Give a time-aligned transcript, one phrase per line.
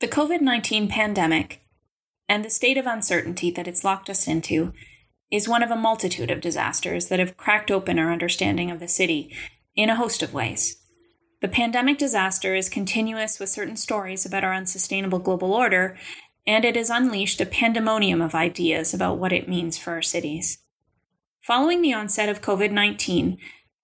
[0.00, 1.60] The COVID 19 pandemic
[2.26, 4.72] and the state of uncertainty that it's locked us into
[5.30, 8.88] is one of a multitude of disasters that have cracked open our understanding of the
[8.88, 9.30] city
[9.76, 10.76] in a host of ways.
[11.42, 15.98] The pandemic disaster is continuous with certain stories about our unsustainable global order,
[16.46, 20.60] and it has unleashed a pandemonium of ideas about what it means for our cities.
[21.42, 23.36] Following the onset of COVID 19,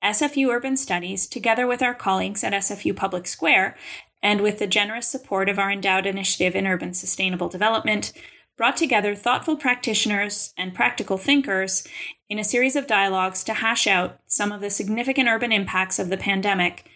[0.02, 3.76] SFU Urban Studies, together with our colleagues at SFU Public Square,
[4.22, 8.12] and with the generous support of our endowed initiative in urban sustainable development,
[8.56, 11.86] brought together thoughtful practitioners and practical thinkers
[12.28, 16.08] in a series of dialogues to hash out some of the significant urban impacts of
[16.08, 16.88] the pandemic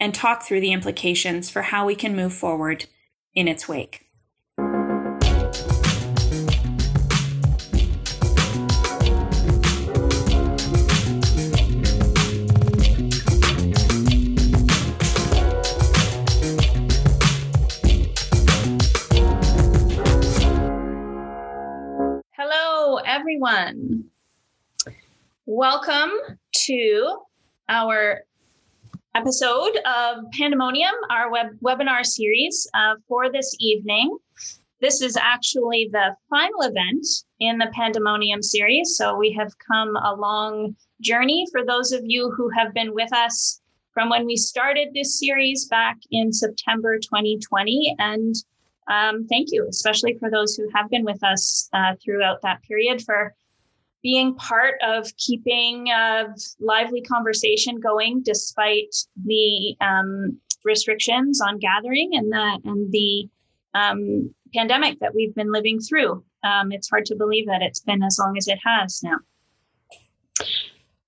[0.00, 2.86] and talk through the implications for how we can move forward
[3.34, 4.07] in its wake.
[23.28, 24.04] Everyone.
[25.44, 26.12] Welcome
[26.64, 27.18] to
[27.68, 28.22] our
[29.14, 34.16] episode of Pandemonium, our web webinar series uh, for this evening.
[34.80, 37.06] This is actually the final event
[37.38, 38.96] in the Pandemonium series.
[38.96, 43.12] So we have come a long journey for those of you who have been with
[43.12, 43.60] us
[43.92, 47.94] from when we started this series back in September 2020.
[47.98, 48.34] And
[48.88, 53.02] um, thank you, especially for those who have been with us uh, throughout that period
[53.02, 53.34] for
[54.02, 56.26] being part of keeping a
[56.60, 58.94] lively conversation going despite
[59.24, 63.28] the um, restrictions on gathering and the and the
[63.74, 66.24] um, pandemic that we've been living through.
[66.44, 69.18] Um, it's hard to believe that it's been as long as it has now.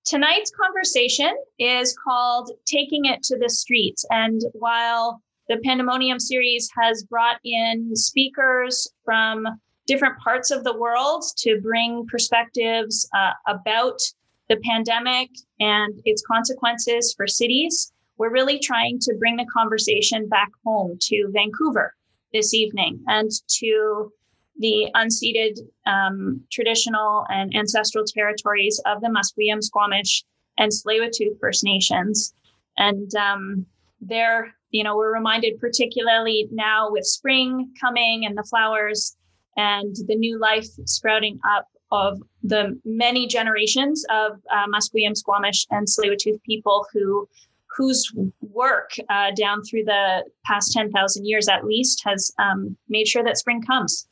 [0.04, 4.04] Tonight's conversation is called Taking It to the Streets.
[4.10, 9.48] And while the Pandemonium series has brought in speakers from
[9.84, 14.00] different parts of the world to bring perspectives uh, about
[14.48, 17.92] the pandemic and its consequences for cities.
[18.16, 21.96] We're really trying to bring the conversation back home to Vancouver
[22.32, 24.12] this evening and to
[24.60, 30.22] the unceded um, traditional and ancestral territories of the Musqueam, Squamish,
[30.58, 32.34] and Tsleil-Waututh First Nations.
[32.76, 33.66] And um,
[34.00, 39.16] they're you know, we're reminded particularly now with spring coming and the flowers
[39.56, 45.87] and the new life sprouting up of the many generations of uh, Musqueam, Squamish, and
[45.87, 47.28] Tsleil-Waututh people who
[47.77, 53.22] whose work uh, down through the past 10,000 years at least has um, made sure
[53.22, 54.09] that spring comes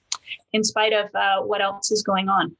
[0.52, 2.56] in spite of uh, what else is going on.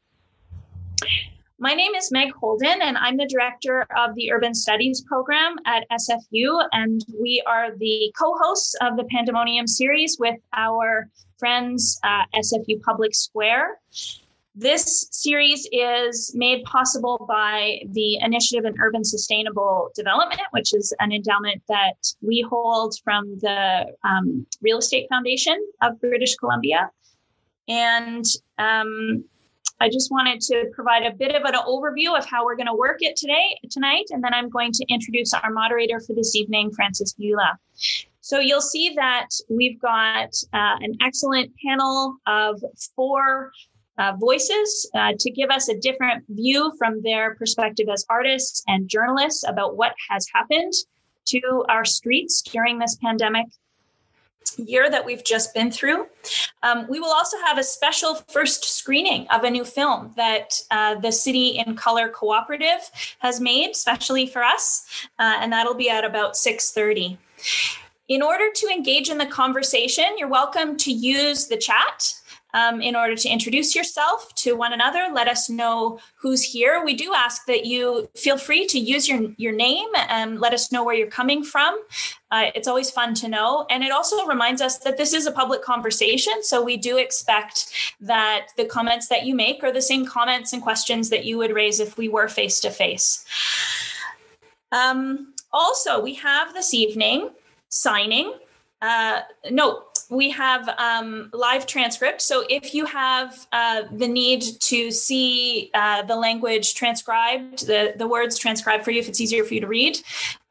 [1.61, 5.85] My name is Meg Holden, and I'm the director of the Urban Studies program at
[5.91, 6.65] SFU.
[6.71, 12.81] And we are the co hosts of the Pandemonium series with our friends at SFU
[12.83, 13.81] Public Square.
[14.55, 21.11] This series is made possible by the Initiative in Urban Sustainable Development, which is an
[21.11, 26.89] endowment that we hold from the um, Real Estate Foundation of British Columbia.
[27.67, 28.25] And
[28.59, 29.25] um,
[29.81, 32.75] I just wanted to provide a bit of an overview of how we're going to
[32.75, 36.73] work it today, tonight, and then I'm going to introduce our moderator for this evening,
[36.73, 37.59] Frances Bula.
[38.21, 42.63] So you'll see that we've got uh, an excellent panel of
[42.97, 43.53] four
[43.99, 48.89] uh, voices uh, to give us a different view from their perspective as artists and
[48.89, 50.73] journalists about what has happened
[51.27, 53.47] to our streets during this pandemic
[54.59, 56.07] year that we've just been through.
[56.63, 60.95] Um, we will also have a special first screening of a new film that uh,
[60.97, 64.87] the City in Color Cooperative has made, specially for us,
[65.19, 67.19] uh, and that'll be at about 6:30.
[68.09, 72.15] In order to engage in the conversation, you're welcome to use the chat
[72.59, 75.09] um, in order to introduce yourself to one another.
[75.13, 76.83] Let us know who's here.
[76.85, 80.73] We do ask that you feel free to use your, your name and let us
[80.73, 81.81] know where you're coming from.
[82.31, 83.67] Uh, it's always fun to know.
[83.71, 86.43] And it also reminds us that this is a public conversation.
[86.43, 87.67] So we do expect
[88.01, 91.55] that the comments that you make are the same comments and questions that you would
[91.55, 93.25] raise if we were face to face.
[95.53, 97.31] Also, we have this evening
[97.69, 98.35] signing.
[98.83, 102.23] Uh, no, we have um, live transcript.
[102.23, 108.09] So if you have uh, the need to see uh, the language transcribed, the, the
[108.09, 109.99] words transcribed for you, if it's easier for you to read,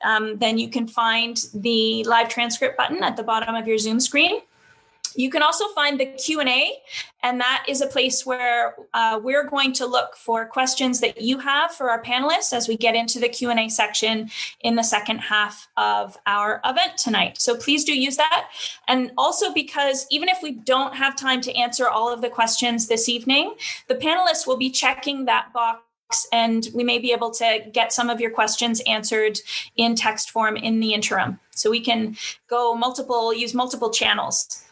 [0.03, 3.99] um, then you can find the live transcript button at the bottom of your Zoom
[3.99, 4.41] screen.
[5.17, 6.73] You can also find the Q&A,
[7.23, 11.39] and that is a place where uh, we're going to look for questions that you
[11.39, 14.29] have for our panelists as we get into the Q&A section
[14.61, 17.41] in the second half of our event tonight.
[17.41, 18.49] So please do use that.
[18.87, 22.87] And also because even if we don't have time to answer all of the questions
[22.87, 23.55] this evening,
[23.87, 25.81] the panelists will be checking that box
[26.31, 29.39] and we may be able to get some of your questions answered
[29.75, 31.39] in text form in the interim.
[31.55, 32.15] So we can
[32.47, 34.63] go multiple, use multiple channels.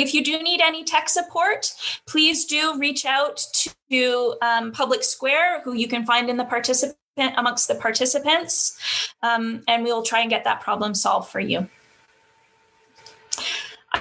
[0.00, 1.72] If you do need any tech support,
[2.06, 3.46] please do reach out
[3.90, 6.96] to um, Public Square, who you can find in the participant
[7.36, 8.76] amongst the participants,
[9.22, 11.68] um, and we will try and get that problem solved for you.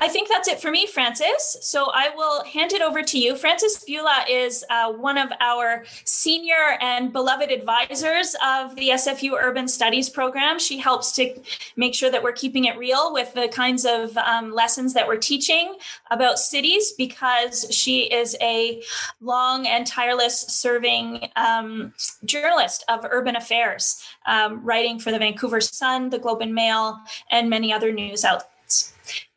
[0.01, 1.57] I think that's it for me, Frances.
[1.61, 3.35] So I will hand it over to you.
[3.35, 9.67] Frances Bula is uh, one of our senior and beloved advisors of the SFU Urban
[9.67, 10.57] Studies program.
[10.57, 11.39] She helps to
[11.75, 15.17] make sure that we're keeping it real with the kinds of um, lessons that we're
[15.17, 15.75] teaching
[16.09, 18.81] about cities because she is a
[19.21, 21.93] long and tireless serving um,
[22.25, 26.99] journalist of urban affairs, um, writing for the Vancouver Sun, the Globe and Mail,
[27.29, 28.52] and many other news outlets.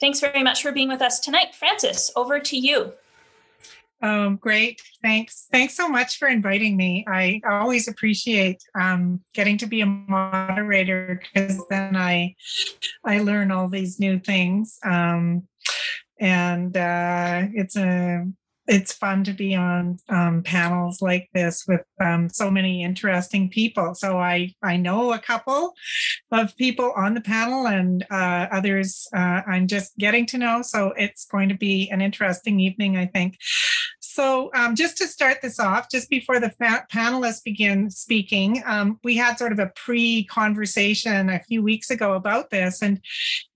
[0.01, 1.55] Thanks very much for being with us tonight.
[1.55, 2.93] Frances, over to you.
[4.03, 4.81] Um, great.
[5.03, 5.49] Thanks.
[5.51, 7.05] Thanks so much for inviting me.
[7.09, 12.35] I always appreciate um, getting to be a moderator because then I
[13.05, 14.79] I learn all these new things.
[14.85, 15.49] Um,
[16.21, 18.27] and uh, it's a
[18.69, 23.95] it's fun to be on um, panels like this with um, so many interesting people.
[23.95, 25.75] So I I know a couple
[26.33, 30.63] of people on the panel, and uh, others uh, I'm just getting to know.
[30.63, 33.37] So it's going to be an interesting evening, I think.
[34.17, 38.99] So, um, just to start this off, just before the fa- panelists begin speaking, um,
[39.05, 42.81] we had sort of a pre conversation a few weeks ago about this.
[42.81, 43.03] And,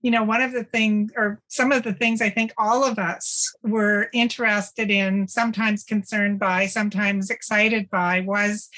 [0.03, 2.99] you know, one of the things, or some of the things I think all of
[2.99, 8.69] us were interested in, sometimes concerned by, sometimes excited by, was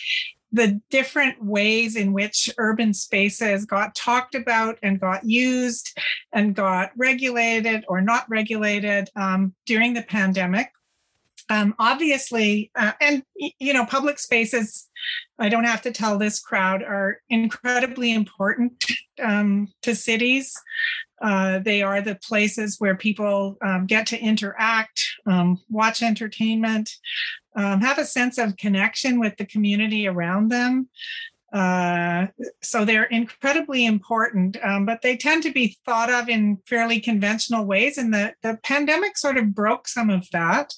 [0.53, 5.97] the different ways in which urban spaces got talked about and got used
[6.31, 10.69] and got regulated or not regulated um, during the pandemic
[11.50, 14.90] um, obviously, uh, and you know, public spaces,
[15.40, 18.86] I don't have to tell this crowd, are incredibly important
[19.22, 20.54] um, to cities.
[21.22, 26.98] Uh, they are the places where people um, get to interact, um, watch entertainment,
[27.56, 30.90] um, have a sense of connection with the community around them.
[31.54, 32.25] Uh,
[32.63, 37.63] so they're incredibly important, um, but they tend to be thought of in fairly conventional
[37.63, 37.98] ways.
[37.98, 40.74] And the, the pandemic sort of broke some of that.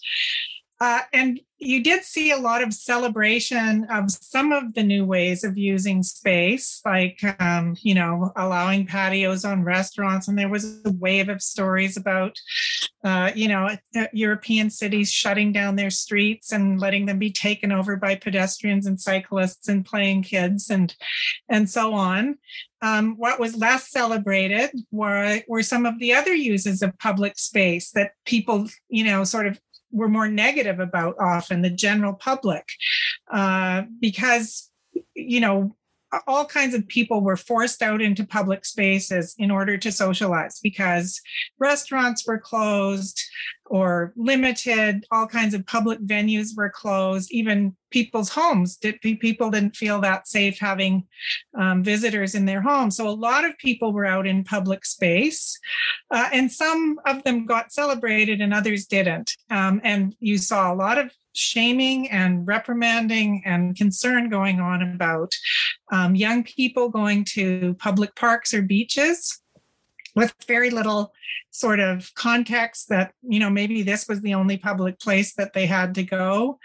[0.82, 5.46] Uh, and you did see a lot of celebration of some of the new ways
[5.46, 10.28] of using space, like, um, you know, allowing patios on restaurants.
[10.28, 12.38] And there was a wave of stories about,
[13.06, 17.72] uh, you know, uh, European cities shutting down their streets and letting them be taken
[17.72, 20.94] over by pedestrians and cyclists and playing kids and,
[21.48, 22.38] and so on.
[22.82, 27.92] Um, what was less celebrated were, were some of the other uses of public space
[27.92, 29.60] that people, you know, sort of
[29.96, 32.68] we're more negative about often the general public
[33.32, 34.70] uh, because
[35.16, 35.76] you know
[36.28, 41.22] all kinds of people were forced out into public spaces in order to socialize because
[41.60, 43.22] restaurants were closed
[43.68, 48.76] or limited all kinds of public venues were closed even people's homes.
[48.76, 51.08] Did people didn't feel that safe having
[51.58, 55.60] um, visitors in their homes so a lot of people were out in public space
[56.12, 59.32] uh, and some of them got celebrated and others didn't.
[59.50, 65.34] Um, and you saw a lot of shaming and reprimanding and concern going on about
[65.92, 69.42] um, young people going to public parks or beaches
[70.16, 71.14] with very little
[71.52, 75.66] sort of context that you know maybe this was the only public place that they
[75.66, 76.60] had to go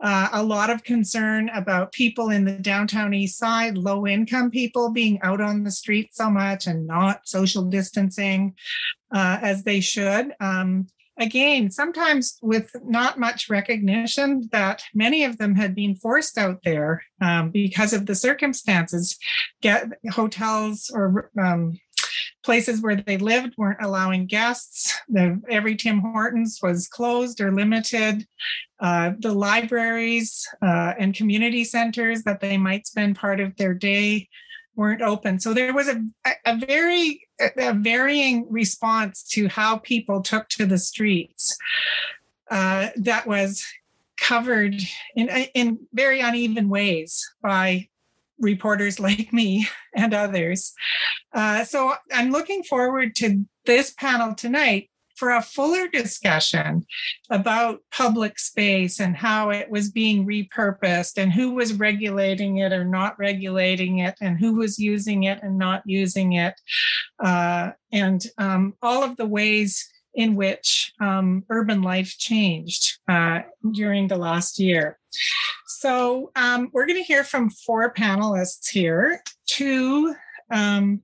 [0.00, 4.90] uh, a lot of concern about people in the downtown east side low income people
[4.90, 8.54] being out on the street so much and not social distancing
[9.14, 10.86] uh, as they should um,
[11.18, 17.02] again, sometimes with not much recognition that many of them had been forced out there
[17.20, 19.18] um, because of the circumstances.
[19.62, 21.78] Get hotels or um,
[22.46, 24.98] places where they lived weren't allowing guests.
[25.08, 28.26] The, every Tim Hortons was closed or limited.
[28.80, 34.28] Uh, the libraries uh, and community centers that they might spend part of their day
[34.76, 35.40] weren't open.
[35.40, 36.02] So there was a,
[36.46, 41.58] a very a varying response to how people took to the streets
[42.50, 43.64] uh, that was
[44.18, 44.76] covered
[45.14, 47.88] in, in very uneven ways by
[48.38, 50.72] reporters like me and others.
[51.32, 56.84] Uh, so I'm looking forward to this panel tonight for a fuller discussion
[57.30, 62.84] about public space and how it was being repurposed and who was regulating it or
[62.84, 66.54] not regulating it and who was using it and not using it,
[67.24, 73.40] uh, and um, all of the ways in which um, urban life changed uh,
[73.72, 74.98] during the last year.
[75.66, 79.22] So, um, we're going to hear from four panelists here.
[79.46, 80.14] Two
[80.50, 81.02] um,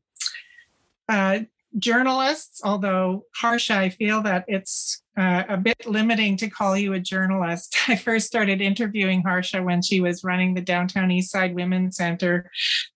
[1.08, 1.40] uh,
[1.78, 7.00] journalists, although Harsha, I feel that it's uh, a bit limiting to call you a
[7.00, 7.76] journalist.
[7.88, 12.50] I first started interviewing Harsha when she was running the Downtown Eastside Women's Center,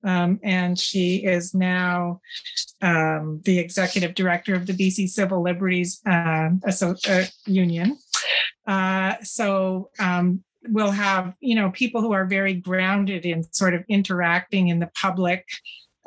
[0.04, 2.20] um, and she is now
[2.82, 7.98] um, the executive director of the BC Civil Liberties uh, uh, Union.
[8.66, 13.84] Uh, so um, we'll have you know people who are very grounded in sort of
[13.88, 15.44] interacting in the public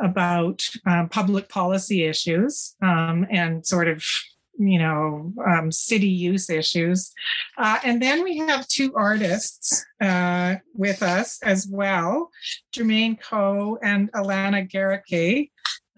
[0.02, 4.04] about um, public policy issues um, and sort of
[4.58, 7.12] you know um, city use issues
[7.58, 12.30] uh, and then we have two artists uh, with us as well
[12.74, 15.50] Germaine Koh and alana Gerecke.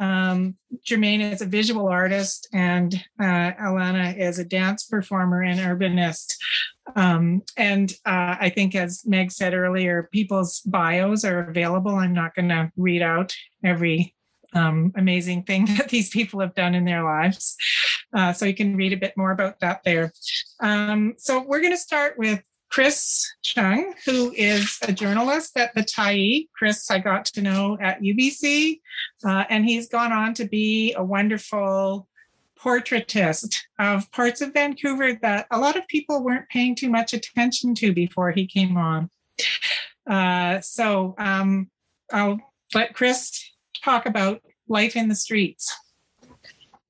[0.01, 6.33] Um, Germaine is a visual artist, and uh, Alana is a dance performer and urbanist.
[6.95, 11.95] Um, and uh, I think, as Meg said earlier, people's bios are available.
[11.95, 14.15] I'm not going to read out every
[14.53, 17.55] um, amazing thing that these people have done in their lives.
[18.13, 20.11] Uh, so you can read a bit more about that there.
[20.59, 25.81] Um, so we're going to start with Chris Cheung, who is a journalist at the
[25.81, 26.47] Tyee.
[26.57, 28.79] Chris, I got to know at UBC,
[29.25, 32.07] uh, and he's gone on to be a wonderful
[32.57, 37.75] portraitist of parts of Vancouver that a lot of people weren't paying too much attention
[37.75, 39.09] to before he came on.
[40.09, 41.69] Uh, so um,
[42.13, 42.39] I'll
[42.73, 43.51] let Chris
[43.83, 45.75] talk about life in the streets.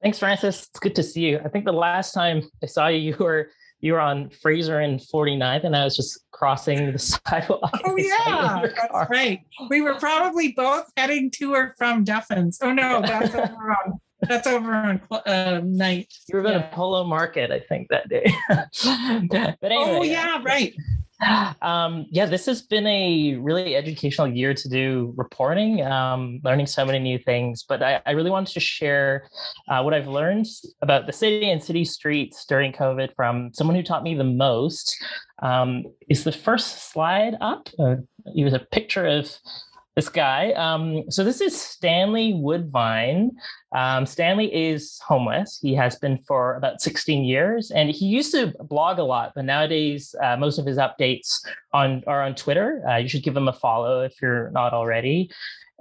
[0.03, 0.67] Thanks, Frances.
[0.69, 1.39] It's good to see you.
[1.43, 3.50] I think the last time I saw you, you were
[3.81, 7.71] you were on Fraser and 49th, and I was just crossing the sidewalk.
[7.83, 9.41] Oh yeah, that's right.
[9.69, 12.57] We were probably both heading to or from Duffins.
[12.61, 16.13] Oh no, that's over on that's over on uh, Knight.
[16.29, 16.61] You were yeah.
[16.61, 18.31] to Polo Market, I think, that day.
[18.50, 20.73] but anyway, oh yeah, right.
[21.62, 26.86] Um, yeah, this has been a really educational year to do reporting, um, learning so
[26.86, 27.63] many new things.
[27.68, 29.30] But I, I really wanted to share
[29.68, 30.48] uh, what I've learned
[30.82, 34.98] about the city and city streets during COVID from someone who taught me the most.
[35.44, 37.70] Um, is the first slide up?
[37.78, 37.98] Uh,
[38.36, 39.32] it was a picture of
[40.01, 40.51] this guy.
[40.53, 43.38] Um, so this is Stanley Woodvine.
[43.72, 45.60] Um, Stanley is homeless.
[45.62, 49.46] He has been for about 16 years, and he used to blog a lot, but
[49.46, 52.84] nowadays uh, most of his updates on are on Twitter.
[52.89, 55.29] Uh, you should give him a follow if you're not already.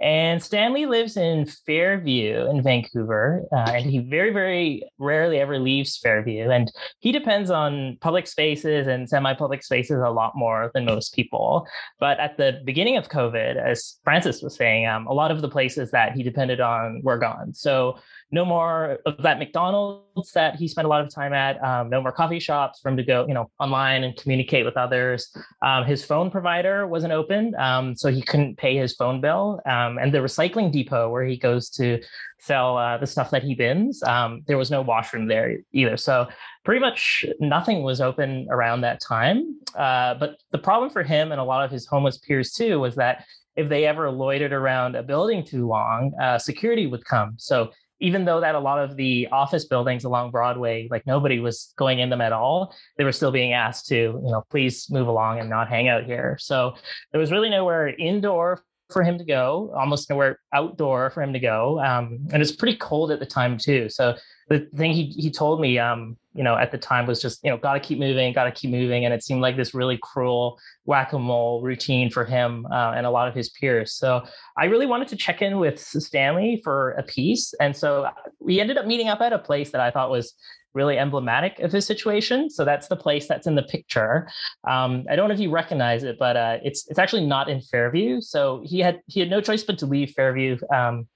[0.00, 5.99] And Stanley lives in Fairview in Vancouver, uh, and he very, very rarely ever leaves
[5.99, 6.49] Fairview.
[6.49, 11.14] And he depends on public spaces and semi public spaces a lot more than most
[11.14, 11.66] people.
[11.99, 15.50] But at the beginning of COVID, as Frances was saying, um, a lot of the
[15.50, 17.52] places that he depended on were gone.
[17.52, 17.99] So
[18.33, 21.63] no more of that McDonald's that he spent a lot of time at.
[21.65, 24.77] Um, no more coffee shops for him to go, you know, online and communicate with
[24.77, 25.35] others.
[25.63, 29.61] Um, his phone provider wasn't open, um, so he couldn't pay his phone bill.
[29.67, 32.01] Um, and the recycling depot where he goes to
[32.39, 35.97] sell uh, the stuff that he bins, um, there was no washroom there either.
[35.97, 36.29] So
[36.65, 39.57] pretty much nothing was open around that time.
[39.75, 42.95] Uh, but the problem for him and a lot of his homeless peers too was
[42.95, 43.25] that
[43.57, 47.35] if they ever loitered around a building too long, uh, security would come.
[47.37, 51.73] So even though that a lot of the office buildings along Broadway, like nobody was
[51.76, 55.07] going in them at all, they were still being asked to, you know, please move
[55.07, 56.37] along and not hang out here.
[56.40, 56.75] So
[57.12, 61.38] there was really nowhere indoor for him to go, almost nowhere outdoor for him to
[61.38, 61.80] go.
[61.80, 63.88] Um, and it's pretty cold at the time too.
[63.88, 64.16] So
[64.50, 67.50] the thing he he told me, um, you know, at the time was just, you
[67.50, 69.99] know, got to keep moving, got to keep moving, and it seemed like this really
[70.02, 73.95] cruel whack a mole routine for him uh, and a lot of his peers.
[73.95, 74.25] So
[74.59, 78.09] I really wanted to check in with Stanley for a piece, and so
[78.40, 80.35] we ended up meeting up at a place that I thought was
[80.75, 82.50] really emblematic of his situation.
[82.50, 84.28] So that's the place that's in the picture.
[84.69, 87.61] Um, I don't know if you recognize it, but uh, it's it's actually not in
[87.61, 88.21] Fairview.
[88.21, 90.59] So he had he had no choice but to leave Fairview.
[90.75, 91.07] Um,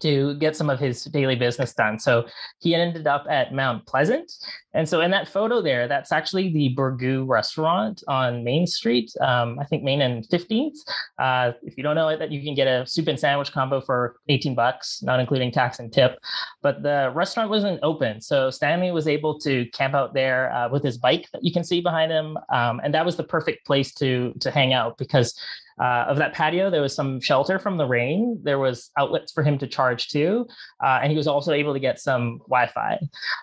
[0.00, 1.98] to get some of his daily business done.
[1.98, 2.26] So
[2.60, 4.32] he ended up at Mount Pleasant.
[4.74, 9.58] And so in that photo there, that's actually the Burgoo restaurant on Main Street, um,
[9.58, 10.76] I think Main and 15th.
[11.18, 13.80] Uh, if you don't know it, that you can get a soup and sandwich combo
[13.80, 16.18] for 18 bucks, not including tax and tip.
[16.62, 18.20] But the restaurant wasn't open.
[18.20, 21.64] So Stanley was able to camp out there uh, with his bike that you can
[21.64, 22.38] see behind him.
[22.52, 25.34] Um, and that was the perfect place to, to hang out because
[25.80, 28.38] Uh, of that patio, there was some shelter from the rain.
[28.42, 30.46] There was outlets for him to charge to,
[30.82, 32.98] uh, and he was also able to get some Wi-Fi.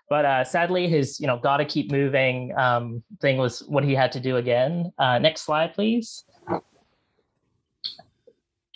[0.09, 3.93] But uh, sadly, his you know got to keep moving um, thing was what he
[3.93, 4.91] had to do again.
[4.97, 6.25] Uh, next slide, please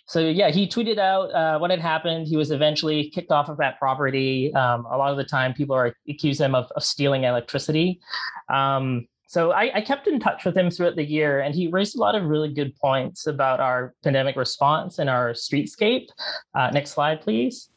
[0.10, 2.26] so yeah, he tweeted out uh, what had happened.
[2.26, 4.52] He was eventually kicked off of that property.
[4.56, 8.00] Um, a lot of the time, people are accuse him of, of stealing electricity.
[8.52, 11.96] Um, so I, I, kept in touch with him throughout the year, and he raised
[11.96, 16.08] a lot of really good points about our pandemic response and our streetscape.
[16.56, 17.70] Uh, next slide, please.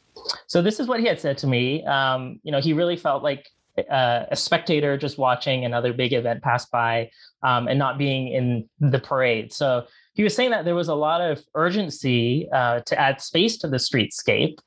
[0.47, 1.85] So this is what he had said to me.
[1.85, 3.50] Um, you know, he really felt like
[3.90, 7.11] uh, a spectator just watching another big event pass by
[7.42, 9.52] um, and not being in the parade.
[9.52, 13.57] So he was saying that there was a lot of urgency uh, to add space
[13.59, 14.59] to the streetscape,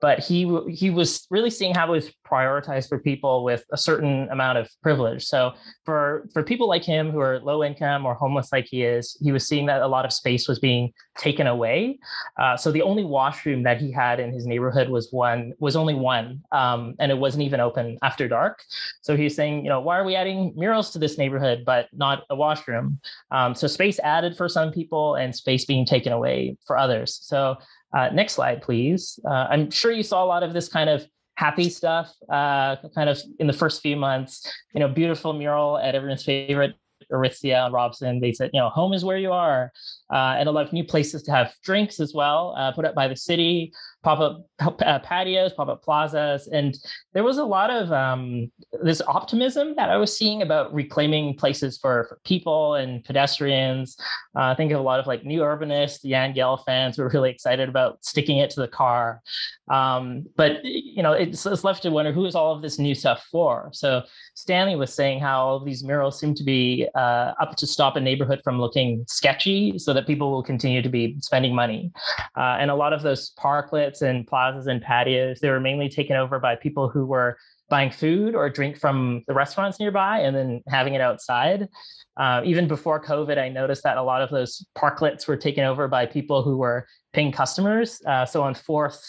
[0.00, 4.28] but he he was really seeing how it was prioritized for people with a certain
[4.30, 5.24] amount of privilege.
[5.24, 5.52] So
[5.84, 9.30] for for people like him who are low income or homeless like he is, he
[9.30, 11.98] was seeing that a lot of space was being taken away.
[12.38, 15.94] Uh, so the only washroom that he had in his neighborhood was one was only
[15.94, 18.62] one, um, and it wasn't even open after dark.
[19.02, 22.24] So he's saying, you know, why are we adding murals to this neighborhood but not
[22.30, 23.00] a washroom?
[23.30, 27.18] Um, so space added for some people and space being taken away for others.
[27.22, 27.56] So,
[27.96, 29.20] uh, next slide, please.
[29.24, 31.06] Uh, I'm sure you saw a lot of this kind of
[31.36, 34.50] happy stuff uh, kind of in the first few months.
[34.74, 36.74] You know, beautiful mural at everyone's favorite
[37.12, 38.20] Aritzia and Robson.
[38.20, 39.72] They said, you know, home is where you are,
[40.12, 42.94] uh, and a lot of new places to have drinks as well, uh, put up
[42.94, 43.72] by the city
[44.04, 46.46] pop-up uh, patios pop-up plazas.
[46.46, 46.76] And
[47.14, 51.78] there was a lot of um, this optimism that i was seeing about reclaiming places
[51.78, 53.96] for, for people and pedestrians.
[54.36, 57.68] Uh, i think a lot of like new urbanists Jan Gehl fans were really excited
[57.68, 59.22] about sticking it to the car.
[59.68, 62.94] Um, but you know it's, it's, left to wonder who is all of this new
[62.94, 63.70] stuff for?
[63.72, 64.02] So
[64.34, 68.00] stanley was saying how all these murals seem to be uh, up to stop a
[68.00, 69.78] neighborhood from looking sketchy.
[69.78, 71.92] So that people will continue to be spending money.
[72.36, 76.16] Uh, and a lot of those parklets and plazas and patios, they were mainly taken
[76.16, 77.38] over by people who were
[77.70, 81.68] buying food or drink from the restaurants nearby and then having it outside.
[82.16, 85.88] Uh, even before COVID, I noticed that a lot of those parklets were taken over
[85.88, 88.00] by people who were paying customers.
[88.06, 89.02] Uh, so on Fourth,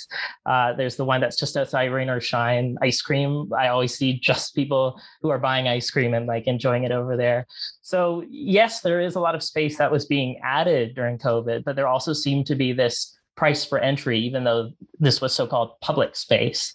[0.46, 3.52] uh, there's the one that's just outside Rain or Shine ice cream.
[3.58, 7.18] I always see just people who are buying ice cream and like enjoying it over
[7.18, 7.46] there.
[7.82, 11.76] So yes, there is a lot of space that was being added during COVID, but
[11.76, 16.16] there also seemed to be this price for entry, even though this was so-called public
[16.16, 16.74] space.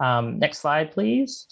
[0.00, 1.46] Um, next slide, please.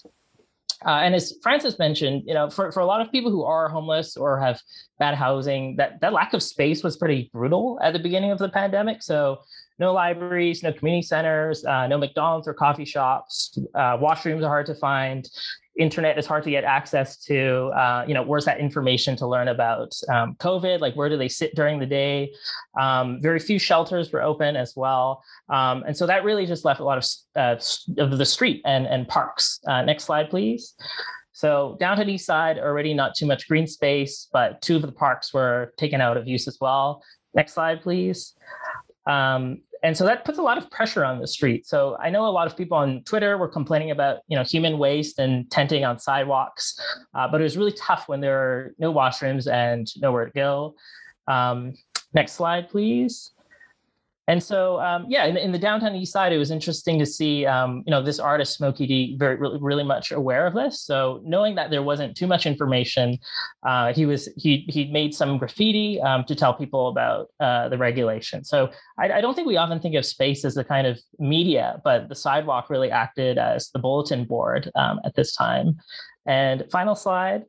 [0.87, 3.69] Uh, and as Frances mentioned, you know, for, for a lot of people who are
[3.69, 4.61] homeless or have
[4.99, 8.49] bad housing, that, that lack of space was pretty brutal at the beginning of the
[8.49, 9.03] pandemic.
[9.03, 9.41] So
[9.79, 13.59] no libraries, no community centers, uh, no McDonald's or coffee shops.
[13.75, 15.29] Uh, washrooms are hard to find
[15.79, 17.71] internet is hard to get access to.
[17.75, 20.81] Uh, you know, where's that information to learn about um, COVID?
[20.81, 22.33] Like, where do they sit during the day?
[22.79, 26.81] Um, very few shelters were open as well, um, and so that really just left
[26.81, 27.57] a lot of uh,
[28.03, 29.61] of the street and and parks.
[29.67, 30.75] Uh, next slide, please.
[31.33, 35.33] So downtown east side already not too much green space, but two of the parks
[35.33, 37.01] were taken out of use as well.
[37.33, 38.35] Next slide, please.
[39.07, 41.67] Um, and so that puts a lot of pressure on the street.
[41.67, 44.79] So I know a lot of people on Twitter were complaining about you know human
[44.79, 46.79] waste and tenting on sidewalks,
[47.15, 50.75] uh, but it was really tough when there are no washrooms and nowhere to go.
[51.27, 51.75] Um,
[52.15, 53.33] next slide, please.
[54.29, 57.47] And so, um, yeah, in, in, the downtown east side, it was interesting to see,
[57.47, 60.83] um, you know, this artist Smokey D very really, really much aware of this.
[60.83, 63.19] So knowing that there wasn't too much information,
[63.63, 67.79] uh, he was he he made some graffiti um, to tell people about uh, the
[67.79, 68.45] regulation.
[68.45, 71.81] So I, I, don't think we often think of space as a kind of media,
[71.83, 75.79] but the sidewalk really acted as the bulletin board um, at this time.
[76.27, 77.45] And final slide.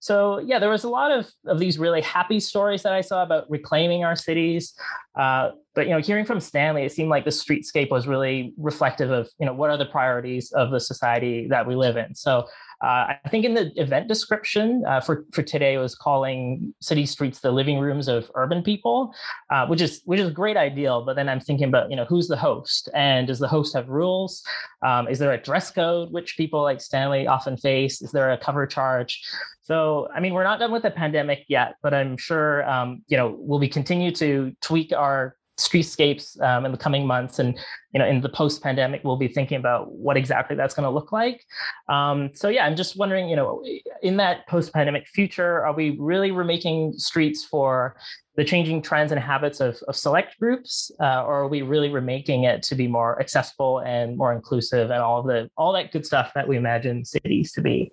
[0.00, 3.22] So yeah, there was a lot of, of these really happy stories that I saw
[3.22, 4.72] about reclaiming our cities.
[5.14, 9.10] Uh, but you know, hearing from Stanley, it seemed like the streetscape was really reflective
[9.10, 12.14] of you know what are the priorities of the society that we live in.
[12.14, 12.40] So
[12.84, 17.40] uh, I think in the event description uh, for for today was calling city streets
[17.40, 19.14] the living rooms of urban people,
[19.48, 21.02] uh, which is which is a great ideal.
[21.02, 23.88] But then I'm thinking about you know who's the host and does the host have
[23.88, 24.42] rules?
[24.84, 28.02] Um, is there a dress code which people like Stanley often face?
[28.02, 29.18] Is there a cover charge?
[29.62, 33.16] So I mean we're not done with the pandemic yet, but I'm sure um, you
[33.16, 37.58] know will we continue to tweak our streetscapes um, in the coming months and
[37.92, 40.90] you know in the post pandemic we'll be thinking about what exactly that's going to
[40.90, 41.44] look like.
[41.88, 43.62] Um, so yeah i'm just wondering you know
[44.02, 47.96] in that post pandemic future are we really remaking streets for
[48.36, 52.44] the changing trends and habits of, of select groups uh, or are we really remaking
[52.44, 56.06] it to be more accessible and more inclusive and all of the all that good
[56.06, 57.92] stuff that we imagine cities to be?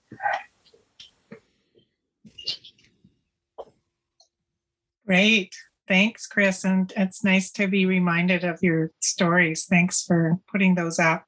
[5.06, 5.54] Great
[5.88, 6.64] Thanks, Chris.
[6.64, 9.66] And it's nice to be reminded of your stories.
[9.66, 11.26] Thanks for putting those up.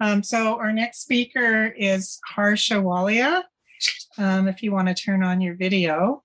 [0.00, 3.42] Um, so, our next speaker is Harsha Walia.
[4.18, 6.22] Um, if you want to turn on your video.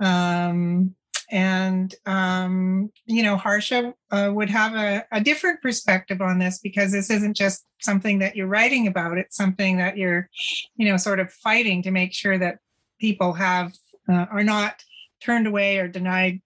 [0.00, 0.94] Um,
[1.30, 6.90] and, um, you know, Harsha uh, would have a, a different perspective on this because
[6.90, 10.30] this isn't just something that you're writing about, it's something that you're,
[10.76, 12.58] you know, sort of fighting to make sure that
[12.98, 13.72] people have
[14.10, 14.82] uh, are not
[15.20, 16.40] turned away or denied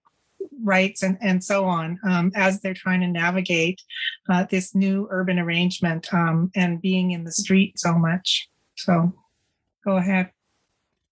[0.61, 3.81] rights and, and so on um, as they're trying to navigate
[4.29, 8.49] uh, this new urban arrangement um, and being in the street so much.
[8.75, 9.13] So
[9.85, 10.31] go ahead.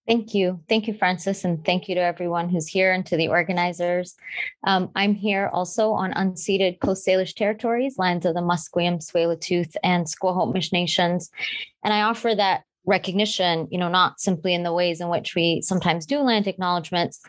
[0.08, 0.60] Thank you.
[0.68, 1.46] Thank you, Frances.
[1.46, 4.16] and thank you to everyone who's here and to the organizers.
[4.66, 10.10] Um, I'm here also on unceded Coast Salish territories, lands of the Musqueam, Tsleil-Waututh, and
[10.10, 11.30] Squamish nations.
[11.84, 15.62] And I offer that recognition, you know, not simply in the ways in which we
[15.62, 17.22] sometimes do land acknowledgements,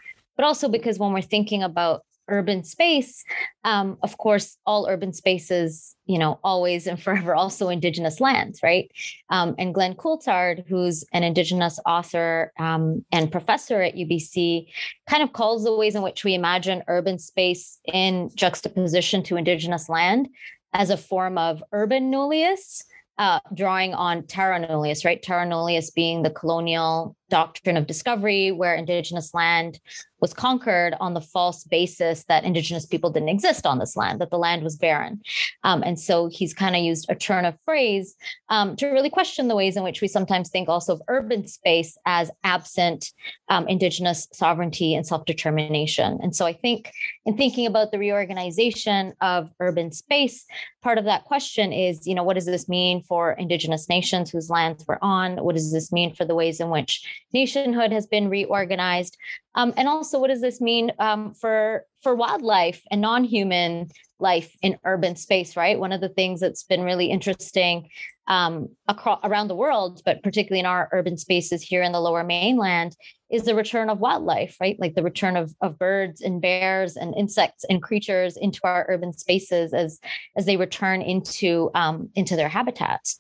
[0.43, 3.25] but also because when we're thinking about urban space
[3.63, 8.91] um, of course all urban spaces you know always and forever also indigenous lands right
[9.31, 14.67] um, and Glen Coulthard who's an indigenous author um, and professor at ubc
[15.09, 19.89] kind of calls the ways in which we imagine urban space in juxtaposition to indigenous
[19.89, 20.29] land
[20.73, 22.83] as a form of urban nullius
[23.19, 25.23] uh, drawing on terra nullius, right?
[25.23, 29.81] Terra nullius being the colonial doctrine of discovery, where indigenous land
[30.21, 34.31] was conquered on the false basis that indigenous people didn't exist on this land, that
[34.31, 35.21] the land was barren.
[35.65, 38.15] Um, and so he's kind of used a turn of phrase
[38.49, 41.99] um, to really question the ways in which we sometimes think also of urban space
[42.07, 43.11] as absent
[43.49, 46.19] um, indigenous sovereignty and self-determination.
[46.23, 46.93] And so I think
[47.27, 50.47] in thinking about the reorganization of urban space,
[50.83, 54.51] part of that question is, you know, what does this mean for indigenous nations whose
[54.51, 55.39] lands we're on?
[55.45, 56.93] What does this mean for the ways in which
[57.33, 59.17] nationhood has been reorganized?
[59.55, 64.79] Um, and also, what does this mean um, for for wildlife and non-human life in
[64.85, 65.57] urban space?
[65.57, 65.79] Right.
[65.79, 67.89] One of the things that's been really interesting
[68.29, 72.25] um, across around the world, but particularly in our urban spaces here in the Lower
[72.25, 72.97] Mainland,
[73.31, 74.57] is the return of wildlife.
[74.61, 78.87] Right, like the return of of birds and bears and insects and creatures into our
[78.89, 80.01] urban spaces as
[80.37, 83.19] as they return into um, into their habitats.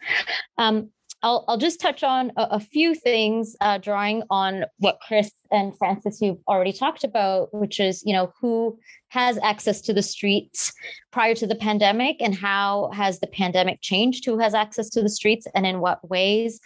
[0.57, 0.91] Um,
[1.23, 5.77] I'll, I'll just touch on a, a few things, uh, drawing on what Chris and
[5.79, 10.73] Frances you've already talked about, which is you know who has access to the streets
[11.11, 15.09] prior to the pandemic, and how has the pandemic changed who has access to the
[15.09, 16.61] streets, and in what ways.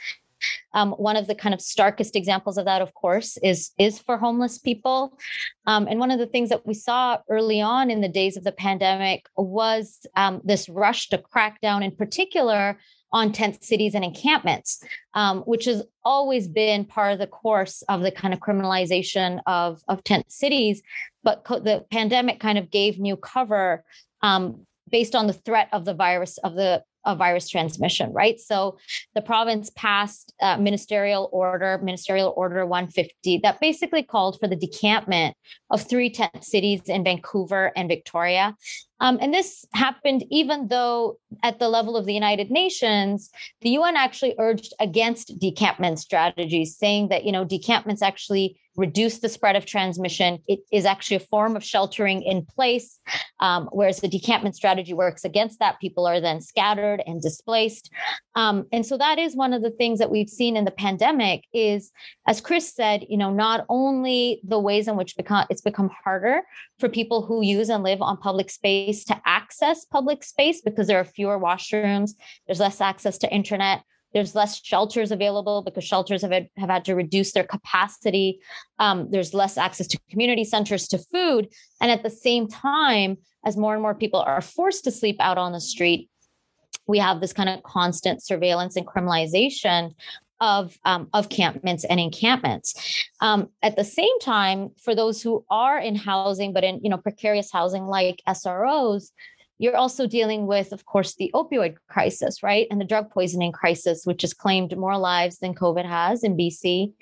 [0.75, 4.17] Um, one of the kind of starkest examples of that, of course, is is for
[4.17, 5.19] homeless people.
[5.67, 8.45] Um, and one of the things that we saw early on in the days of
[8.45, 12.79] the pandemic was um, this rush to crack down, in particular,
[13.13, 14.83] on tent cities and encampments,
[15.15, 19.83] um, which has always been part of the course of the kind of criminalization of,
[19.89, 20.83] of tent cities.
[21.23, 23.85] But co- the pandemic kind of gave new cover
[24.23, 28.39] um, based on the threat of the virus of the of virus transmission, right?
[28.39, 28.77] So
[29.15, 35.37] the province passed uh, ministerial order, ministerial order 150, that basically called for the decampment
[35.71, 38.55] of three tent cities in Vancouver and Victoria.
[39.01, 43.31] Um, and this happened even though, at the level of the United Nations,
[43.61, 49.29] the UN actually urged against decampment strategies, saying that you know decampments actually reduce the
[49.29, 50.39] spread of transmission.
[50.47, 53.01] It is actually a form of sheltering in place,
[53.41, 55.81] um, whereas the decampment strategy works against that.
[55.81, 57.91] People are then scattered and displaced.
[58.35, 61.45] Um, and so that is one of the things that we've seen in the pandemic
[61.53, 61.91] is,
[62.27, 66.43] as Chris said, you know, not only the ways in which it's become harder
[66.79, 71.01] for people who use and live on public space to access public space because there
[71.01, 72.13] are fewer washrooms,
[72.47, 76.85] there's less access to internet, there's less shelters available because shelters have had, have had
[76.87, 78.41] to reduce their capacity.
[78.79, 81.49] Um, there's less access to community centers, to food.
[81.81, 85.39] And at the same time, as more and more people are forced to sleep out
[85.39, 86.09] on the street,
[86.87, 89.95] we have this kind of constant surveillance and criminalization
[90.41, 93.05] of um, of campments and encampments.
[93.21, 96.99] Um, at the same time, for those who are in housing, but in you know
[96.99, 99.11] precarious housing like SROs,
[99.59, 102.67] you're also dealing with, of course, the opioid crisis, right?
[102.71, 106.93] And the drug poisoning crisis, which has claimed more lives than COVID has in BC.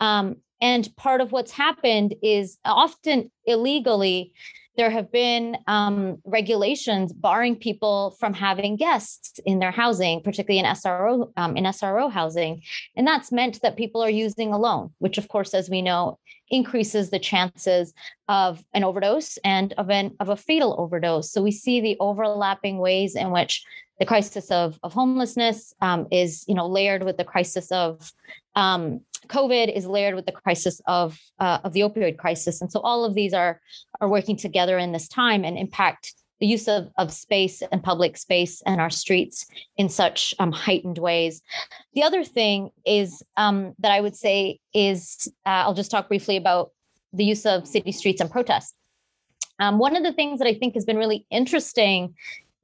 [0.00, 4.32] Um, and part of what's happened is often illegally,
[4.78, 10.64] there have been um, regulations barring people from having guests in their housing, particularly in
[10.64, 12.62] SRO um, in SRO housing,
[12.96, 17.10] and that's meant that people are using alone, which, of course, as we know, increases
[17.10, 17.92] the chances
[18.28, 21.30] of an overdose and of an of a fatal overdose.
[21.32, 23.64] So we see the overlapping ways in which
[23.98, 28.12] the crisis of, of homelessness um, is you know layered with the crisis of
[28.54, 32.80] um, COVID is layered with the crisis of uh, of the opioid crisis, and so
[32.80, 33.60] all of these are
[34.00, 38.16] are working together in this time and impact the use of, of space and public
[38.16, 41.42] space and our streets in such um, heightened ways.
[41.94, 46.36] The other thing is um, that I would say is uh, I'll just talk briefly
[46.36, 46.70] about
[47.12, 48.74] the use of city streets and protests.
[49.58, 52.14] Um, one of the things that I think has been really interesting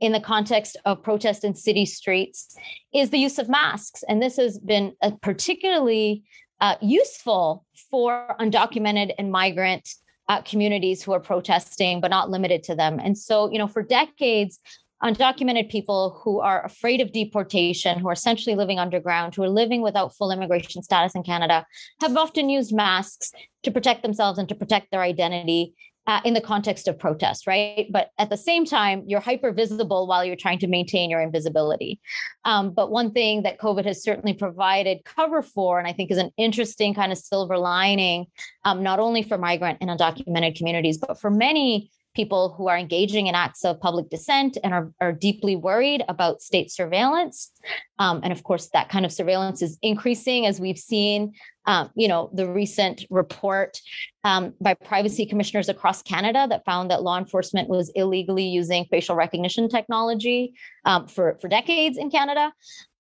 [0.05, 2.57] in the context of protest in city streets
[2.93, 4.05] is the use of masks.
[4.09, 6.25] And this has been particularly
[6.61, 9.89] uh, useful for undocumented and migrant
[10.29, 12.99] uh, communities who are protesting, but not limited to them.
[12.99, 14.59] And so, you know, for decades,
[15.03, 19.83] undocumented people who are afraid of deportation, who are essentially living underground, who are living
[19.83, 21.67] without full immigration status in Canada,
[22.01, 25.75] have often used masks to protect themselves and to protect their identity
[26.07, 27.87] uh, in the context of protest, right?
[27.91, 32.01] But at the same time, you're hyper visible while you're trying to maintain your invisibility.
[32.45, 36.19] Um, but one thing that COVID has certainly provided cover for, and I think is
[36.19, 38.27] an interesting kind of silver lining,
[38.65, 43.27] um, not only for migrant and undocumented communities, but for many people who are engaging
[43.27, 47.51] in acts of public dissent and are, are deeply worried about state surveillance.
[47.99, 51.33] Um, and of course, that kind of surveillance is increasing as we've seen,
[51.67, 53.81] um, you know, the recent report
[54.25, 59.17] um, by privacy commissioners across Canada that found that law enforcement was illegally using facial
[59.17, 62.53] recognition technology um, for, for decades in Canada,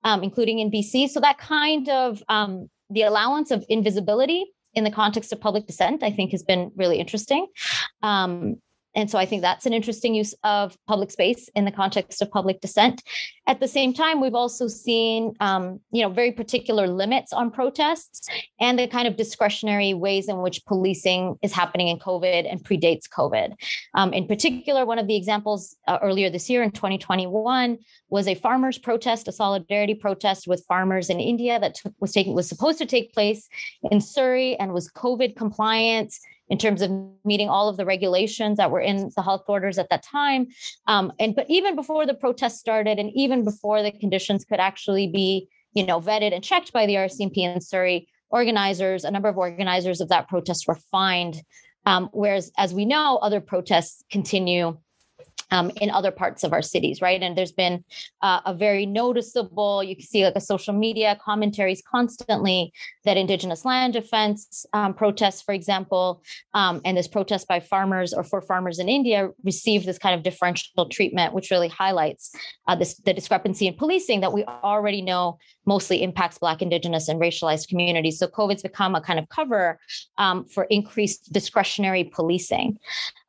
[0.05, 1.09] um, including in BC.
[1.09, 6.03] So that kind of um, the allowance of invisibility in the context of public dissent,
[6.03, 7.47] I think has been really interesting.
[8.03, 8.57] Um,
[8.95, 12.31] and so I think that's an interesting use of public space in the context of
[12.31, 13.03] public dissent.
[13.47, 18.29] At the same time, we've also seen, um, you know, very particular limits on protests
[18.61, 23.09] and the kind of discretionary ways in which policing is happening in COVID and predates
[23.09, 23.55] COVID.
[23.95, 27.79] Um, in particular, one of the examples uh, earlier this year in 2021
[28.09, 32.35] was a farmers' protest, a solidarity protest with farmers in India that took, was taking
[32.35, 33.49] was supposed to take place
[33.91, 36.15] in Surrey and was COVID compliant
[36.55, 36.91] in terms of
[37.25, 40.47] meeting all of the regulations that were in the health orders at that time.
[40.87, 45.09] Um, and but even before the protests started, and even before the conditions could actually
[45.09, 49.37] be, you know, vetted and checked by the RCMP in Surrey, organizers, a number of
[49.37, 51.43] organizers of that protest were fined.
[51.87, 54.79] Um, whereas, as we know, other protests continue
[55.55, 57.23] um, in other parts of our cities, right?
[57.23, 57.85] And there's been
[58.23, 62.73] uh, a very noticeable, you can see like a social media commentaries constantly
[63.05, 68.25] that Indigenous land defense um, protests, for example, um, and this protest by farmers or
[68.25, 72.35] for farmers in India received this kind of differential treatment, which really highlights
[72.67, 77.21] uh, this the discrepancy in policing that we already know mostly impacts Black, Indigenous, and
[77.21, 78.19] racialized communities.
[78.19, 79.79] So COVID's become a kind of cover
[80.19, 82.79] um, for increased discretionary policing.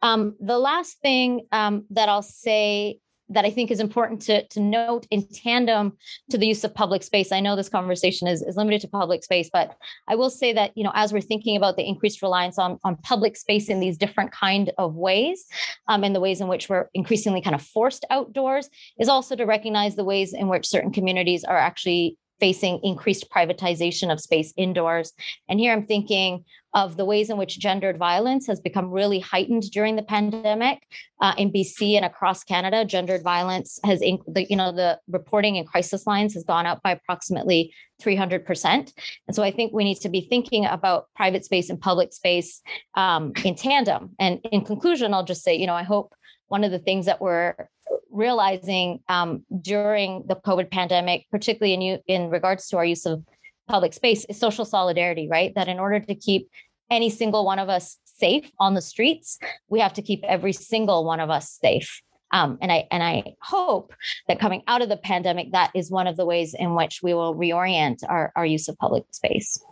[0.02, 4.60] Um, the last thing um, that I'll say that I think is important to, to
[4.60, 5.98] note in tandem
[6.30, 7.32] to the use of public space.
[7.32, 9.76] I know this conversation is, is limited to public space, but
[10.08, 12.98] I will say that, you know, as we're thinking about the increased reliance on, on
[12.98, 15.46] public space in these different kind of ways,
[15.88, 18.70] um, and the ways in which we're increasingly kind of forced outdoors,
[19.00, 24.12] is also to recognize the ways in which certain communities are actually facing increased privatization
[24.12, 25.14] of space indoors.
[25.48, 26.44] And here I'm thinking
[26.74, 30.86] of the ways in which gendered violence has become really heightened during the pandemic
[31.22, 32.84] uh, in BC and across Canada.
[32.84, 36.92] Gendered violence has, the, you know, the reporting in crisis lines has gone up by
[36.92, 38.92] approximately 300%.
[39.28, 42.62] And so I think we need to be thinking about private space and public space
[42.96, 44.14] um, in tandem.
[44.20, 46.14] And in conclusion, I'll just say, you know, I hope
[46.50, 47.70] one of the things that we're
[48.16, 53.24] realizing um, during the COVID pandemic, particularly in, in regards to our use of
[53.68, 55.54] public space, is social solidarity, right?
[55.56, 56.50] That in order to keep
[56.90, 61.04] any single one of us safe on the streets, we have to keep every single
[61.04, 62.02] one of us safe.
[62.32, 63.94] Um, and I and I hope
[64.28, 67.14] that coming out of the pandemic, that is one of the ways in which we
[67.14, 69.64] will reorient our, our use of public space.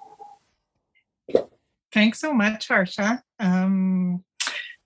[1.92, 3.22] Thanks so much, Harsha.
[3.40, 4.24] Um,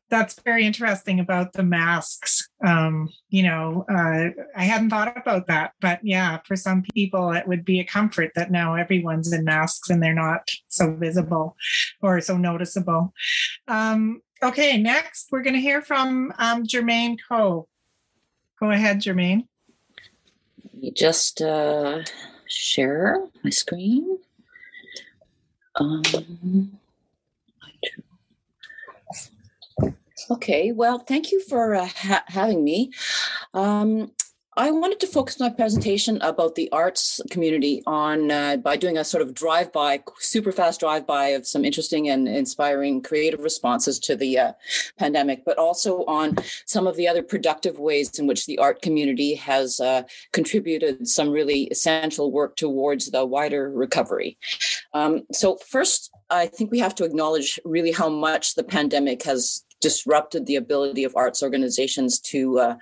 [0.10, 2.48] that's very interesting about the masks.
[2.66, 7.48] Um, you know, uh, I hadn't thought about that, but yeah, for some people, it
[7.48, 11.56] would be a comfort that now everyone's in masks and they're not so visible
[12.02, 13.14] or so noticeable.
[13.68, 17.68] Um, okay, next we're going to hear from um, Germaine Koh.
[18.60, 19.48] Go ahead, Germaine.
[20.64, 22.04] Let me just uh,
[22.48, 24.20] share my screen.
[25.76, 26.80] Um,
[30.30, 32.92] Okay, well, thank you for uh, ha- having me.
[33.54, 34.12] Um,
[34.58, 39.04] I wanted to focus my presentation about the arts community on uh, by doing a
[39.04, 44.40] sort of drive-by, super fast drive-by of some interesting and inspiring creative responses to the
[44.40, 44.54] uh,
[44.98, 49.36] pandemic, but also on some of the other productive ways in which the art community
[49.36, 50.02] has uh,
[50.34, 54.40] contributed some really essential work towards the wider recovery.
[54.92, 59.64] Um, so first, I think we have to acknowledge really how much the pandemic has
[59.82, 62.76] disrupted the ability of arts organizations to uh,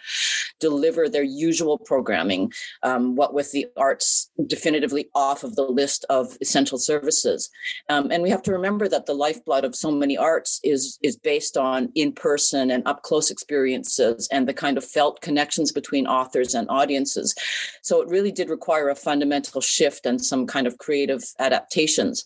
[0.59, 2.51] deliver their usual programming,
[2.83, 7.49] um, what with the arts definitively off of the list of essential services.
[7.89, 11.17] Um, and we have to remember that the lifeblood of so many arts is, is
[11.17, 16.07] based on in person and up close experiences and the kind of felt connections between
[16.07, 17.35] authors and audiences.
[17.81, 22.23] So it really did require a fundamental shift and some kind of creative adaptations.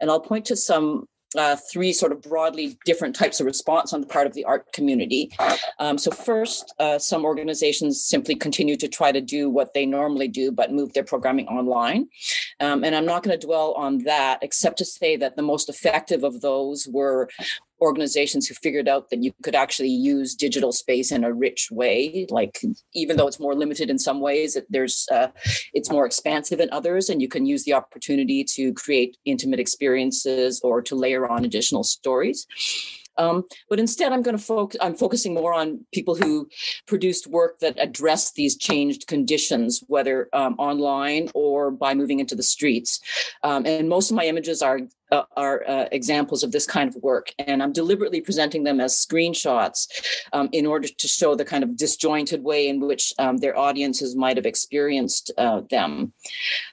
[0.00, 4.00] And I'll point to some uh, three sort of broadly different types of response on
[4.00, 5.30] the part of the art community.
[5.78, 10.28] Um, so, first, uh, some organizations simply continue to try to do what they normally
[10.28, 12.08] do, but move their programming online.
[12.60, 15.68] Um, and I'm not going to dwell on that, except to say that the most
[15.68, 17.28] effective of those were
[17.82, 22.26] organizations who figured out that you could actually use digital space in a rich way
[22.30, 22.60] like
[22.94, 25.28] even though it's more limited in some ways there's uh,
[25.74, 30.60] it's more expansive in others and you can use the opportunity to create intimate experiences
[30.62, 32.46] or to layer on additional stories
[33.18, 34.78] um, but instead, I'm going to focus.
[34.80, 36.48] I'm focusing more on people who
[36.86, 42.42] produced work that address these changed conditions, whether um, online or by moving into the
[42.42, 43.00] streets.
[43.42, 44.80] Um, and most of my images are
[45.12, 47.32] uh, are uh, examples of this kind of work.
[47.38, 49.86] And I'm deliberately presenting them as screenshots
[50.32, 54.16] um, in order to show the kind of disjointed way in which um, their audiences
[54.16, 56.12] might have experienced uh, them.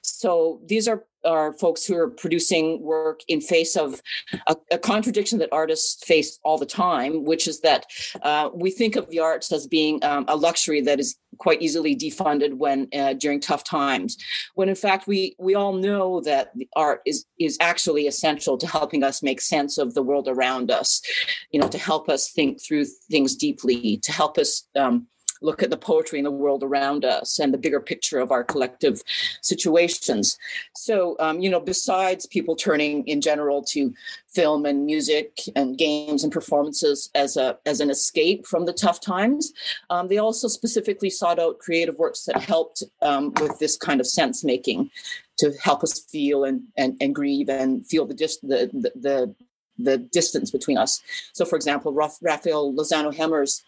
[0.02, 4.00] So these are are folks who are producing work in face of
[4.46, 7.86] a, a, contradiction that artists face all the time, which is that
[8.22, 11.94] uh, we think of the arts as being um, a luxury that is quite easily
[11.96, 14.16] defunded when uh, during tough times,
[14.54, 18.66] when in fact we we all know that the art is is actually essential to
[18.66, 21.02] helping us make sense of the world around us,
[21.50, 24.68] you know, to help us think through things deeply, to help us.
[24.76, 25.06] Um,
[25.40, 28.44] look at the poetry in the world around us and the bigger picture of our
[28.44, 29.02] collective
[29.40, 30.38] situations.
[30.74, 33.92] So, um, you know, besides people turning in general to
[34.28, 39.00] film and music and games and performances as a as an escape from the tough
[39.00, 39.52] times,
[39.90, 44.06] um, they also specifically sought out creative works that helped um, with this kind of
[44.06, 44.90] sense making
[45.38, 49.34] to help us feel and, and, and grieve and feel the, dis- the, the, the
[49.82, 51.00] the distance between us.
[51.32, 53.62] So, for example, Rafael Lozano Hemmer's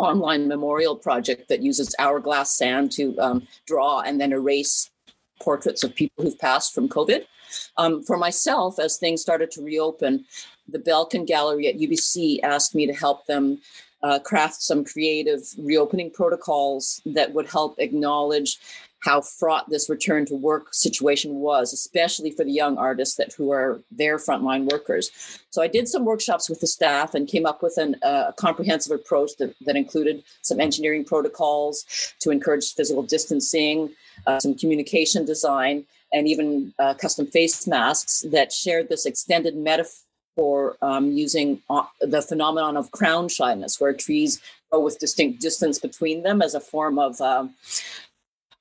[0.00, 4.90] online memorial project that uses hourglass sand to um, draw and then erase
[5.40, 7.24] portraits of people who've passed from COVID.
[7.76, 10.24] Um, for myself, as things started to reopen,
[10.68, 13.60] the Belkin Gallery at UBC asked me to help them
[14.02, 18.58] uh, craft some creative reopening protocols that would help acknowledge
[19.00, 23.50] how fraught this return to work situation was, especially for the young artists that who
[23.50, 25.10] are their frontline workers.
[25.50, 28.32] So I did some workshops with the staff and came up with an, uh, a
[28.34, 33.90] comprehensive approach that, that included some engineering protocols to encourage physical distancing,
[34.26, 40.76] uh, some communication design, and even uh, custom face masks that shared this extended metaphor
[40.82, 46.22] um, using uh, the phenomenon of crown shyness, where trees grow with distinct distance between
[46.22, 47.54] them as a form of um,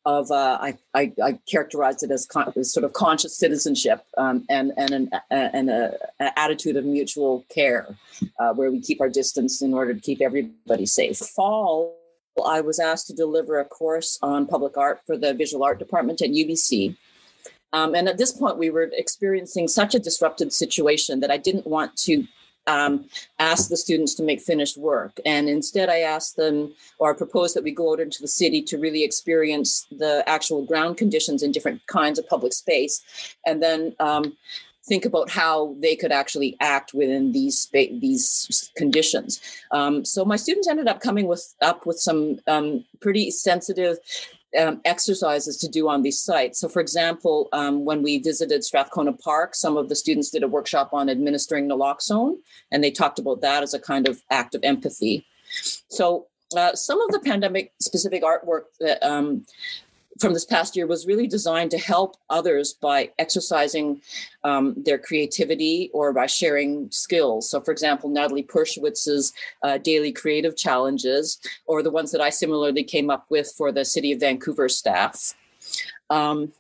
[0.06, 4.72] of uh, I, I, I characterized it as, con- sort of conscious citizenship um, and
[4.78, 7.96] and an and a, a, attitude of mutual care,
[8.40, 11.18] uh, where we keep our distance in order to keep everybody safe.
[11.18, 11.98] Fall,
[12.46, 16.22] I was asked to deliver a course on public art for the visual art department
[16.22, 16.96] at UBC.
[17.72, 21.68] Um, and at this point, we were experiencing such a disrupted situation that I didn't
[21.68, 22.26] want to
[22.70, 23.06] um,
[23.40, 25.20] ask the students to make finished work.
[25.26, 28.62] And instead, I asked them, or I proposed that we go out into the city
[28.64, 33.02] to really experience the actual ground conditions in different kinds of public space.
[33.46, 34.38] And then um,
[34.86, 39.42] think about how they could actually act within these these conditions.
[39.72, 43.98] Um, so my students ended up coming with up with some um, pretty sensitive
[44.58, 46.60] um, exercises to do on these sites.
[46.60, 50.48] So, for example, um, when we visited Strathcona Park, some of the students did a
[50.48, 52.38] workshop on administering naloxone,
[52.72, 55.26] and they talked about that as a kind of act of empathy.
[55.90, 59.46] So, uh, some of the pandemic specific artwork that um,
[60.20, 64.02] from this past year was really designed to help others by exercising
[64.44, 67.50] um, their creativity or by sharing skills.
[67.50, 72.84] So, for example, Natalie Pershowitz's uh, daily creative challenges, or the ones that I similarly
[72.84, 75.34] came up with for the City of Vancouver staff.
[76.10, 76.52] Um,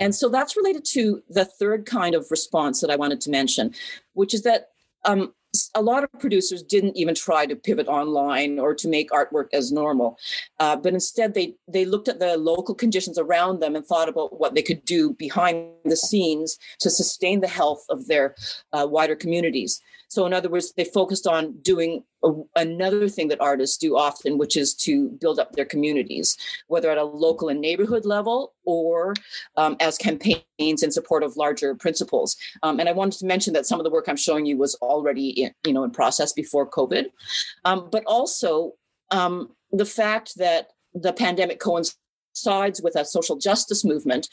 [0.00, 3.74] and so that's related to the third kind of response that I wanted to mention,
[4.14, 4.70] which is that
[5.04, 5.34] um,
[5.74, 9.72] a lot of producers didn't even try to pivot online or to make artwork as
[9.72, 10.18] normal,
[10.60, 14.38] uh, but instead they they looked at the local conditions around them and thought about
[14.38, 18.34] what they could do behind the scenes to sustain the health of their
[18.72, 19.80] uh, wider communities.
[20.08, 24.38] So, in other words, they focused on doing a, another thing that artists do often,
[24.38, 26.36] which is to build up their communities,
[26.66, 29.14] whether at a local and neighborhood level or
[29.56, 32.36] um, as campaigns in support of larger principles.
[32.62, 34.74] Um, and I wanted to mention that some of the work I'm showing you was
[34.76, 37.06] already, in, you know, in process before COVID,
[37.64, 38.72] um, but also
[39.10, 41.98] um, the fact that the pandemic coincides
[42.42, 44.28] sides with a social justice movement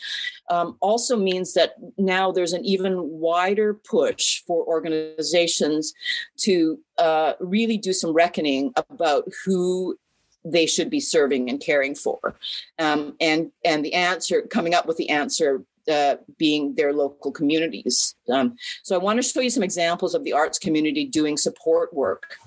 [0.50, 5.94] um, also means that now there's an even wider push for organizations
[6.38, 9.98] to uh, really do some reckoning about who
[10.44, 12.36] they should be serving and caring for
[12.78, 18.16] um, and and the answer coming up with the answer uh, being their local communities.
[18.32, 21.94] Um, so I want to show you some examples of the arts community doing support
[21.94, 22.38] work.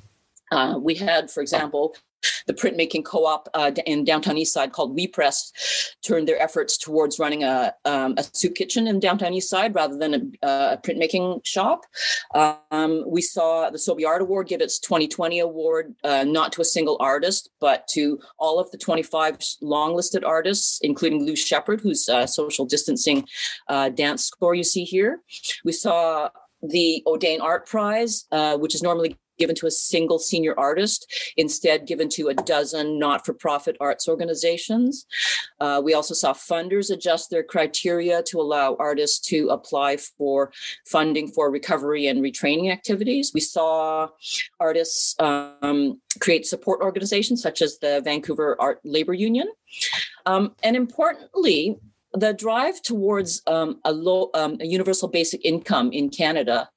[0.50, 1.94] Uh, we had, for example,
[2.46, 5.52] the printmaking co-op uh, in downtown Eastside called We Press
[6.02, 10.36] turned their efforts towards running a, um, a soup kitchen in downtown Eastside rather than
[10.42, 11.84] a, a printmaking shop.
[12.34, 16.64] Um, we saw the Sobey Art Award give its 2020 award uh, not to a
[16.64, 22.26] single artist, but to all of the 25 long-listed artists, including Lou Sheppard, whose uh,
[22.26, 23.26] social distancing
[23.68, 25.20] uh, dance score you see here.
[25.64, 26.30] We saw
[26.62, 31.86] the Audain Art Prize, uh, which is normally given to a single senior artist, instead
[31.86, 35.06] given to a dozen not-for-profit arts organizations.
[35.60, 40.52] Uh, we also saw funders adjust their criteria to allow artists to apply for
[40.86, 43.32] funding for recovery and retraining activities.
[43.34, 44.08] We saw
[44.60, 49.48] artists um, create support organizations such as the Vancouver Art Labor Union.
[50.26, 51.78] Um, and importantly,
[52.14, 56.68] the drive towards um, a low, um, a universal basic income in Canada,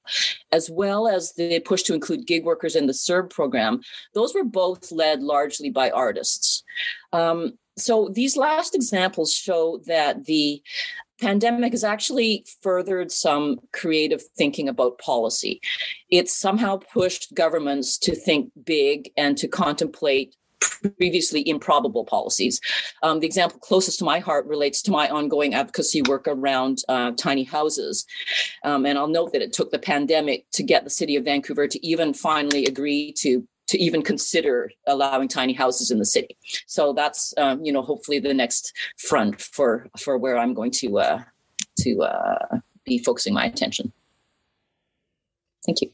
[0.52, 3.82] as well as the push to include gig workers in the CERB program,
[4.14, 6.64] those were both led largely by artists.
[7.14, 10.62] Um, so these last examples show that the
[11.22, 15.62] pandemic has actually furthered some creative thinking about policy.
[16.10, 20.36] It's somehow pushed governments to think big and to contemplate
[20.97, 22.59] previously improbable policies.
[23.03, 27.12] Um, the example closest to my heart relates to my ongoing advocacy work around uh,
[27.12, 28.05] tiny houses.
[28.64, 31.68] Um, and I'll note that it took the pandemic to get the city of Vancouver
[31.68, 36.36] to even finally agree to to even consider allowing tiny houses in the city.
[36.68, 40.99] So that's um, you know hopefully the next front for for where I'm going to
[40.99, 41.24] uh,
[41.80, 43.93] to uh, be focusing my attention.
[45.66, 45.91] Thank you.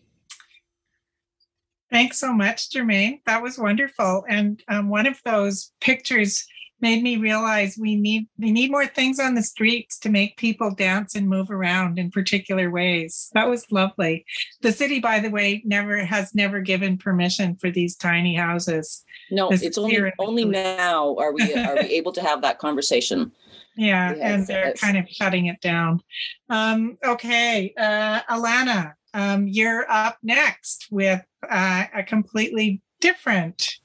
[1.92, 3.22] Thanks so much, Germaine.
[3.26, 4.26] That was wonderful.
[4.28, 6.46] And um, one of those pictures
[6.82, 10.74] made me realize we need we need more things on the streets to make people
[10.74, 13.30] dance and move around in particular ways.
[13.34, 14.26] That was lovely.
[14.62, 19.04] The city, by the way, never has never given permission for these tiny houses.
[19.32, 23.32] No, this it's only only now are we are we able to have that conversation.
[23.76, 24.80] Yeah, yes, and they're yes.
[24.80, 26.02] kind of shutting it down.
[26.50, 33.80] Um, okay, uh, Alana, um, you're up next with uh, a completely different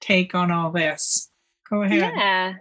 [0.00, 1.30] take on all this.
[1.68, 1.98] Go ahead.
[1.98, 2.54] Yeah.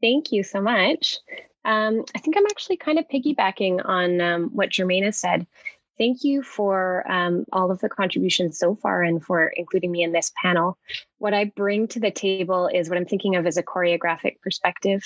[0.00, 1.18] Thank you so much.
[1.64, 5.46] Um, I think I'm actually kind of piggybacking on um, what Germaine has said.
[5.96, 10.12] Thank you for um, all of the contributions so far and for including me in
[10.12, 10.76] this panel.
[11.18, 15.02] What I bring to the table is what I'm thinking of as a choreographic perspective.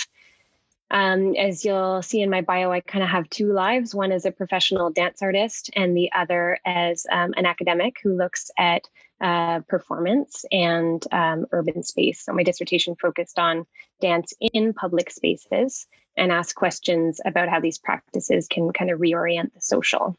[0.90, 4.24] Um, as you'll see in my bio, I kind of have two lives one as
[4.24, 8.88] a professional dance artist, and the other as um, an academic who looks at
[9.20, 12.24] uh, performance and um, urban space.
[12.24, 13.66] So, my dissertation focused on
[14.00, 15.86] dance in public spaces
[16.16, 20.16] and asked questions about how these practices can kind of reorient the social.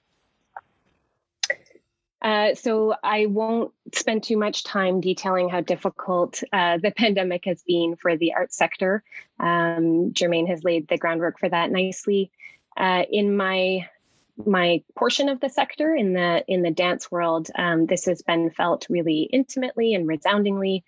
[2.22, 7.64] Uh, so I won't spend too much time detailing how difficult uh, the pandemic has
[7.64, 9.04] been for the arts sector.
[9.40, 12.32] Um, Germaine has laid the groundwork for that nicely.
[12.76, 13.88] Uh, in my
[14.46, 18.50] my portion of the sector in the in the dance world, um, this has been
[18.50, 20.84] felt really intimately and resoundingly.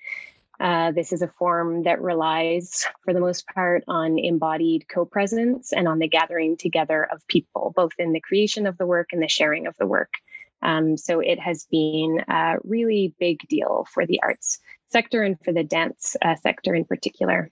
[0.60, 5.74] Uh, this is a form that relies, for the most part, on embodied co presence
[5.74, 9.24] and on the gathering together of people, both in the creation of the work and
[9.24, 10.14] the sharing of the work.
[10.62, 14.60] Um, so it has been a really big deal for the arts
[14.90, 17.50] sector and for the dance uh, sector in particular.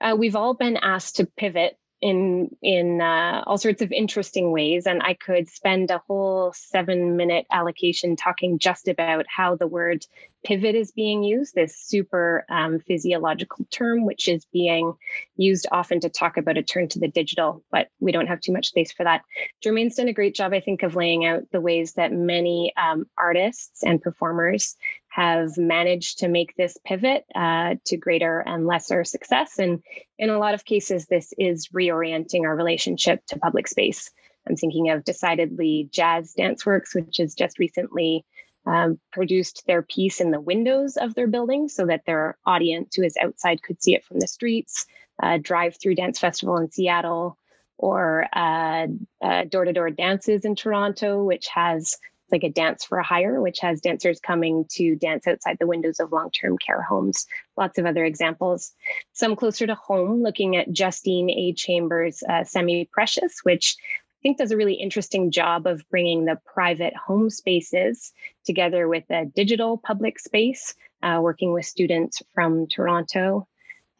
[0.00, 4.86] Uh, we've all been asked to pivot in in uh, all sorts of interesting ways
[4.86, 10.04] and i could spend a whole seven minute allocation talking just about how the word
[10.44, 14.94] pivot is being used this super um, physiological term which is being
[15.36, 18.52] used often to talk about a turn to the digital but we don't have too
[18.52, 19.22] much space for that
[19.62, 23.06] Germaine's done a great job i think of laying out the ways that many um,
[23.18, 24.76] artists and performers
[25.08, 29.58] have managed to make this pivot uh, to greater and lesser success.
[29.58, 29.82] And
[30.18, 34.10] in a lot of cases, this is reorienting our relationship to public space.
[34.48, 38.24] I'm thinking of decidedly Jazz Dance Works, which is just recently
[38.68, 43.02] um, produced their piece in the windows of their building so that their audience who
[43.02, 44.84] is outside could see it from the streets.
[45.22, 47.38] Uh, Drive Through Dance Festival in Seattle,
[47.78, 51.96] or Door to Door Dances in Toronto, which has
[52.30, 55.98] like a dance for a hire, which has dancers coming to dance outside the windows
[55.98, 57.26] of long term care homes.
[57.56, 58.72] Lots of other examples.
[59.12, 61.54] Some closer to home, looking at Justine A.
[61.54, 63.76] Chambers' uh, Semi Precious, which
[64.22, 68.12] think does a really interesting job of bringing the private home spaces
[68.44, 73.46] together with a digital public space, uh, working with students from Toronto.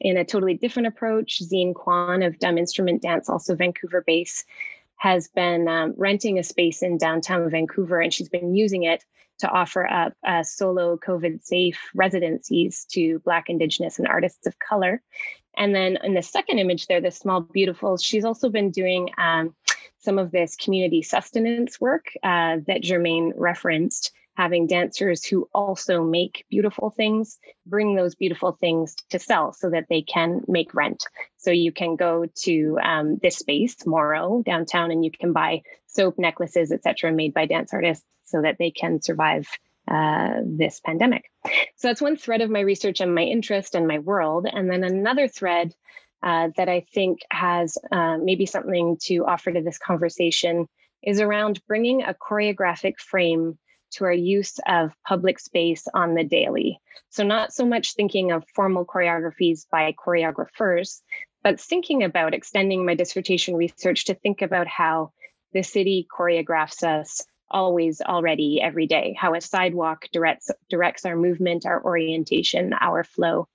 [0.00, 4.44] In a totally different approach, Ziyian Kwan of Dumb Instrument Dance, also Vancouver based,
[4.96, 9.04] has been um, renting a space in downtown Vancouver, and she's been using it
[9.38, 15.00] to offer up uh, solo COVID safe residencies to Black, Indigenous, and artists of color.
[15.56, 19.54] And then in the second image there, the small beautiful, she's also been doing um,
[19.98, 26.44] some of this community sustenance work uh, that Germaine referenced having dancers who also make
[26.48, 31.04] beautiful things bring those beautiful things to sell so that they can make rent.
[31.38, 36.18] So you can go to um, this space, Moro, downtown, and you can buy soap,
[36.18, 39.48] necklaces, etc., made by dance artists so that they can survive
[39.90, 41.24] uh, this pandemic.
[41.76, 44.46] So that's one thread of my research and my interest and my world.
[44.50, 45.74] And then another thread
[46.22, 50.66] uh, that I think has uh, maybe something to offer to this conversation
[51.02, 53.58] is around bringing a choreographic frame
[53.90, 56.80] to our use of public space on the daily.
[57.10, 61.00] So, not so much thinking of formal choreographies by choreographers,
[61.42, 65.12] but thinking about extending my dissertation research to think about how
[65.52, 71.64] the city choreographs us always already every day how a sidewalk directs directs our movement
[71.64, 73.48] our orientation our flow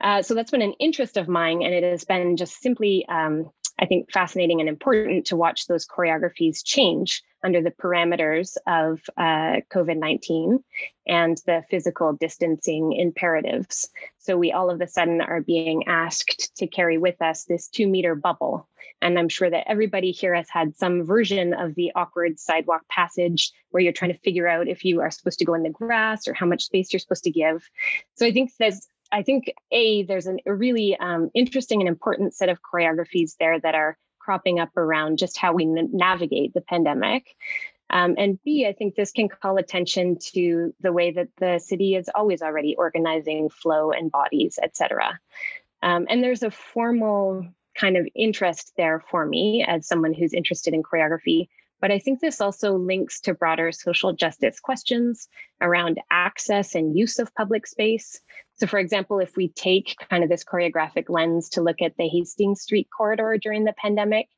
[0.00, 3.50] uh, so that's been an interest of mine and it has been just simply um,
[3.78, 9.60] I think, fascinating and important to watch those choreographies change under the parameters of uh,
[9.72, 10.62] COVID 19
[11.08, 13.88] and the physical distancing imperatives.
[14.18, 17.88] So, we all of a sudden are being asked to carry with us this two
[17.88, 18.68] meter bubble.
[19.02, 23.50] And I'm sure that everybody here has had some version of the awkward sidewalk passage
[23.70, 26.28] where you're trying to figure out if you are supposed to go in the grass
[26.28, 27.68] or how much space you're supposed to give.
[28.14, 32.34] So, I think there's I think a there's an, a really um, interesting and important
[32.34, 36.60] set of choreographies there that are cropping up around just how we n- navigate the
[36.60, 37.36] pandemic.
[37.90, 41.94] Um, and B, I think this can call attention to the way that the city
[41.94, 45.20] is always already organizing flow and bodies, et cetera.
[45.80, 47.46] Um, and there's a formal
[47.78, 51.48] kind of interest there for me as someone who's interested in choreography
[51.84, 55.28] but I think this also links to broader social justice questions
[55.60, 58.22] around access and use of public space.
[58.56, 62.06] So, for example, if we take kind of this choreographic lens to look at the
[62.06, 64.28] Hastings Street corridor during the pandemic,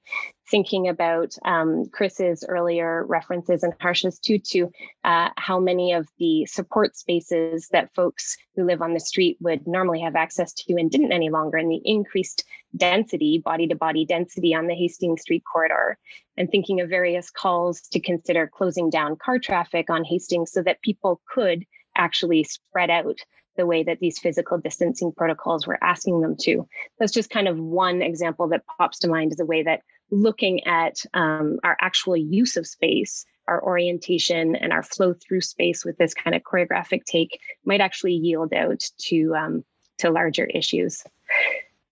[0.50, 4.70] thinking about um, Chris's earlier references and Harsha's too, to
[5.04, 9.66] uh, how many of the support spaces that folks who live on the street would
[9.66, 12.44] normally have access to and didn't any longer, and the increased
[12.74, 15.98] density, body to body density on the Hastings Street corridor,
[16.38, 20.80] and thinking of various calls to consider closing down car traffic on Hastings so that
[20.80, 23.18] people could actually spread out
[23.56, 26.68] the way that these physical distancing protocols were asking them to.
[26.98, 29.80] That's just kind of one example that pops to mind as a way that
[30.10, 35.84] looking at um, our actual use of space, our orientation, and our flow through space
[35.84, 39.64] with this kind of choreographic take might actually yield out to um,
[39.98, 41.02] to larger issues.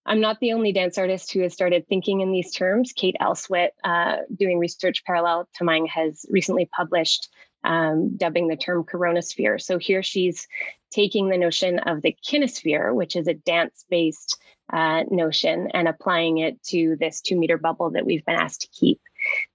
[0.07, 2.93] I'm not the only dance artist who has started thinking in these terms.
[2.95, 7.31] Kate Elswit, uh, doing research parallel to mine, has recently published
[7.65, 9.61] um, dubbing the term coronasphere.
[9.61, 10.47] So here she's
[10.91, 14.39] taking the notion of the kinesphere, which is a dance based
[14.73, 18.69] uh, notion, and applying it to this two meter bubble that we've been asked to
[18.69, 19.01] keep.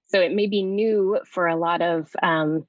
[0.08, 2.66] So it may be new for a lot of um,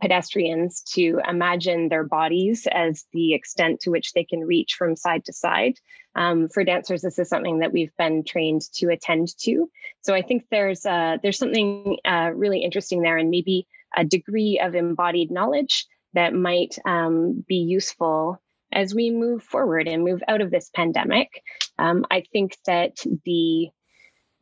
[0.00, 5.24] pedestrians to imagine their bodies as the extent to which they can reach from side
[5.26, 5.78] to side.
[6.14, 9.70] Um, for dancers, this is something that we've been trained to attend to.
[10.02, 13.66] So I think there's uh, there's something uh, really interesting there, and maybe
[13.96, 18.40] a degree of embodied knowledge that might um, be useful
[18.72, 21.42] as we move forward and move out of this pandemic.
[21.78, 23.68] Um, I think that the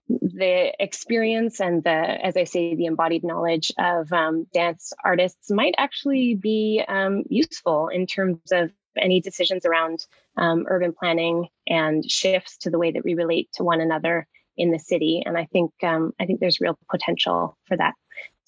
[0.09, 5.75] the experience and the, as I say, the embodied knowledge of um, dance artists might
[5.79, 10.05] actually be um, useful in terms of any decisions around
[10.37, 14.27] um, urban planning and shifts to the way that we relate to one another
[14.57, 15.23] in the city.
[15.25, 17.95] And I think um, I think there's real potential for that.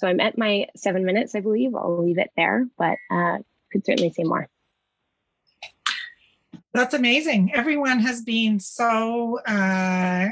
[0.03, 1.77] So I'm at my seven minutes, I believe.
[1.77, 3.39] I'll leave it there, but uh,
[3.71, 4.49] could certainly say more.
[6.75, 7.55] That's amazing.
[7.55, 10.31] Everyone has been so uh,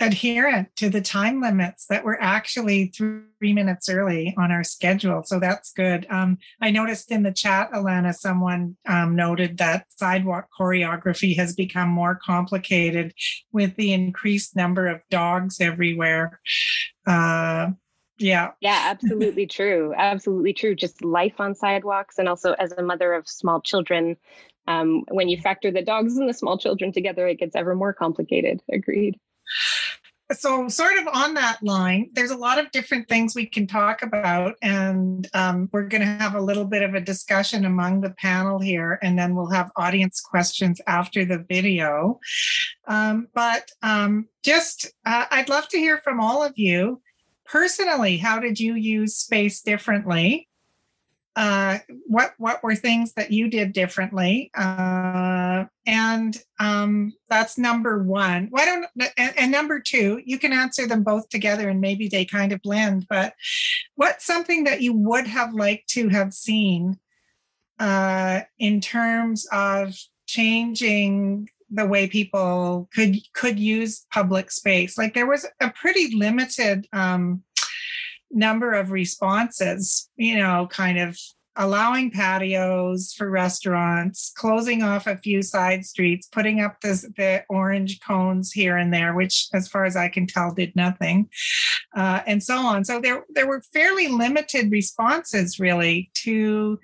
[0.00, 5.24] adherent to the time limits that we're actually three minutes early on our schedule.
[5.24, 6.06] So that's good.
[6.08, 11.90] Um, I noticed in the chat, Alana, someone um, noted that sidewalk choreography has become
[11.90, 13.12] more complicated
[13.52, 16.40] with the increased number of dogs everywhere.
[17.06, 17.72] Uh,
[18.20, 18.50] yeah.
[18.60, 19.94] Yeah, absolutely true.
[19.96, 20.74] Absolutely true.
[20.74, 22.18] Just life on sidewalks.
[22.18, 24.16] And also, as a mother of small children,
[24.68, 27.92] um, when you factor the dogs and the small children together, it gets ever more
[27.92, 28.60] complicated.
[28.72, 29.18] Agreed
[30.32, 34.02] so sort of on that line there's a lot of different things we can talk
[34.02, 38.10] about and um, we're going to have a little bit of a discussion among the
[38.10, 42.18] panel here and then we'll have audience questions after the video
[42.86, 47.00] um, but um, just uh, i'd love to hear from all of you
[47.50, 50.48] personally how did you use space differently?
[51.36, 54.50] Uh, what what were things that you did differently?
[54.56, 58.48] Uh, and um, that's number one.
[58.50, 58.86] Why don't
[59.16, 62.62] and, and, number two you can answer them both together and maybe they kind of
[62.62, 63.34] blend but
[63.94, 66.98] what's something that you would have liked to have seen
[67.78, 69.96] uh, in terms of
[70.26, 74.98] changing the way people could could use public space.
[74.98, 77.42] Like there was a pretty limited um,
[78.30, 81.18] number of responses, you know, kind of
[81.60, 88.00] allowing patios for restaurants, closing off a few side streets, putting up this, the orange
[88.00, 91.28] cones here and there, which, as far as I can tell, did nothing,
[91.94, 92.84] uh, and so on.
[92.84, 96.80] So there, there were fairly limited responses, really, to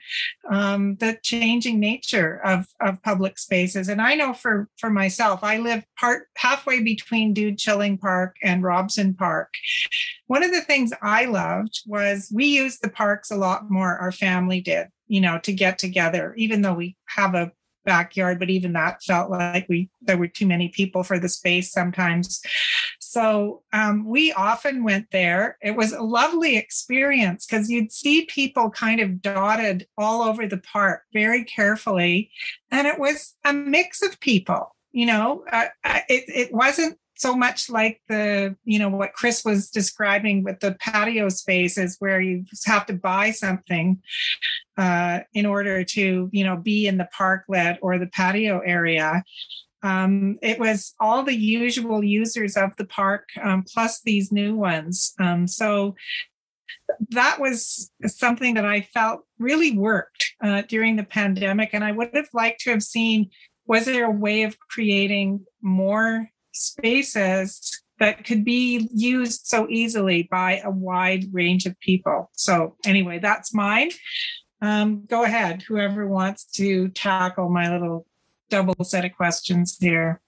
[0.50, 3.88] um, the changing nature of, of public spaces.
[3.88, 8.62] And I know for for myself, I live part halfway between Dude Chilling Park and
[8.62, 9.54] Robson Park.
[10.26, 13.96] One of the things I loved was we used the parks a lot more.
[13.96, 17.52] Our family family did, you know, to get together, even though we have a
[17.84, 21.72] backyard, but even that felt like we there were too many people for the space
[21.72, 22.42] sometimes.
[22.98, 25.56] So um, we often went there.
[25.62, 30.58] It was a lovely experience because you'd see people kind of dotted all over the
[30.58, 32.30] park very carefully,
[32.70, 34.74] and it was a mix of people.
[34.92, 39.70] You know, uh, it it wasn't so much like the you know what chris was
[39.70, 44.00] describing with the patio spaces where you have to buy something
[44.76, 49.22] uh, in order to you know be in the parklet or the patio area.
[49.82, 55.14] Um, it was all the usual users of the park um, plus these new ones.
[55.20, 55.94] Um, so
[57.10, 62.10] that was something that i felt really worked uh, during the pandemic and i would
[62.14, 63.28] have liked to have seen
[63.66, 70.60] was there a way of creating more spaces that could be used so easily by
[70.64, 72.30] a wide range of people.
[72.34, 73.90] So, anyway, that's mine.
[74.60, 78.06] Um, go ahead, whoever wants to tackle my little
[78.50, 80.20] double set of questions here.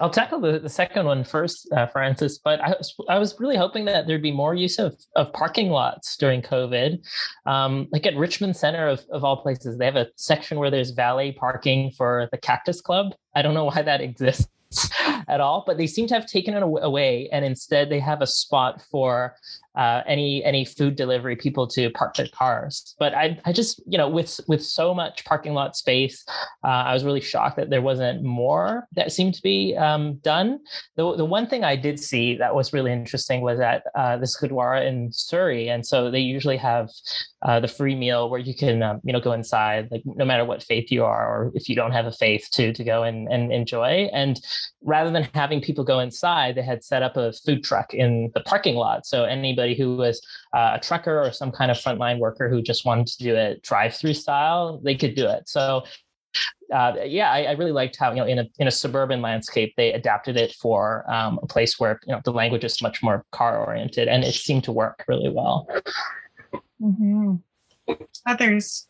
[0.00, 2.38] I'll tackle the, the second one first, uh, Frances.
[2.38, 5.70] But I was, I was really hoping that there'd be more use of, of parking
[5.70, 7.04] lots during COVID.
[7.46, 10.90] Um, like at Richmond Center, of, of all places, they have a section where there's
[10.90, 13.14] valet parking for the Cactus Club.
[13.36, 14.48] I don't know why that exists
[15.28, 18.26] at all, but they seem to have taken it away, and instead they have a
[18.26, 19.36] spot for
[19.74, 22.94] uh, any any food delivery people to park their cars.
[22.98, 26.24] But I I just you know with with so much parking lot space,
[26.62, 30.60] uh, I was really shocked that there wasn't more that seemed to be um, done.
[30.96, 34.38] The the one thing I did see that was really interesting was at uh, this
[34.40, 36.90] Gurdwara in Surrey, and so they usually have
[37.42, 40.44] uh, the free meal where you can um, you know go inside like no matter
[40.44, 43.28] what faith you are or if you don't have a faith to to go and,
[43.30, 44.40] and enjoy and
[44.82, 48.40] rather than having people go inside they had set up a food truck in the
[48.40, 50.20] parking lot so anybody who was
[50.52, 53.62] uh, a trucker or some kind of frontline worker who just wanted to do it
[53.62, 55.82] drive through style they could do it so
[56.72, 59.74] uh, yeah, I, I, really liked how you know in a in a suburban landscape
[59.76, 63.24] they adapted it for um, a place where you know the language is much more
[63.30, 65.68] car oriented, and it seemed to work really well.
[66.82, 67.34] Mm-hmm.
[68.26, 68.88] Others.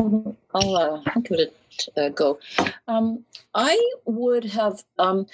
[0.00, 1.56] I'll, uh, I'll give it
[1.96, 2.38] a uh, go.
[2.86, 3.24] Um,
[3.54, 5.26] I would have um,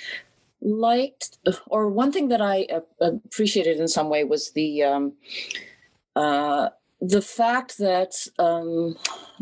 [0.65, 2.67] liked, or one thing that I
[3.01, 5.13] appreciated in some way was the um,
[6.17, 6.71] uh,
[7.07, 8.97] the fact that um,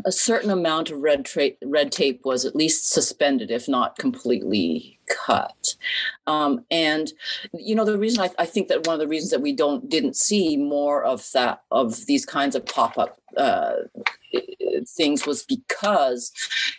[0.04, 4.98] a certain amount of red, tra- red tape was at least suspended, if not completely
[5.08, 5.76] cut.
[6.26, 7.12] Um, and
[7.54, 9.88] you know, the reason I, I, think that one of the reasons that we don't
[9.88, 13.74] didn't see more of that of these kinds of pop up uh,
[14.96, 16.32] things was because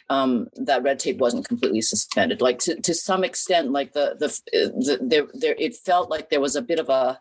[0.09, 2.41] um, that red tape wasn't completely suspended.
[2.41, 6.41] Like to, to some extent, like the the, the there there it felt like there
[6.41, 7.19] was a bit of a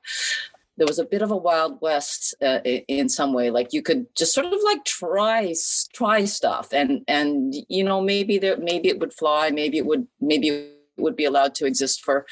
[0.83, 4.05] there was a bit of a wild west uh, in some way like you could
[4.17, 5.55] just sort of like try
[5.95, 10.09] try stuff and and you know maybe there maybe it would fly maybe it would
[10.21, 12.27] maybe it would be allowed to exist for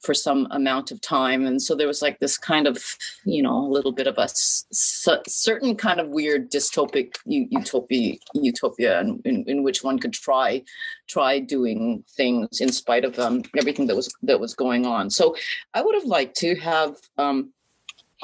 [0.00, 1.46] for some amount of time.
[1.46, 2.78] And so there was like this kind of
[3.24, 9.20] you know a little bit of a certain kind of weird dystopic utopia utopia in,
[9.24, 10.62] in, in, which one could try
[11.08, 15.10] try doing things in spite of um, everything that was that was going on.
[15.10, 15.36] So
[15.74, 17.52] i would have liked to have um,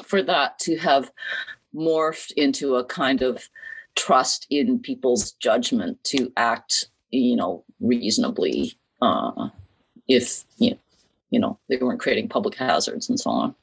[0.03, 1.11] for that to have
[1.75, 3.49] morphed into a kind of
[3.95, 9.49] trust in people's judgment to act you know reasonably uh,
[10.07, 10.77] if you know,
[11.29, 13.55] you know they weren't creating public hazards and so on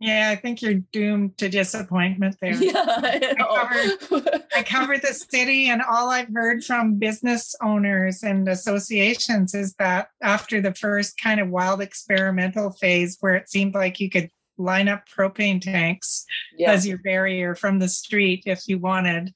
[0.00, 2.52] yeah, I think you're doomed to disappointment there.
[2.62, 8.22] Yeah, I, I, covered, I covered the city, and all I've heard from business owners
[8.22, 13.74] and associations is that after the first kind of wild experimental phase, where it seemed
[13.74, 16.24] like you could line up propane tanks
[16.56, 16.70] yeah.
[16.70, 19.34] as your barrier from the street if you wanted.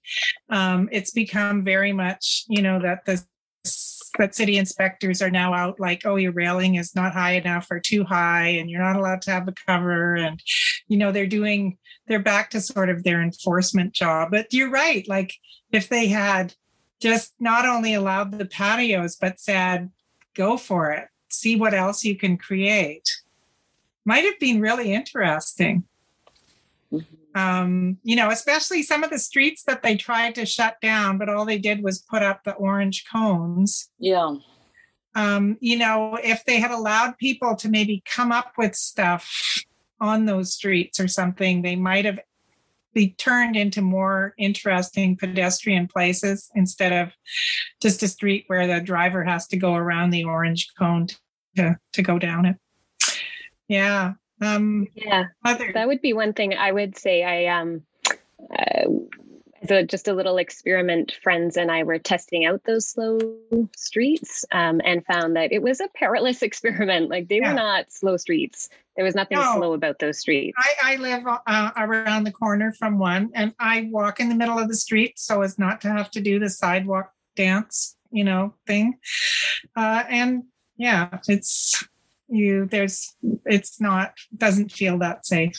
[0.50, 3.24] Um, it's become very much, you know, that the
[4.18, 7.80] that city inspectors are now out like, oh, your railing is not high enough or
[7.80, 10.14] too high, and you're not allowed to have a cover.
[10.14, 10.40] And,
[10.88, 14.30] you know, they're doing, they're back to sort of their enforcement job.
[14.30, 15.06] But you're right.
[15.06, 15.34] Like,
[15.72, 16.54] if they had
[17.00, 19.90] just not only allowed the patios, but said,
[20.34, 23.08] go for it, see what else you can create
[24.07, 25.84] might have been really interesting.
[26.92, 27.38] Mm-hmm.
[27.38, 31.28] Um, you know, especially some of the streets that they tried to shut down, but
[31.28, 33.90] all they did was put up the orange cones.
[33.98, 34.36] Yeah.
[35.14, 39.30] Um, you know, if they had allowed people to maybe come up with stuff
[40.00, 42.20] on those streets or something, they might have
[42.96, 47.12] be turned into more interesting pedestrian places instead of
[47.82, 51.07] just a street where the driver has to go around the orange cone
[51.57, 52.57] to, to go down it.
[53.68, 54.14] Yeah.
[54.40, 55.26] Um, yeah.
[55.44, 57.24] Other- that would be one thing I would say.
[57.24, 57.82] I um,
[58.56, 58.84] uh,
[59.66, 61.12] so just a little experiment.
[61.22, 63.18] Friends and I were testing out those slow
[63.76, 67.10] streets, um, and found that it was a perilous experiment.
[67.10, 67.50] Like they yeah.
[67.50, 68.68] were not slow streets.
[68.96, 69.54] There was nothing no.
[69.56, 70.56] slow about those streets.
[70.58, 74.58] I, I live uh, around the corner from one, and I walk in the middle
[74.58, 78.54] of the street so as not to have to do the sidewalk dance, you know,
[78.66, 78.98] thing.
[79.74, 80.44] Uh, and
[80.76, 81.84] yeah, it's
[82.28, 83.14] you there's
[83.44, 85.58] it's not doesn't feel that safe.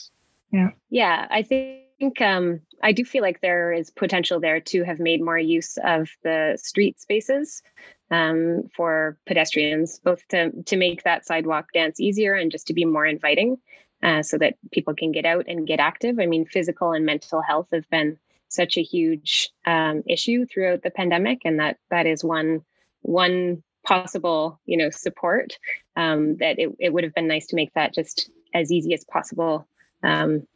[0.51, 0.69] Yeah.
[0.89, 5.21] Yeah i think um i do feel like there is potential there to have made
[5.21, 7.61] more use of the street spaces
[8.11, 12.85] um, for pedestrians both to to make that sidewalk dance easier and just to be
[12.85, 13.57] more inviting
[14.03, 16.19] uh, so that people can get out and get active.
[16.19, 18.17] I mean physical and mental health have been
[18.49, 22.61] such a huge um, issue throughout the pandemic and that that is one
[23.01, 25.57] one possible you know support
[25.95, 29.03] um, that it, it would have been nice to make that just as easy as
[29.05, 29.67] possible.
[30.03, 30.47] Um,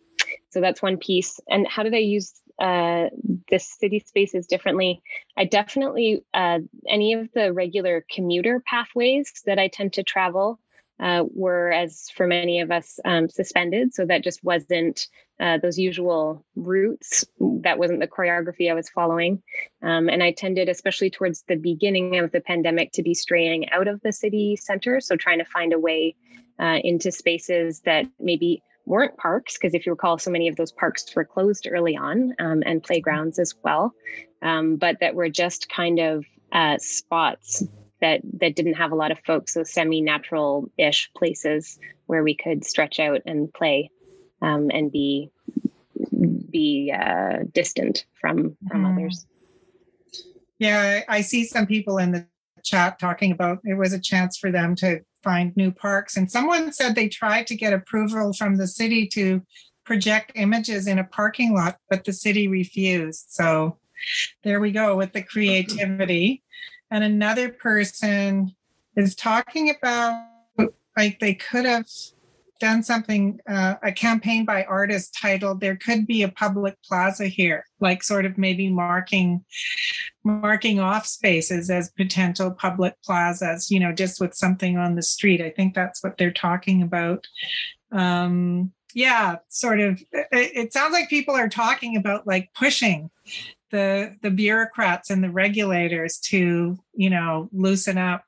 [0.50, 1.40] so that's one piece.
[1.50, 3.08] And how do they use uh,
[3.50, 5.02] the city spaces differently?
[5.38, 10.60] I definitely uh, any of the regular commuter pathways that i tend to travel
[11.02, 13.94] uh, were, as for many of us, um, suspended.
[13.94, 15.08] So that just wasn't
[15.40, 17.26] uh, those usual routes.
[17.40, 19.42] That wasn't the choreography I was following.
[19.82, 23.88] Um, and I tended, especially towards the beginning of the pandemic, to be straying out
[23.88, 25.02] of the city center.
[25.02, 26.16] So trying to find a way
[26.60, 30.72] uh, into spaces that maybe weren't parks, because if you recall, so many of those
[30.72, 33.94] parks were closed early on um, and playgrounds as well,
[34.42, 37.64] um, but that were just kind of uh, spots
[38.02, 42.66] that that didn't have a lot of folks, so semi-natural ish places where we could
[42.66, 43.90] stretch out and play
[44.42, 45.30] um, and be
[46.50, 48.94] be uh, distant from from mm.
[48.94, 49.26] others.
[50.60, 52.28] Yeah, I see some people in the
[52.64, 56.74] chat talking about it was a chance for them to find new parks, and someone
[56.74, 59.42] said they tried to get approval from the city to
[59.84, 63.26] project images in a parking lot, but the city refused.
[63.30, 63.78] So
[64.44, 66.44] there we go with the creativity
[66.92, 68.54] and another person
[68.96, 70.28] is talking about
[70.98, 71.88] like they could have
[72.60, 77.66] done something uh, a campaign by artists titled there could be a public plaza here
[77.80, 79.44] like sort of maybe marking
[80.24, 85.42] marking off spaces as potential public plazas you know just with something on the street
[85.42, 87.26] i think that's what they're talking about
[87.92, 90.02] um, yeah, sort of.
[90.12, 93.10] It, it sounds like people are talking about like pushing
[93.72, 98.24] the the bureaucrats and the regulators to you know loosen up.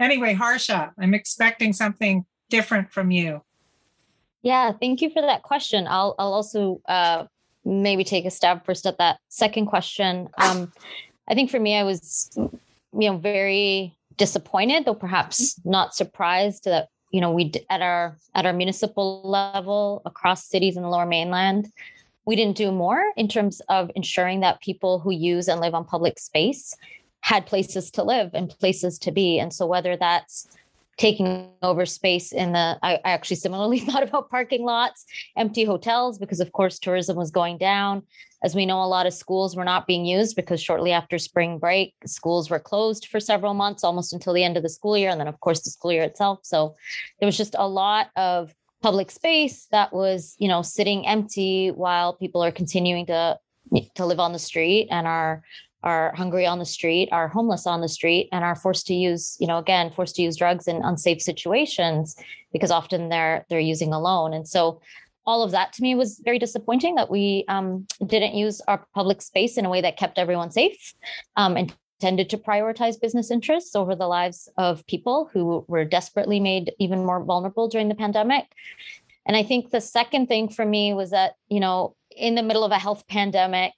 [0.00, 3.42] Anyway, Harsha, I'm expecting something different from you.
[4.42, 5.86] Yeah, thank you for that question.
[5.88, 7.26] I'll I'll also uh,
[7.64, 10.28] maybe take a stab first at that second question.
[10.38, 10.72] Um,
[11.28, 12.50] I think for me, I was you
[12.92, 18.52] know very disappointed, though perhaps not surprised that you know we at our at our
[18.52, 21.70] municipal level across cities in the lower mainland
[22.28, 25.82] we didn't do more in terms of ensuring that people who use and live on
[25.82, 26.76] public space
[27.20, 29.38] had places to live and places to be.
[29.38, 30.46] And so whether that's
[30.98, 35.06] taking over space in the I, I, actually similarly thought about parking lots
[35.38, 38.02] empty hotels because of course tourism was going down.
[38.44, 41.58] As we know a lot of schools were not being used because shortly after spring
[41.58, 45.08] break schools were closed for several months almost until the end of the school year
[45.08, 46.40] and then of course the school year itself.
[46.42, 46.76] So
[47.20, 52.14] there was just a lot of public space that was you know sitting empty while
[52.14, 53.38] people are continuing to
[53.94, 55.42] to live on the street and are
[55.84, 59.36] are hungry on the street, are homeless on the street, and are forced to use,
[59.38, 62.16] you know, again, forced to use drugs in unsafe situations
[62.52, 64.34] because often they're they're using alone.
[64.34, 64.80] And so
[65.24, 69.20] all of that to me was very disappointing that we um, didn't use our public
[69.22, 70.94] space in a way that kept everyone safe
[71.36, 76.40] um, and tended to prioritize business interests over the lives of people who were desperately
[76.40, 78.44] made even more vulnerable during the pandemic.
[79.26, 82.64] And I think the second thing for me was that, you know, in the middle
[82.64, 83.72] of a health pandemic,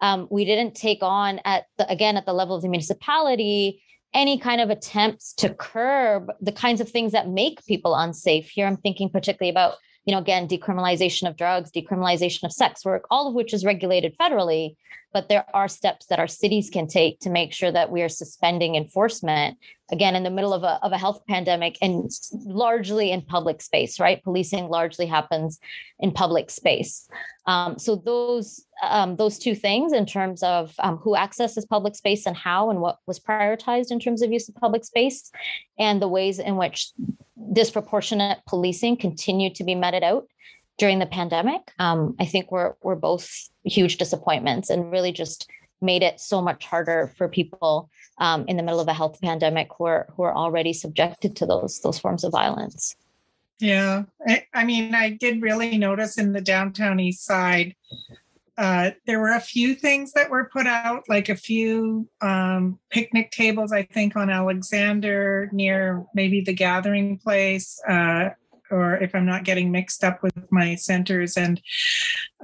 [0.00, 3.82] um, we didn't take on at the, again at the level of the municipality
[4.14, 8.48] any kind of attempts to curb the kinds of things that make people unsafe.
[8.48, 13.06] Here, I'm thinking particularly about you know again decriminalization of drugs, decriminalization of sex work,
[13.10, 14.76] all of which is regulated federally.
[15.12, 18.08] But there are steps that our cities can take to make sure that we are
[18.08, 19.58] suspending enforcement
[19.90, 22.10] again in the middle of a, of a health pandemic and
[22.44, 24.22] largely in public space right?
[24.22, 25.58] Policing largely happens
[25.98, 27.08] in public space.
[27.46, 32.26] Um, so those um, those two things in terms of um, who accesses public space
[32.26, 35.32] and how and what was prioritized in terms of use of public space
[35.78, 36.92] and the ways in which
[37.52, 40.26] disproportionate policing continued to be meted out
[40.78, 45.48] during the pandemic um, i think we're we're both huge disappointments and really just
[45.80, 49.68] made it so much harder for people um, in the middle of a health pandemic
[49.76, 52.96] who are who are already subjected to those those forms of violence.
[53.60, 57.74] Yeah, I, I mean, I did really notice in the downtown east side,
[58.56, 63.32] uh, there were a few things that were put out, like a few um, picnic
[63.32, 67.80] tables, I think, on Alexander near maybe the gathering place.
[67.88, 68.30] Uh,
[68.70, 71.60] or if I'm not getting mixed up with my centers and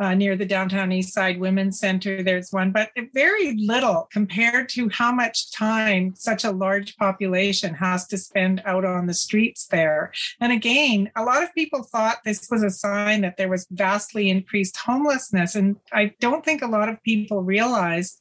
[0.01, 4.89] uh, near the downtown east side women's center there's one but very little compared to
[4.89, 10.13] how much time such a large population has to spend out on the streets there.
[10.41, 14.31] And again a lot of people thought this was a sign that there was vastly
[14.31, 18.21] increased homelessness and i don't think a lot of people realized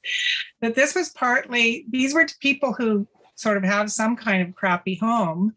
[0.62, 4.96] that this was partly these were people who sort of have some kind of crappy
[4.96, 5.54] home,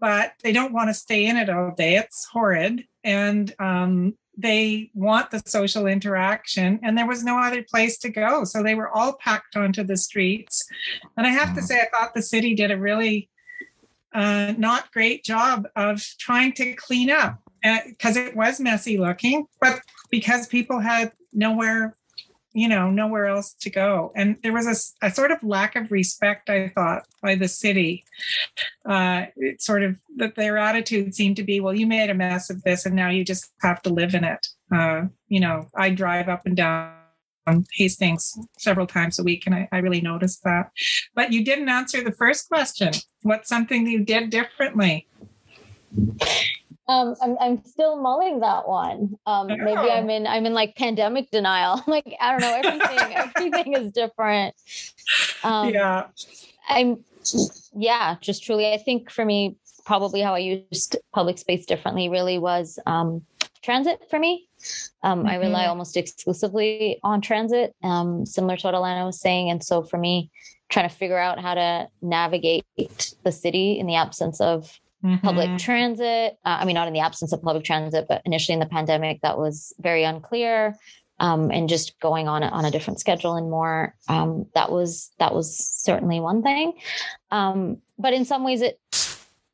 [0.00, 1.96] but they don't want to stay in it all day.
[1.96, 2.84] It's horrid.
[3.04, 8.44] And um, they want the social interaction, and there was no other place to go.
[8.44, 10.64] So they were all packed onto the streets.
[11.16, 11.66] And I have to mm-hmm.
[11.66, 13.28] say, I thought the city did a really
[14.14, 19.46] uh, not great job of trying to clean up because uh, it was messy looking,
[19.60, 21.97] but because people had nowhere
[22.58, 24.12] you know, nowhere else to go.
[24.16, 24.66] And there was
[25.02, 28.04] a, a sort of lack of respect, I thought, by the city.
[28.88, 32.50] Uh, it sort of that their attitude seemed to be, well, you made a mess
[32.50, 34.46] of this and now you just have to live in it.
[34.74, 36.94] Uh, you know, I drive up and down
[37.72, 40.70] Hastings several times a week, and I, I, really noticed that.
[41.14, 42.92] But you didn't answer the first question.
[43.22, 45.06] What's something you did differently?
[46.88, 49.18] Um, I'm I'm still mulling that one.
[49.26, 51.82] Um, maybe I'm in I'm in like pandemic denial.
[51.86, 54.54] like I don't know everything everything is different.
[55.44, 56.06] Um, yeah,
[56.68, 57.04] I'm
[57.74, 58.72] yeah, just truly.
[58.72, 63.22] I think for me, probably how I used public space differently really was um,
[63.62, 64.48] transit for me.
[65.02, 65.28] Um, mm-hmm.
[65.28, 65.70] I rely mm-hmm.
[65.70, 69.50] almost exclusively on transit, um, similar to what Alana was saying.
[69.50, 70.30] And so for me,
[70.68, 72.64] trying to figure out how to navigate
[73.24, 75.24] the city in the absence of Mm-hmm.
[75.24, 78.60] Public transit, uh, I mean, not in the absence of public transit, but initially in
[78.60, 80.76] the pandemic, that was very unclear.
[81.20, 85.34] Um, and just going on on a different schedule and more um, that was that
[85.34, 86.74] was certainly one thing
[87.32, 88.78] um, but in some ways it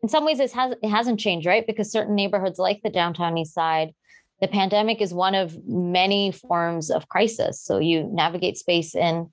[0.03, 3.39] in some ways it has it hasn't changed right because certain neighborhoods like the downtown
[3.39, 3.95] east side
[4.43, 9.31] the pandemic is one of many forms of crisis so you navigate space in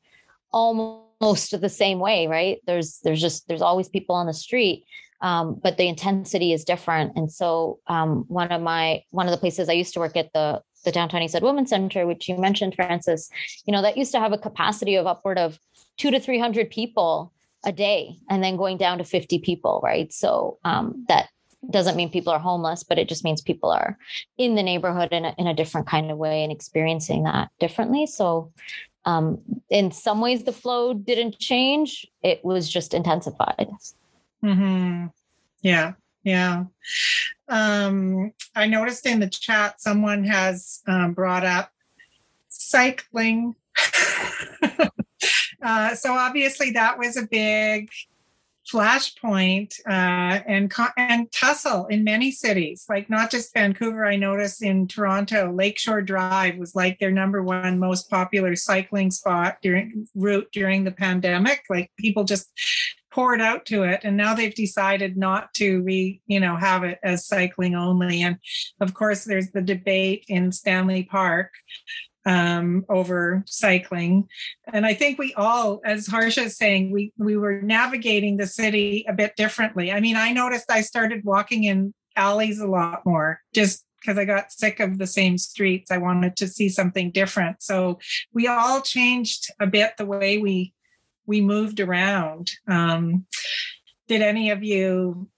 [0.53, 4.85] almost the same way right there's there's just there's always people on the street
[5.21, 7.13] um, but the intensity is different.
[7.15, 10.33] And so um, one of my one of the places I used to work at
[10.33, 13.29] the the downtown Eastside Women's Center, which you mentioned, Frances,
[13.65, 15.59] you know that used to have a capacity of upward of
[15.97, 17.31] two to three hundred people
[17.63, 20.11] a day, and then going down to fifty people, right?
[20.11, 21.29] So um, that
[21.69, 23.97] doesn't mean people are homeless, but it just means people are
[24.39, 28.07] in the neighborhood in a, in a different kind of way and experiencing that differently.
[28.07, 28.51] So,
[29.05, 33.69] um, in some ways, the flow didn't change; it was just intensified.
[34.43, 35.07] Mm-hmm.
[35.61, 36.65] Yeah, yeah.
[37.47, 41.71] Um, I noticed in the chat someone has um, brought up
[42.47, 43.55] cycling.
[45.61, 47.89] uh, so obviously that was a big
[48.71, 54.05] flashpoint uh, and and tussle in many cities, like not just Vancouver.
[54.05, 59.57] I noticed in Toronto, Lakeshore Drive was like their number one most popular cycling spot
[59.61, 61.63] during route during the pandemic.
[61.69, 62.49] Like people just
[63.11, 66.99] poured out to it and now they've decided not to re you know have it
[67.03, 68.37] as cycling only and
[68.79, 71.51] of course there's the debate in stanley park
[72.23, 74.27] um, over cycling
[74.71, 79.05] and i think we all as harsha is saying we we were navigating the city
[79.07, 83.41] a bit differently i mean i noticed i started walking in alleys a lot more
[83.53, 85.91] just because I got sick of the same streets.
[85.91, 87.61] I wanted to see something different.
[87.61, 87.99] So
[88.33, 90.73] we all changed a bit the way we
[91.25, 92.51] we moved around.
[92.67, 93.25] Um,
[94.07, 95.29] did any of you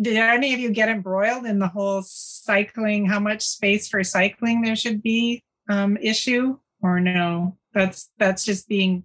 [0.00, 4.60] did any of you get embroiled in the whole cycling how much space for cycling
[4.62, 6.58] there should be um, issue?
[6.82, 7.56] Or no?
[7.72, 9.04] That's that's just being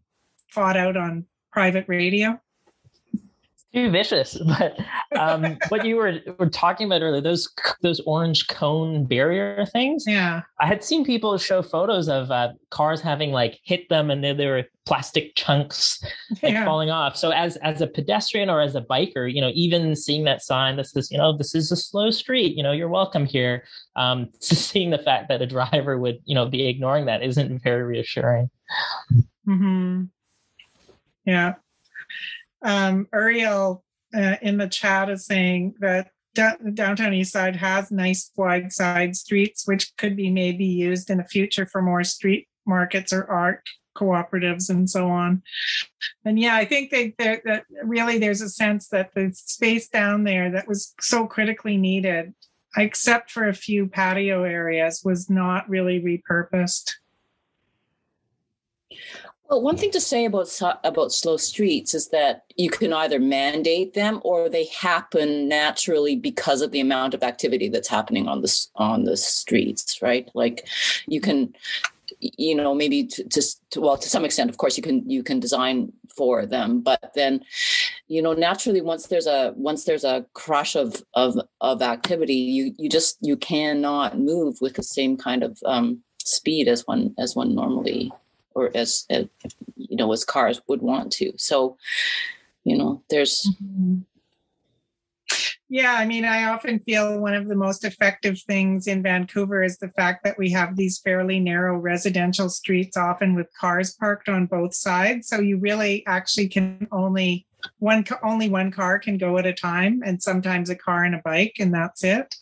[0.49, 2.39] fought out on private radio
[3.73, 4.37] too vicious.
[4.59, 4.77] But
[5.17, 7.47] um, what you were were talking about earlier, those
[7.81, 10.03] those orange cone barrier things.
[10.07, 14.23] Yeah, I had seen people show photos of uh, cars having like hit them, and
[14.23, 16.03] there, there were plastic chunks
[16.41, 16.65] like yeah.
[16.65, 17.15] falling off.
[17.15, 20.77] So as as a pedestrian or as a biker, you know, even seeing that sign
[20.77, 23.63] that says, you know, this is a slow street, you know, you're welcome here.
[23.95, 27.83] Um, seeing the fact that a driver would, you know, be ignoring that isn't very
[27.83, 28.49] reassuring.
[29.45, 30.03] Hmm.
[31.25, 31.55] Yeah
[32.61, 33.83] um, Uriel
[34.15, 36.11] uh, in the chat is saying that
[36.73, 41.23] downtown east side has nice wide side streets which could be maybe used in the
[41.23, 43.63] future for more street markets or art
[43.97, 45.41] cooperatives and so on.
[46.23, 50.51] And yeah i think they, that really there's a sense that the space down there
[50.51, 52.33] that was so critically needed
[52.77, 56.93] except for a few patio areas was not really repurposed
[59.49, 60.47] well, one thing to say about
[60.83, 66.61] about slow streets is that you can either mandate them or they happen naturally because
[66.61, 70.29] of the amount of activity that's happening on the on the streets, right?
[70.35, 70.67] Like
[71.07, 71.55] you can
[72.19, 73.41] you know maybe to,
[73.77, 77.39] well to some extent of course you can you can design for them but then
[78.07, 82.73] you know naturally once there's a once there's a crush of of of activity you
[82.77, 87.35] you just you cannot move with the same kind of um speed as one as
[87.35, 88.11] one normally
[88.55, 89.25] or as, as
[89.75, 91.31] you know as cars would want to.
[91.37, 91.77] So
[92.63, 93.99] you know there's mm-hmm.
[95.69, 99.77] yeah i mean i often feel one of the most effective things in vancouver is
[99.77, 104.45] the fact that we have these fairly narrow residential streets often with cars parked on
[104.45, 105.27] both sides.
[105.27, 107.45] So you really actually can only
[107.79, 111.21] one only one car can go at a time and sometimes a car and a
[111.25, 112.35] bike and that's it.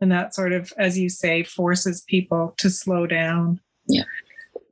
[0.00, 3.60] And that sort of as you say forces people to slow down.
[3.86, 4.04] Yeah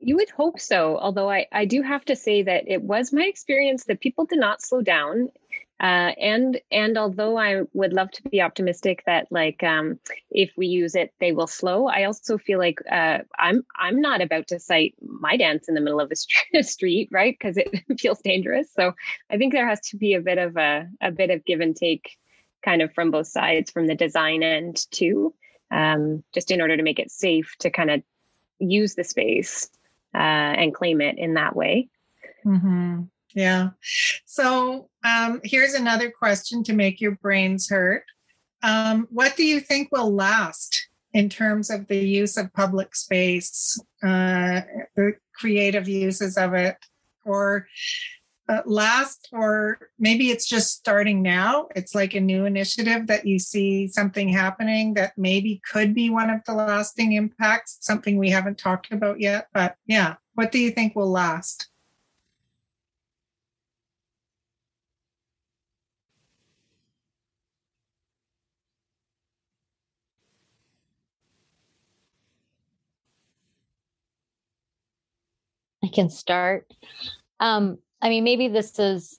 [0.03, 0.97] you would hope so.
[0.97, 4.39] Although I, I do have to say that it was my experience that people did
[4.39, 5.29] not slow down.
[5.79, 9.99] Uh, and and although I would love to be optimistic that like um,
[10.29, 14.21] if we use it they will slow, I also feel like uh, I'm I'm not
[14.21, 17.35] about to site my dance in the middle of a street, right?
[17.37, 18.71] Because it feels dangerous.
[18.73, 18.93] So
[19.29, 21.75] I think there has to be a bit of a a bit of give and
[21.75, 22.17] take,
[22.63, 25.33] kind of from both sides, from the design end too,
[25.71, 28.03] um, just in order to make it safe to kind of
[28.59, 29.69] use the space
[30.13, 30.17] uh,
[30.57, 31.89] and claim it in that way.
[32.45, 33.03] Mm-hmm.
[33.35, 33.69] Yeah.
[34.25, 38.03] So um, here's another question to make your brains hurt.
[38.61, 43.79] Um, what do you think will last in terms of the use of public space,
[44.03, 44.61] uh,
[44.95, 46.77] the creative uses of it,
[47.25, 47.67] or
[48.49, 51.67] uh, last, or maybe it's just starting now.
[51.75, 56.29] It's like a new initiative that you see something happening that maybe could be one
[56.29, 59.47] of the lasting impacts, something we haven't talked about yet.
[59.53, 61.69] But yeah, what do you think will last?
[75.83, 76.71] I can start.
[77.39, 79.17] Um, I mean, maybe this is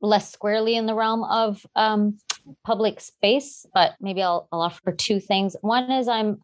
[0.00, 2.18] less squarely in the realm of um,
[2.64, 5.56] public space, but maybe I'll, I'll offer two things.
[5.60, 6.42] One is I'm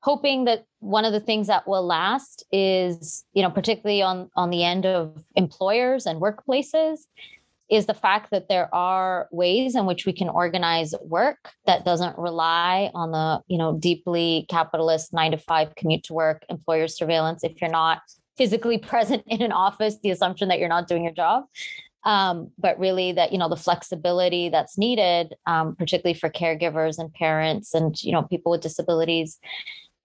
[0.00, 4.50] hoping that one of the things that will last is, you know, particularly on on
[4.50, 7.06] the end of employers and workplaces,
[7.70, 12.18] is the fact that there are ways in which we can organize work that doesn't
[12.18, 17.44] rely on the, you know, deeply capitalist nine to five commute to work, employer surveillance.
[17.44, 18.00] If you're not
[18.36, 21.44] physically present in an office, the assumption that you're not doing your job.
[22.02, 27.12] Um, but really that you know the flexibility that's needed um, particularly for caregivers and
[27.12, 29.38] parents and you know people with disabilities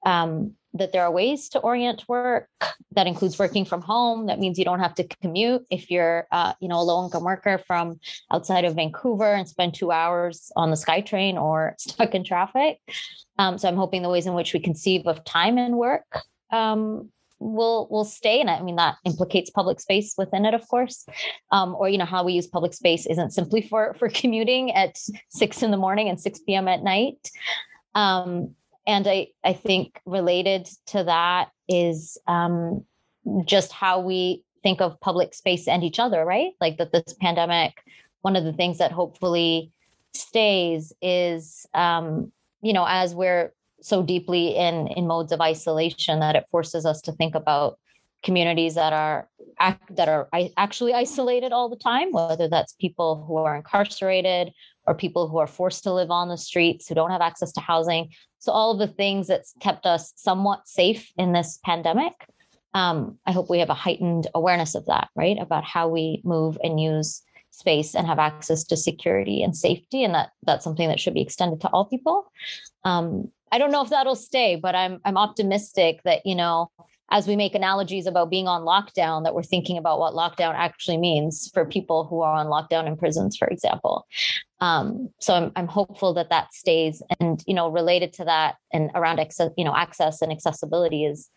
[0.05, 2.49] um, that there are ways to orient work
[2.91, 4.25] that includes working from home.
[4.25, 7.23] That means you don't have to commute if you're uh, you know a low income
[7.23, 12.25] worker from outside of vancouver and spend two hours on the skytrain or stuck in
[12.25, 12.79] traffic.
[13.39, 16.05] Um, so i'm hoping the ways in which we conceive of time and work
[16.51, 17.09] um,
[17.39, 18.47] will will stay it.
[18.47, 21.05] I mean, that implicates public space within it, of course.
[21.51, 24.97] Um, or you know, how we use public space isn't simply for for commuting at
[25.29, 26.67] six in the morning and six p.m.
[26.67, 27.29] at night.
[27.93, 28.55] Um,
[28.87, 32.85] and I I think related to that is um,
[33.45, 36.53] just how we think of public space and each other, right?
[36.59, 37.73] Like that this pandemic,
[38.21, 39.71] one of the things that hopefully
[40.13, 42.31] stays is um,
[42.61, 43.51] you know as we're
[43.85, 47.77] so deeply in in modes of isolation that it forces us to think about
[48.23, 49.29] communities that are
[49.91, 50.27] that are
[50.57, 54.51] actually isolated all the time whether that's people who are incarcerated
[54.87, 57.59] or people who are forced to live on the streets who don't have access to
[57.59, 58.09] housing.
[58.39, 62.13] So all of the things that's kept us somewhat safe in this pandemic
[62.73, 65.37] um, i hope we have a heightened awareness of that right?
[65.39, 67.21] About how we move and use
[67.51, 71.21] space and have access to security and safety and that that's something that should be
[71.21, 72.31] extended to all people.
[72.83, 76.69] Um, I don't know if that'll stay, but I'm I'm optimistic that you know
[77.09, 80.97] as we make analogies about being on lockdown that we're thinking about what lockdown actually
[80.97, 84.07] means for people who are on lockdown in prisons for example.
[84.59, 88.91] Um, so I'm, I'm hopeful that that stays and you know related to that and
[88.93, 91.29] around access you know access and accessibility is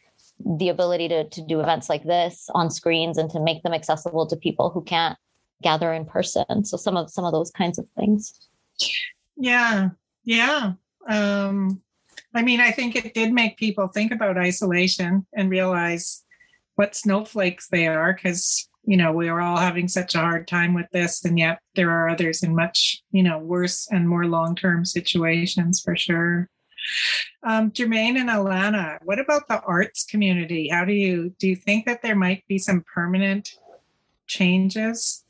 [0.45, 4.27] the ability to, to do events like this on screens and to make them accessible
[4.27, 5.17] to people who can't
[5.63, 6.65] gather in person.
[6.65, 8.49] So some of some of those kinds of things.
[9.37, 9.91] Yeah.
[10.25, 10.73] Yeah.
[11.09, 11.81] Um
[12.35, 16.25] I mean, I think it did make people think about isolation and realize
[16.75, 20.75] what snowflakes they are because, you know, we are all having such a hard time
[20.75, 21.25] with this.
[21.25, 25.81] And yet there are others in much, you know, worse and more long term situations
[25.81, 26.49] for sure.
[27.43, 30.69] Um, Germaine and Alana, what about the arts community?
[30.69, 33.55] How do you do you think that there might be some permanent
[34.27, 35.25] changes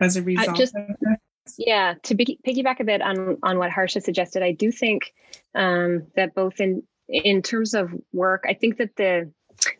[0.00, 1.18] as a result just, of this?
[1.58, 5.12] Yeah, to piggyback a bit on on what Harsha suggested, I do think
[5.54, 9.30] um, that both in in terms of work, I think that the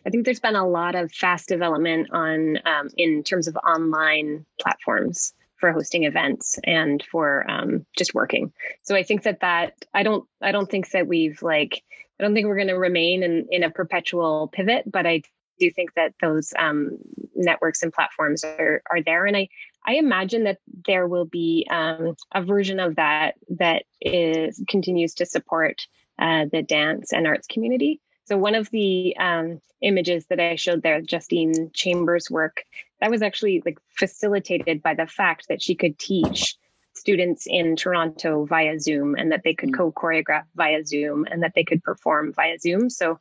[0.06, 4.44] I think there's been a lot of fast development on um, in terms of online
[4.60, 8.52] platforms for hosting events and for um, just working.
[8.82, 11.82] So I think that that I don't I don't think that we've like
[12.20, 15.22] I don't think we're going to remain in in a perpetual pivot, but I
[15.58, 16.98] do think that those um,
[17.34, 19.48] networks and platforms are are there, and I
[19.86, 25.26] I imagine that there will be um, a version of that that is continues to
[25.26, 25.86] support
[26.18, 28.00] uh, the dance and arts community.
[28.24, 32.64] So one of the um, images that I showed there, Justine Chambers' work,
[33.00, 36.56] that was actually like facilitated by the fact that she could teach
[36.94, 39.76] students in Toronto via Zoom and that they could mm.
[39.76, 42.88] co-choreograph via Zoom and that they could perform via Zoom.
[42.88, 43.18] So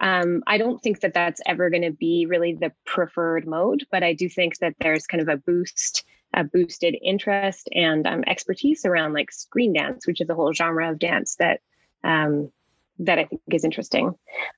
[0.00, 4.02] um, I don't think that that's ever going to be really the preferred mode, but
[4.02, 8.84] I do think that there's kind of a boost, a boosted interest and um, expertise
[8.84, 11.60] around like screen dance, which is a whole genre of dance that
[12.04, 12.52] um,
[13.00, 14.14] that I think is interesting.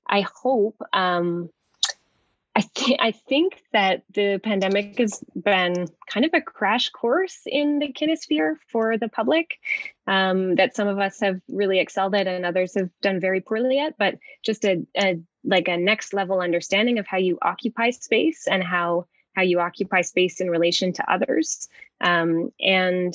[0.06, 1.50] I hope um,
[2.56, 7.78] I, th- I think that the pandemic has been kind of a crash course in
[7.78, 9.58] the kinesphere for the public
[10.08, 13.78] um, that some of us have really excelled at and others have done very poorly
[13.78, 18.46] at, but just a, a like a next level understanding of how you occupy space
[18.48, 21.68] and how how you occupy space in relation to others.
[22.00, 23.14] Um, and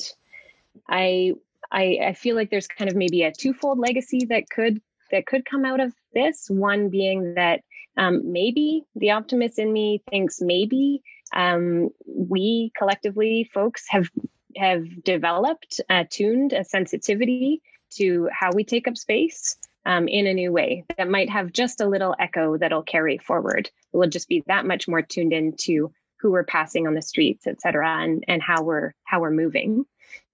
[0.88, 1.34] I,
[1.70, 4.80] I I feel like there's kind of maybe a twofold legacy that could
[5.10, 6.48] that could come out of this.
[6.48, 7.60] One being that
[7.96, 11.02] um, maybe the optimist in me thinks maybe
[11.34, 14.08] um, we collectively folks have
[14.56, 20.34] have developed, uh, tuned a sensitivity to how we take up space um, in a
[20.34, 23.70] new way that might have just a little echo that'll carry forward.
[23.92, 27.60] We'll just be that much more tuned into who we're passing on the streets, et
[27.60, 29.84] cetera, and, and how we're how we're moving.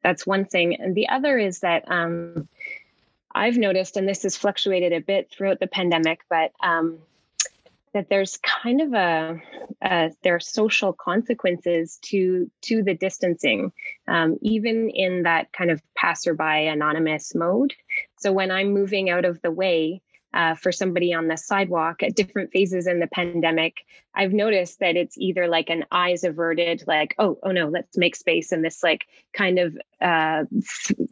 [0.03, 0.81] That's one thing.
[0.81, 2.49] And the other is that um,
[3.35, 6.99] I've noticed, and this has fluctuated a bit throughout the pandemic, but um,
[7.95, 9.41] that there's kind of a,
[9.83, 13.73] a there are social consequences to to the distancing,
[14.09, 17.75] um, even in that kind of passerby anonymous mode.
[18.19, 20.01] So when I'm moving out of the way,
[20.35, 24.97] uh, for somebody on the sidewalk at different phases in the pandemic, I've noticed that
[24.97, 28.83] it's either like an eyes averted, like, oh, oh no, let's make space, and this
[28.83, 29.05] like
[29.35, 30.45] kind of uh,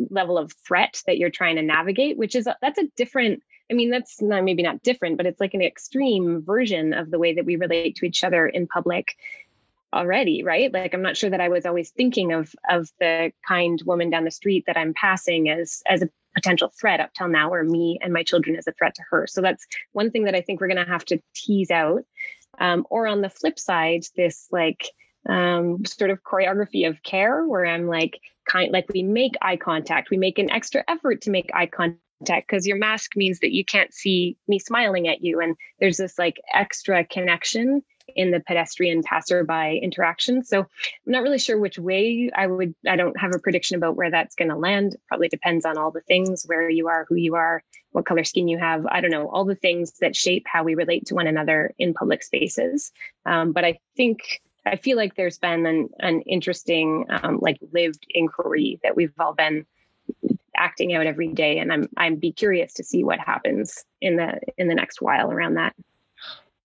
[0.08, 3.42] level of threat that you're trying to navigate, which is that's a different.
[3.70, 7.18] I mean, that's not maybe not different, but it's like an extreme version of the
[7.18, 9.16] way that we relate to each other in public
[9.92, 10.72] already right?
[10.72, 14.24] Like i'm not sure that i was always thinking of of the kind woman down
[14.24, 17.98] the street that i'm passing as as a potential threat up till now or me
[18.00, 19.26] and my children as a threat to her.
[19.26, 22.02] So that's one thing that i think we're going to have to tease out.
[22.58, 24.84] Um, or on the flip side this like
[25.28, 28.20] um, sort of choreography of care where i'm like
[28.50, 30.10] kind like we make eye contact.
[30.10, 33.64] We make an extra effort to make eye contact because your mask means that you
[33.64, 37.82] can't see me smiling at you and there's this like extra connection
[38.16, 40.44] in the pedestrian passerby interaction.
[40.44, 40.66] So I'm
[41.06, 44.34] not really sure which way I would, I don't have a prediction about where that's
[44.34, 44.96] going to land.
[45.08, 48.48] Probably depends on all the things where you are, who you are, what color skin
[48.48, 48.86] you have.
[48.86, 51.94] I don't know, all the things that shape how we relate to one another in
[51.94, 52.92] public spaces.
[53.26, 58.04] Um, but I think I feel like there's been an, an interesting, um, like lived
[58.10, 59.66] inquiry that we've all been
[60.60, 64.38] acting out every day, and I'm I'm be curious to see what happens in the
[64.58, 65.74] in the next while around that.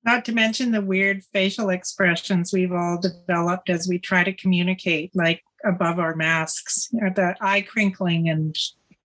[0.04, 5.16] Not to mention the weird facial expressions we've all developed as we try to communicate,
[5.16, 8.56] like above our masks, you know, the eye crinkling and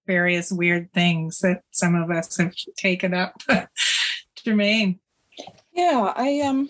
[0.06, 3.40] various weird things that some of us have taken up.
[4.44, 4.98] Germaine.
[5.72, 6.68] Yeah, I um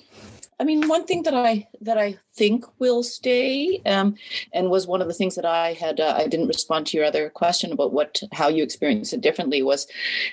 [0.60, 4.14] I mean, one thing that I that I think will stay, um,
[4.52, 7.06] and was one of the things that I had uh, I didn't respond to your
[7.06, 9.86] other question about what how you experience it differently was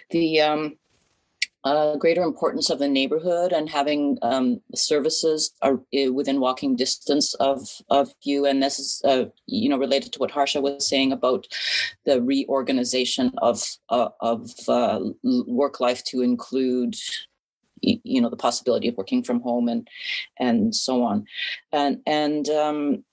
[0.09, 0.77] the um,
[1.63, 7.33] uh, greater importance of the neighborhood and having um, services are uh, within walking distance
[7.35, 8.45] of of you.
[8.45, 11.47] And this is, uh, you know, related to what Harsha was saying about
[12.05, 16.95] the reorganization of uh, of uh, work life to include
[17.81, 19.87] you know the possibility of working from home and
[20.37, 21.25] and so on
[21.71, 23.03] and and um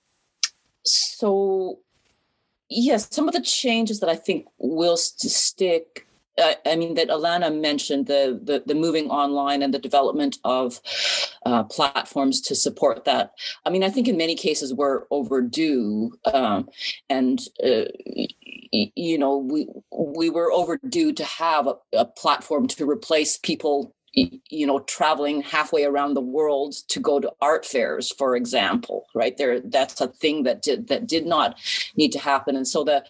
[0.85, 1.79] so
[2.69, 6.05] yes some of the changes that i think will st- stick
[6.37, 10.81] I mean that Alana mentioned the, the, the moving online and the development of
[11.45, 13.31] uh, platforms to support that.
[13.65, 16.67] I mean, I think in many cases we're overdue, um,
[17.09, 17.85] and uh,
[18.71, 24.65] you know we we were overdue to have a, a platform to replace people you
[24.65, 29.37] know traveling halfway around the world to go to art fairs for example right?
[29.37, 31.57] There that's a thing that did that did not
[31.95, 32.55] need to happen.
[32.55, 33.03] And so the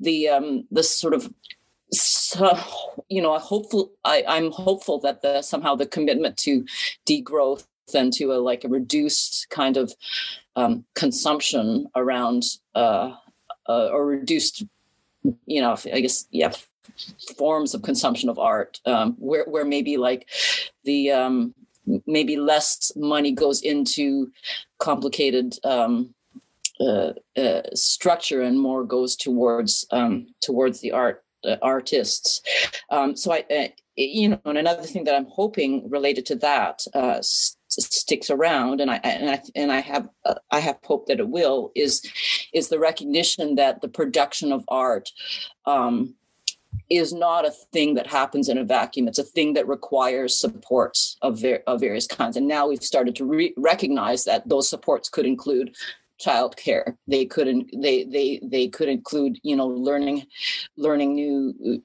[0.00, 1.30] the um the sort of
[1.92, 2.56] so
[3.08, 6.66] you know hopeful I, i'm hopeful that the somehow the commitment to
[7.08, 9.94] degrowth and to a like a reduced kind of
[10.54, 12.42] um, consumption around
[12.74, 13.12] uh,
[13.66, 14.64] uh, or reduced
[15.46, 16.52] you know i guess yeah
[17.36, 20.28] forms of consumption of art um, where where maybe like
[20.84, 21.54] the um,
[22.06, 24.30] maybe less money goes into
[24.78, 26.14] complicated um,
[26.80, 32.42] uh, uh, structure and more goes towards um, towards the art uh, artists.
[32.90, 36.84] Um, so I, uh, you know, and another thing that I'm hoping related to that
[36.94, 41.06] uh, st- sticks around, and I and I and I have uh, I have hope
[41.06, 42.02] that it will is
[42.52, 45.10] is the recognition that the production of art.
[45.66, 46.14] Um,
[46.90, 49.08] is not a thing that happens in a vacuum.
[49.08, 52.36] It's a thing that requires supports of, ver- of various kinds.
[52.36, 55.76] And now we've started to re- recognize that those supports could include
[56.18, 56.96] childcare.
[57.06, 57.70] They couldn't.
[57.80, 60.26] They they they could include you know learning,
[60.76, 61.82] learning new,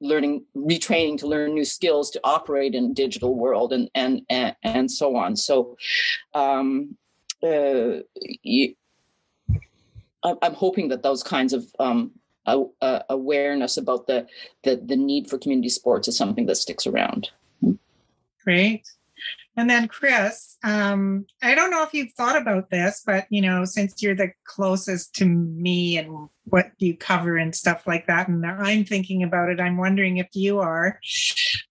[0.00, 4.90] learning retraining to learn new skills to operate in digital world and and and, and
[4.90, 5.36] so on.
[5.36, 5.76] So,
[6.34, 6.96] um,
[7.42, 8.00] uh,
[8.42, 8.74] you,
[10.24, 12.12] I'm hoping that those kinds of um,
[12.80, 14.26] uh, awareness about the,
[14.64, 17.30] the the need for community sports is something that sticks around.
[18.44, 18.88] Great.
[19.58, 23.64] And then Chris, um, I don't know if you've thought about this, but you know,
[23.64, 28.46] since you're the closest to me and what you cover and stuff like that, and
[28.46, 31.00] I'm thinking about it, I'm wondering if you are.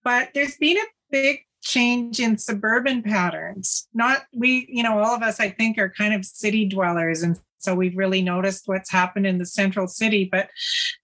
[0.04, 3.88] But there's been a big change in suburban patterns.
[3.94, 7.38] Not we, you know, all of us, I think, are kind of city dwellers, and
[7.58, 10.50] so we've really noticed what's happened in the central city but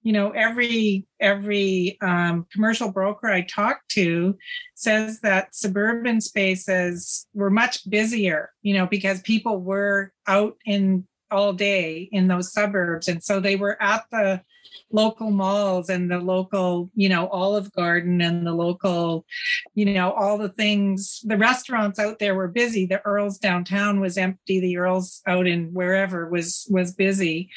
[0.01, 4.37] you know every every um, commercial broker i talk to
[4.75, 11.51] says that suburban spaces were much busier you know because people were out in all
[11.51, 13.07] day in those suburbs.
[13.07, 14.41] And so they were at the
[14.91, 19.25] local malls and the local, you know, Olive Garden and the local,
[19.73, 21.21] you know, all the things.
[21.23, 22.85] The restaurants out there were busy.
[22.85, 24.59] The Earls downtown was empty.
[24.59, 27.49] The Earls out in wherever was was busy.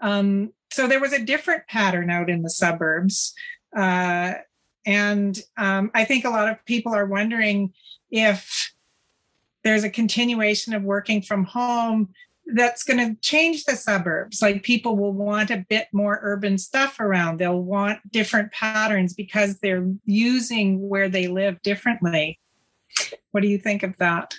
[0.00, 3.34] Um, so there was a different pattern out in the suburbs.
[3.76, 4.34] Uh,
[4.86, 7.72] and um, I think a lot of people are wondering
[8.10, 8.72] if
[9.62, 12.08] there's a continuation of working from home
[12.54, 14.42] that's going to change the suburbs.
[14.42, 17.38] Like people will want a bit more urban stuff around.
[17.38, 22.38] They'll want different patterns because they're using where they live differently.
[23.30, 24.34] What do you think of that?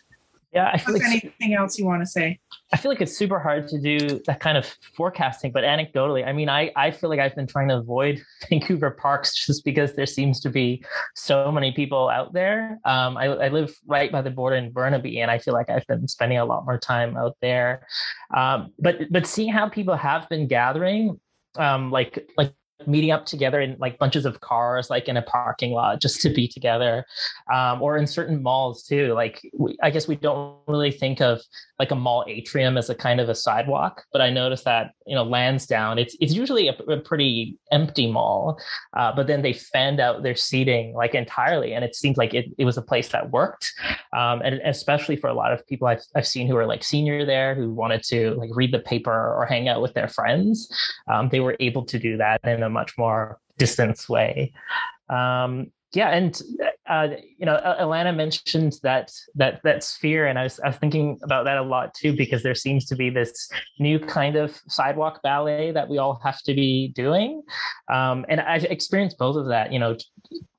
[0.53, 2.39] Yeah, I feel like anything else you want to say?
[2.73, 4.65] I feel like it's super hard to do that kind of
[4.95, 8.91] forecasting, but anecdotally, I mean, I, I feel like I've been trying to avoid Vancouver
[8.91, 10.83] parks just because there seems to be
[11.13, 12.79] so many people out there.
[12.85, 15.85] Um, I, I live right by the border in Burnaby, and I feel like I've
[15.87, 17.85] been spending a lot more time out there.
[18.33, 21.19] Um, but but seeing how people have been gathering,
[21.57, 22.53] um, like like
[22.87, 26.29] meeting up together in like bunches of cars like in a parking lot just to
[26.29, 27.05] be together
[27.53, 31.39] um, or in certain malls too like we, i guess we don't really think of
[31.79, 35.15] like a mall atrium as a kind of a sidewalk but i noticed that you
[35.15, 38.59] know lansdowne it's it's usually a, a pretty empty mall
[38.97, 42.45] uh, but then they fanned out their seating like entirely and it seems like it,
[42.57, 43.73] it was a place that worked
[44.15, 47.25] um, and especially for a lot of people I've, I've seen who are like senior
[47.25, 50.69] there who wanted to like read the paper or hang out with their friends
[51.11, 54.53] um, they were able to do that in a much more distance way.
[55.09, 56.41] Um, yeah, and
[56.87, 61.19] uh, you know, Alana mentioned that that that sphere, and I was I was thinking
[61.21, 65.21] about that a lot too because there seems to be this new kind of sidewalk
[65.21, 67.43] ballet that we all have to be doing,
[67.91, 69.73] um, and I've experienced both of that.
[69.73, 69.97] You know,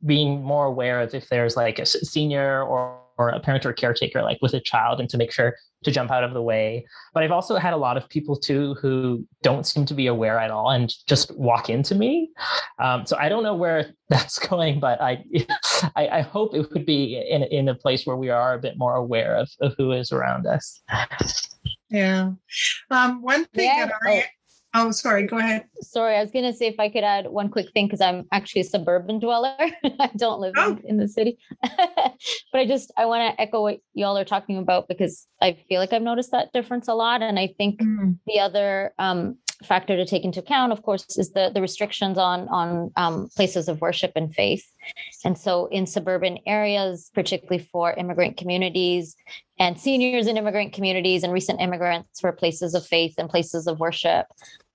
[0.04, 4.22] being more aware of if there's like a senior or or a parent or caretaker
[4.22, 6.86] like with a child and to make sure to jump out of the way.
[7.14, 10.38] But i've also had a lot of people too who don't seem to be aware
[10.38, 12.30] at all and just walk into me.
[12.78, 15.24] Um, so i don't know where that's going but I,
[15.96, 18.78] I, I hope it would be in, in a place where we are a bit
[18.78, 20.82] more aware of, of who is around us.
[21.90, 22.32] Yeah.
[22.90, 23.86] Um, one thing yeah.
[23.86, 24.24] that i
[24.74, 25.26] Oh, sorry.
[25.26, 25.66] Go ahead.
[25.82, 28.26] Sorry, I was going to say if I could add one quick thing because I'm
[28.32, 29.54] actually a suburban dweller.
[29.58, 30.72] I don't live oh.
[30.72, 34.56] in, in, the city, but I just I want to echo what y'all are talking
[34.56, 38.18] about because I feel like I've noticed that difference a lot, and I think mm.
[38.26, 42.48] the other um, factor to take into account, of course, is the the restrictions on
[42.48, 44.70] on um, places of worship and faith.
[45.24, 49.16] And so, in suburban areas, particularly for immigrant communities
[49.58, 53.78] and seniors in immigrant communities and recent immigrants for places of faith and places of
[53.78, 54.26] worship,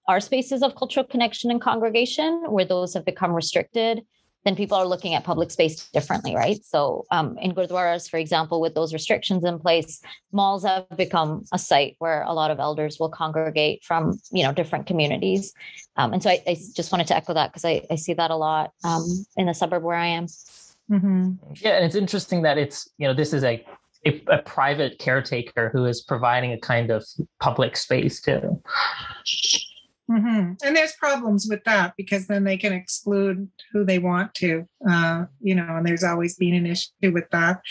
[0.08, 4.04] are spaces of cultural connection and congregation where those have become restricted
[4.48, 6.64] then people are looking at public space differently, right?
[6.64, 10.02] So um, in Gurdwaras, for example, with those restrictions in place,
[10.32, 14.54] malls have become a site where a lot of elders will congregate from, you know,
[14.54, 15.54] different communities.
[15.98, 18.32] Um, and so I, I, just wanted to echo that because I, I, see that
[18.32, 19.06] a lot um,
[19.36, 20.28] in the suburb where I am.
[20.90, 21.32] Mm-hmm.
[21.56, 23.66] Yeah, and it's interesting that it's, you know, this is a
[24.06, 27.06] a, a, private caretaker who is providing a kind of
[27.42, 28.62] public space too.
[30.10, 30.54] Mm-hmm.
[30.64, 35.26] And there's problems with that because then they can exclude who they want to, uh,
[35.42, 37.62] you know, and there's always been an issue with that.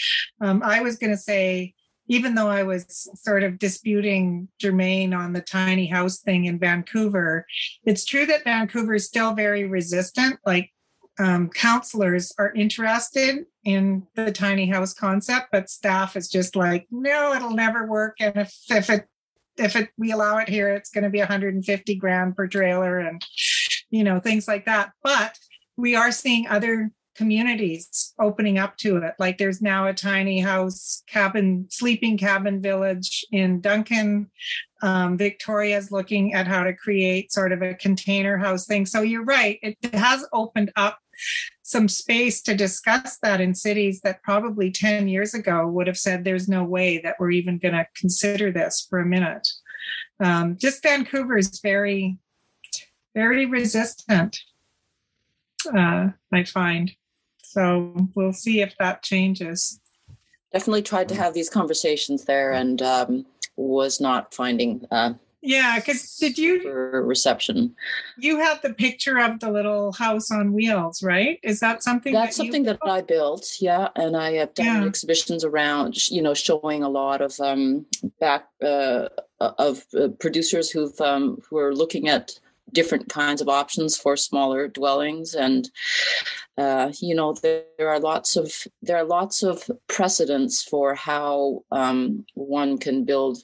[0.40, 1.74] Um, I was going to say,
[2.08, 7.46] even though I was sort of disputing Germaine on the tiny house thing in Vancouver,
[7.84, 10.38] it's true that Vancouver is still very resistant.
[10.44, 10.70] Like
[11.18, 17.32] um, councilors are interested in the tiny house concept, but staff is just like, no,
[17.32, 18.16] it'll never work.
[18.20, 19.08] And if, if it
[19.58, 23.24] if it, we allow it here, it's going to be 150 grand per trailer and,
[23.90, 24.92] you know, things like that.
[25.02, 25.38] But
[25.76, 29.14] we are seeing other communities opening up to it.
[29.18, 34.30] Like there's now a tiny house cabin, sleeping cabin village in Duncan.
[34.82, 38.84] Um, Victoria's looking at how to create sort of a container house thing.
[38.84, 40.98] So you're right, it has opened up
[41.66, 46.22] some space to discuss that in cities that probably 10 years ago would have said
[46.22, 49.48] there's no way that we're even going to consider this for a minute.
[50.20, 52.18] Um, just Vancouver is very,
[53.16, 54.38] very resistant,
[55.76, 56.92] uh, I find.
[57.42, 59.80] So we'll see if that changes.
[60.52, 63.26] Definitely tried to have these conversations there and um,
[63.56, 65.14] was not finding uh,
[65.46, 67.74] yeah, because did you for reception?
[68.18, 71.38] You have the picture of the little house on wheels, right?
[71.42, 72.12] Is that something?
[72.12, 73.46] That's that something that I built.
[73.60, 74.84] Yeah, and I have done yeah.
[74.84, 77.86] exhibitions around, you know, showing a lot of um,
[78.18, 79.08] back uh,
[79.40, 82.38] of uh, producers who've um, who are looking at
[82.72, 85.70] different kinds of options for smaller dwellings and
[86.58, 88.52] uh, you know there, there, are lots of
[88.82, 93.38] there are lots of precedents for how um, one can build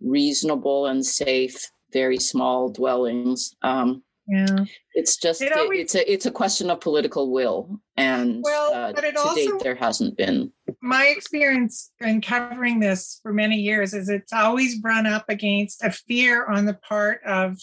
[0.00, 4.64] reasonable and safe very small dwellings um, Yeah.
[4.94, 8.92] It's just it always, it's a it's a question of political will, and well, uh,
[8.92, 10.52] but it to also, date there hasn't been.
[10.82, 15.92] My experience in covering this for many years is it's always run up against a
[15.92, 17.56] fear on the part of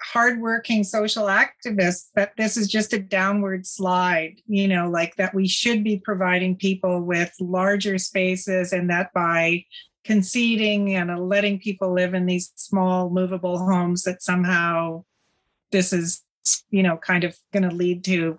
[0.00, 5.48] hardworking social activists that this is just a downward slide, you know, like that we
[5.48, 9.64] should be providing people with larger spaces and that by
[10.04, 15.04] conceding and letting people live in these small movable homes that somehow
[15.70, 16.22] this is
[16.70, 18.38] you know kind of going to lead to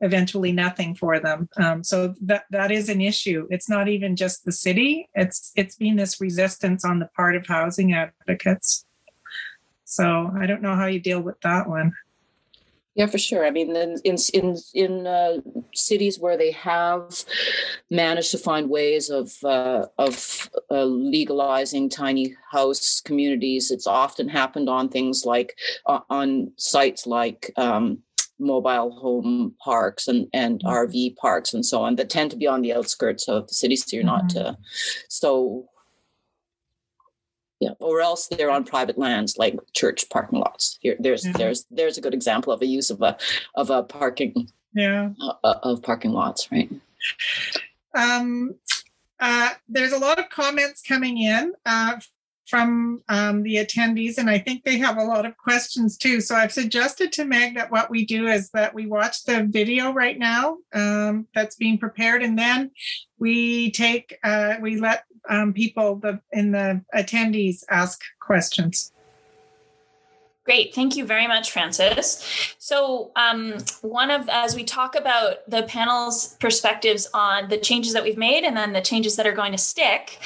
[0.00, 1.48] eventually nothing for them.
[1.56, 3.46] Um, so that that is an issue.
[3.50, 5.08] It's not even just the city.
[5.14, 8.84] It's it's been this resistance on the part of housing advocates
[9.94, 11.92] so i don't know how you deal with that one
[12.94, 13.46] yeah, for sure.
[13.46, 15.38] I mean, in in in uh,
[15.72, 17.24] cities where they have
[17.90, 24.68] managed to find ways of uh, of uh, legalizing tiny house communities, it's often happened
[24.68, 25.56] on things like
[25.86, 28.00] uh, on sites like um,
[28.38, 30.68] mobile home parks and and mm-hmm.
[30.68, 33.76] RV parks and so on that tend to be on the outskirts of the city,
[33.76, 34.36] so you're mm-hmm.
[34.36, 34.54] not uh,
[35.08, 35.66] so
[37.62, 37.74] yeah.
[37.78, 40.78] Or else they're on private lands like church parking lots.
[40.80, 41.38] Here, there's mm-hmm.
[41.38, 43.16] there's there's a good example of a use of a
[43.54, 45.10] of a parking yeah.
[45.20, 46.68] uh, uh, of parking lots right?
[47.94, 48.56] Um
[49.20, 52.00] uh, there's a lot of comments coming in uh,
[52.52, 56.20] from um, the attendees, and I think they have a lot of questions too.
[56.20, 59.90] So I've suggested to Meg that what we do is that we watch the video
[59.90, 62.70] right now um, that's being prepared, and then
[63.18, 68.92] we take uh, we let um, people the in the attendees ask questions.
[70.44, 70.74] Great.
[70.74, 72.26] Thank you very much, Frances.
[72.58, 78.02] So, um, one of, as we talk about the panel's perspectives on the changes that
[78.02, 80.18] we've made and then the changes that are going to stick,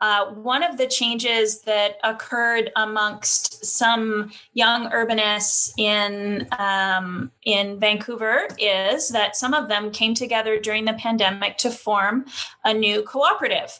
[0.00, 8.48] uh, one of the changes that occurred amongst some young urbanists in um, in Vancouver
[8.58, 12.24] is that some of them came together during the pandemic to form
[12.64, 13.78] a new cooperative.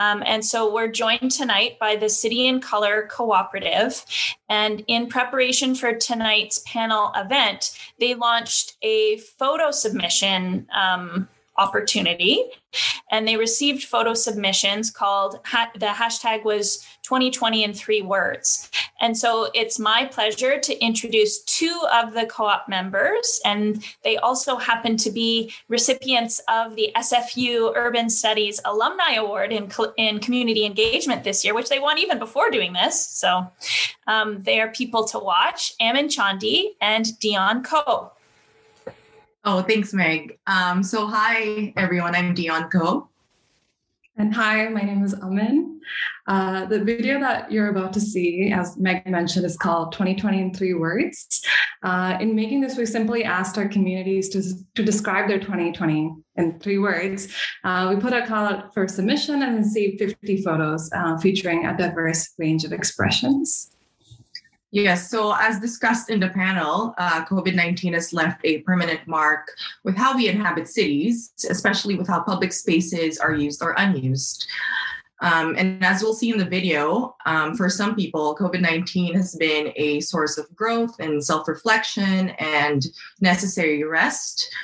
[0.00, 4.02] Um, and so we're joined tonight by the City in Color Cooperative.
[4.48, 11.28] And in preparation for tonight's panel event, they launched a photo submission um,
[11.60, 12.44] opportunity.
[13.10, 15.40] And they received photo submissions called
[15.74, 18.70] the hashtag was 2020 in three words.
[19.00, 23.40] And so it's my pleasure to introduce two of the co-op members.
[23.44, 29.70] And they also happen to be recipients of the sfu urban studies alumni award in,
[29.96, 33.04] in community engagement this year which they won even before doing this.
[33.06, 33.50] So
[34.06, 38.12] um, they are people to watch amin chandi and dion ko
[39.42, 40.38] Oh, thanks, Meg.
[40.46, 42.14] Um, so, hi, everyone.
[42.14, 43.08] I'm Dion Ko.
[44.18, 45.80] And hi, my name is Amin.
[46.26, 50.52] Uh, the video that you're about to see, as Meg mentioned, is called 2020 in
[50.52, 51.42] Three Words.
[51.82, 54.42] Uh, in making this, we simply asked our communities to,
[54.74, 57.34] to describe their 2020 in three words.
[57.64, 61.74] Uh, we put a call out for submission and received 50 photos uh, featuring a
[61.74, 63.74] diverse range of expressions.
[64.72, 69.50] Yes, so as discussed in the panel, uh, COVID 19 has left a permanent mark
[69.82, 74.46] with how we inhabit cities, especially with how public spaces are used or unused.
[75.22, 79.34] Um, and as we'll see in the video, um, for some people, COVID 19 has
[79.34, 82.86] been a source of growth and self reflection and
[83.20, 84.54] necessary rest.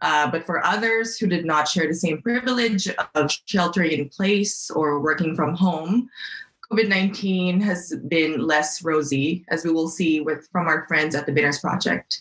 [0.00, 4.70] Uh, but for others who did not share the same privilege of sheltering in place
[4.70, 6.08] or working from home,
[6.72, 11.24] COVID 19 has been less rosy, as we will see with from our friends at
[11.24, 12.20] the Binners Project.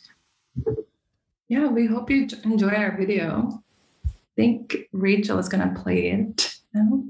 [1.49, 3.61] Yeah, we hope you enjoy our video.
[4.06, 6.56] I think Rachel is going to play it.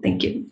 [0.02, 0.50] Thank you.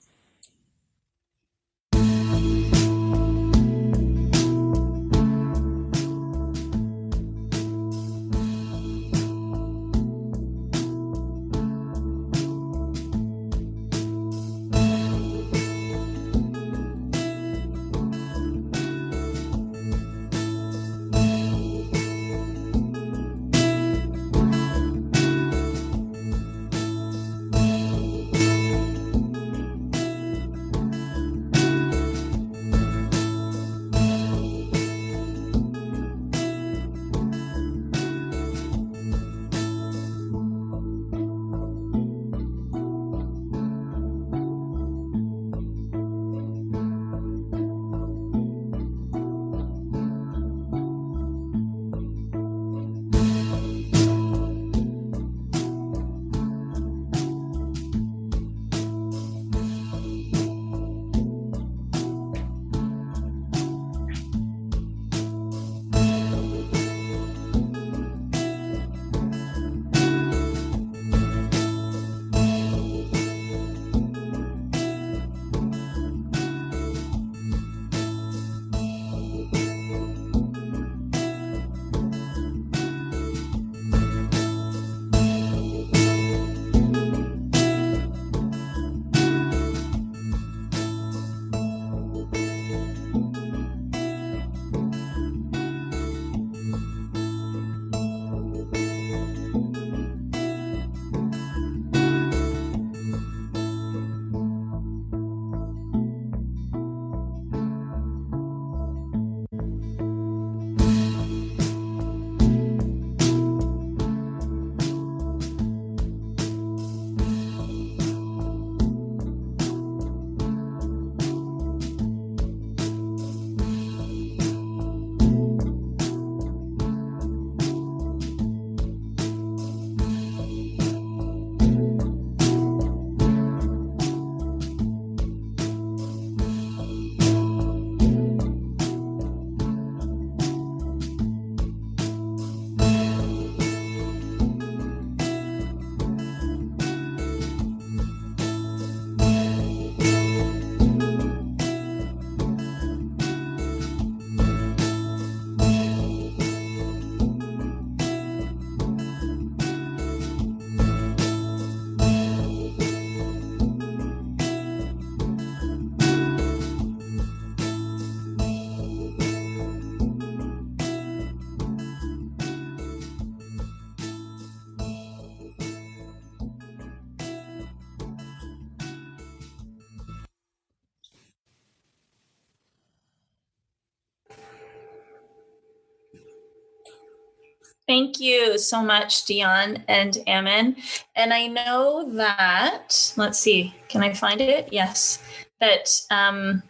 [187.88, 190.76] Thank you so much, Dion and Amin.
[191.16, 194.70] And I know that, let's see, can I find it?
[194.72, 195.22] Yes.
[195.60, 196.64] That um,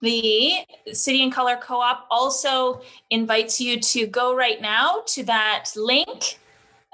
[0.00, 5.70] the City in Color Co op also invites you to go right now to that
[5.76, 6.38] link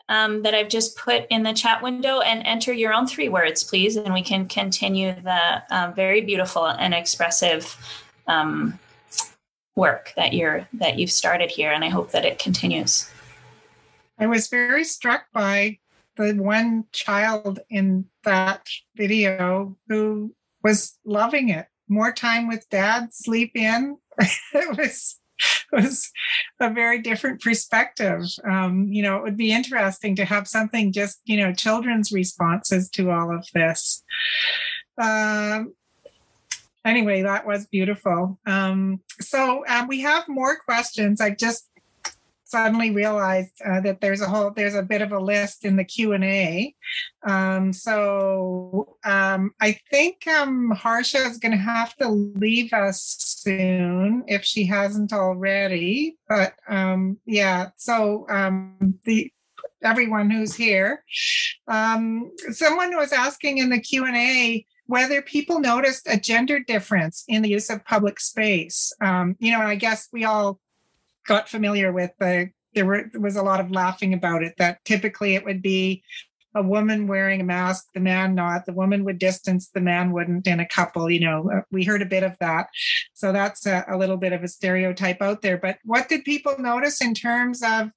[0.09, 3.63] um, that I've just put in the chat window and enter your own three words,
[3.63, 3.95] please.
[3.95, 7.77] And we can continue the uh, very beautiful and expressive.
[8.27, 8.79] Um,
[9.77, 13.11] work that you're that you've started here and i hope that it continues
[14.19, 15.79] i was very struck by
[16.17, 18.67] the one child in that
[18.97, 23.97] video who was loving it more time with dad sleep in
[24.55, 25.21] it was
[25.73, 26.11] was
[26.61, 28.23] a very different perspective.
[28.45, 32.89] Um, you know, it would be interesting to have something just, you know, children's responses
[32.91, 34.03] to all of this.
[35.01, 35.75] Um,
[36.85, 38.39] anyway, that was beautiful.
[38.47, 41.21] Um, so um, we have more questions.
[41.21, 41.71] I just
[42.51, 45.85] suddenly realized uh, that there's a whole there's a bit of a list in the
[45.85, 46.75] Q and A.
[47.27, 54.25] Um, so um, I think um, Harsha is going to have to leave us soon
[54.27, 56.17] if she hasn't already.
[56.29, 59.33] But um, yeah, so um, the
[59.83, 61.05] everyone who's here.
[61.69, 67.23] Um, someone was asking in the Q and A whether people noticed a gender difference
[67.29, 68.93] in the use of public space.
[69.01, 70.59] Um, you know, I guess we all
[71.29, 74.85] got familiar with the there, were, there was a lot of laughing about it that
[74.85, 76.03] typically it would be
[76.57, 78.67] a woman wearing a mask, the man not.
[78.67, 81.09] The woman would distance, the man wouldn't in a couple.
[81.09, 82.67] You know, uh, we heard a bit of that.
[83.15, 85.57] So that's a, a little bit of a stereotype out there.
[85.57, 87.91] But what did people notice in terms of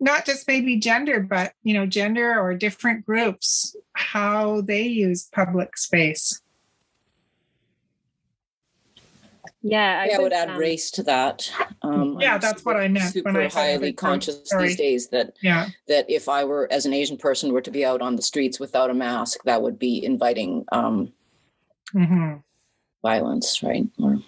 [0.00, 5.76] not just maybe gender, but you know, gender or different groups, how they use public
[5.76, 6.40] space.
[9.66, 11.50] Yeah, I, yeah, would, I would add um, race to that.
[11.80, 13.14] Um, yeah, I'm that's what I meant.
[13.14, 14.68] Super when I highly conscious Sorry.
[14.68, 15.68] these days that yeah.
[15.88, 18.60] that if I were as an Asian person were to be out on the streets
[18.60, 21.14] without a mask, that would be inviting um,
[21.94, 22.34] mm-hmm.
[23.02, 23.86] violence, right?
[24.02, 24.18] Or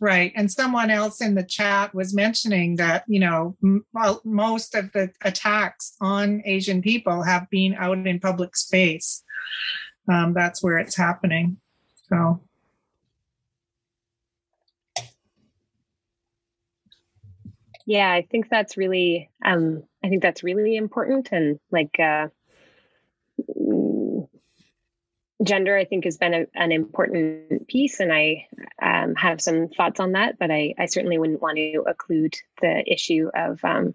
[0.00, 0.32] Right.
[0.36, 3.86] And someone else in the chat was mentioning that, you know, m-
[4.24, 9.22] most of the attacks on Asian people have been out in public space.
[10.08, 11.56] Um, that's where it's happening.
[12.08, 12.42] So.
[17.86, 21.28] Yeah, I think that's really, um, I think that's really important.
[21.30, 22.28] And like, uh,
[25.42, 28.46] gender, I think, has been a, an important piece, and I
[28.80, 30.38] um, have some thoughts on that.
[30.38, 33.94] But I, I, certainly wouldn't want to occlude the issue of um,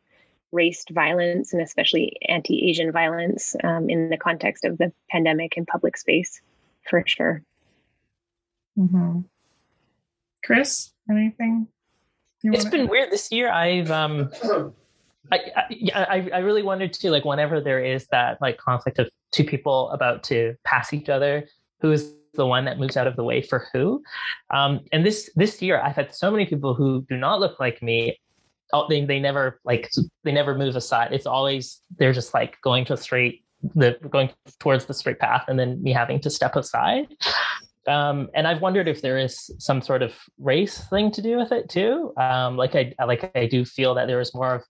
[0.51, 5.97] race violence and especially anti-Asian violence um, in the context of the pandemic in public
[5.97, 6.41] space,
[6.89, 7.41] for sure.
[8.77, 9.21] Mm-hmm.
[10.43, 11.67] Chris, anything?
[12.43, 13.51] It's been weird this year.
[13.51, 14.31] I've um,
[15.31, 15.39] I,
[15.93, 19.89] I, I really wanted to like whenever there is that like conflict of two people
[19.91, 21.47] about to pass each other,
[21.81, 24.01] who is the one that moves out of the way for who?
[24.53, 27.81] Um, and this this year, I've had so many people who do not look like
[27.81, 28.19] me.
[28.89, 29.91] They they never like
[30.23, 31.11] they never move aside.
[31.11, 33.43] It's always they're just like going to straight
[33.75, 37.07] the going towards the straight path, and then me having to step aside.
[37.87, 41.51] Um, and I've wondered if there is some sort of race thing to do with
[41.51, 42.13] it too.
[42.17, 44.63] Um, like I like I do feel that there is more of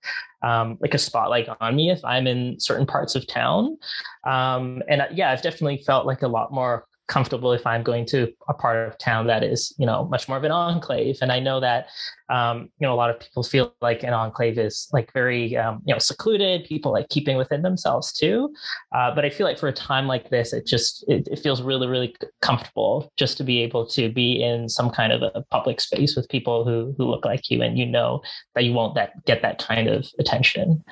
[0.44, 3.78] um, like a spotlight on me if I'm in certain parts of town.
[4.26, 8.32] Um, and yeah, I've definitely felt like a lot more comfortable if I'm going to
[8.48, 11.18] a part of town that is, you know, much more of an enclave.
[11.22, 11.88] And I know that,
[12.30, 15.82] um, you know, a lot of people feel like an enclave is like very, um,
[15.86, 16.64] you know, secluded.
[16.64, 18.54] People like keeping within themselves too.
[18.96, 21.62] Uh, but I feel like for a time like this, it just it, it, feels
[21.62, 25.82] really, really comfortable just to be able to be in some kind of a public
[25.82, 28.22] space with people who who look like you, and you know
[28.56, 30.84] that you won't that get that kind of attention.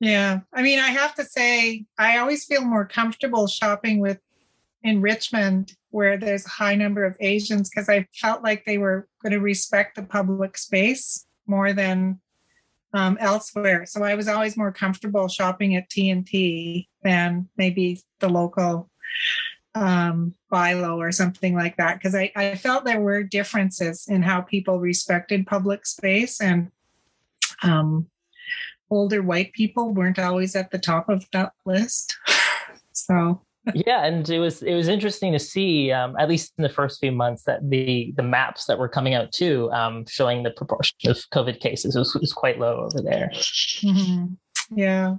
[0.00, 0.40] Yeah.
[0.52, 4.18] I mean, I have to say, I always feel more comfortable shopping with
[4.82, 9.08] in Richmond where there's a high number of Asians because I felt like they were
[9.22, 12.20] going to respect the public space more than
[12.94, 13.84] um, elsewhere.
[13.86, 18.88] So I was always more comfortable shopping at T&T than maybe the local
[19.74, 24.40] um, Bilo or something like that because I, I felt there were differences in how
[24.40, 26.70] people respected public space and
[27.62, 28.06] um,
[28.90, 32.16] older white people weren't always at the top of that list.
[32.92, 33.42] so
[33.74, 36.98] yeah, and it was it was interesting to see, um, at least in the first
[36.98, 40.96] few months, that the the maps that were coming out too, um, showing the proportion
[41.06, 43.30] of COVID cases was, was quite low over there.
[43.34, 44.34] Mm-hmm.
[44.74, 45.16] Yeah.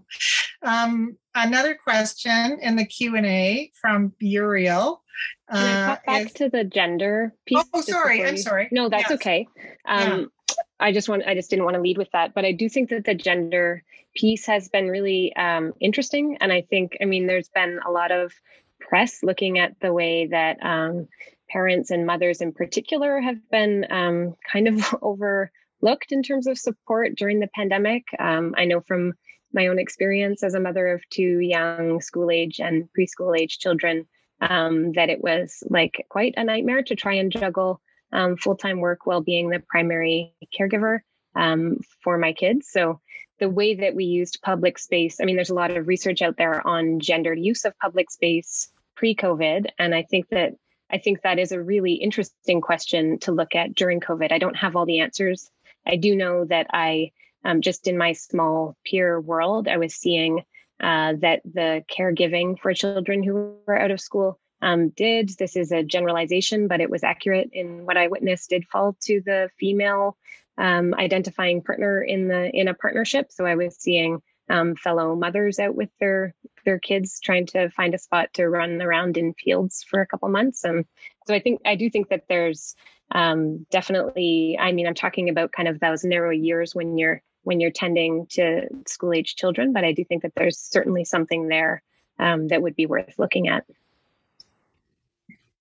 [0.63, 5.03] Um, another question in the Q and A from Uriel.
[5.51, 7.63] Can I uh, back is, to the gender piece?
[7.73, 8.25] Oh, sorry.
[8.25, 8.69] I'm sorry.
[8.71, 9.11] No, that's yes.
[9.11, 9.47] okay.
[9.85, 10.31] Um,
[10.79, 12.89] I just want I just didn't want to lead with that, but I do think
[12.89, 13.83] that the gender
[14.15, 18.11] piece has been really um, interesting, and I think I mean there's been a lot
[18.11, 18.33] of
[18.79, 21.07] press looking at the way that um,
[21.49, 27.15] parents and mothers in particular have been um, kind of overlooked in terms of support
[27.15, 28.03] during the pandemic.
[28.19, 29.13] Um, I know from
[29.53, 34.07] my own experience as a mother of two young school age and preschool age children
[34.39, 37.81] um, that it was like quite a nightmare to try and juggle
[38.13, 40.99] um, full time work while being the primary caregiver
[41.35, 42.69] um, for my kids.
[42.69, 42.99] So
[43.39, 46.37] the way that we used public space, I mean, there's a lot of research out
[46.37, 50.53] there on gendered use of public space pre-COVID, and I think that
[50.91, 54.31] I think that is a really interesting question to look at during COVID.
[54.31, 55.49] I don't have all the answers.
[55.87, 57.11] I do know that I
[57.43, 60.43] um, just in my small peer world, I was seeing
[60.79, 65.29] uh, that the caregiving for children who were out of school um, did.
[65.37, 68.49] This is a generalization, but it was accurate in what I witnessed.
[68.49, 70.17] Did fall to the female
[70.57, 73.31] um, identifying partner in the in a partnership.
[73.31, 76.35] So I was seeing um, fellow mothers out with their
[76.65, 80.29] their kids trying to find a spot to run around in fields for a couple
[80.29, 80.63] months.
[80.63, 80.85] And
[81.27, 82.75] so I think I do think that there's
[83.11, 84.57] um, definitely.
[84.59, 88.27] I mean, I'm talking about kind of those narrow years when you're when you're tending
[88.27, 91.81] to school age children, but I do think that there's certainly something there
[92.19, 93.65] um, that would be worth looking at.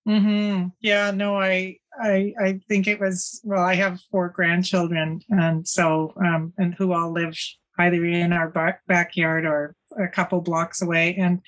[0.07, 0.67] Mm-hmm.
[0.79, 3.39] Yeah, no, I, I, I think it was.
[3.43, 7.37] Well, I have four grandchildren, and so, um, and who all live
[7.77, 11.41] either in our back, backyard or a couple blocks away, and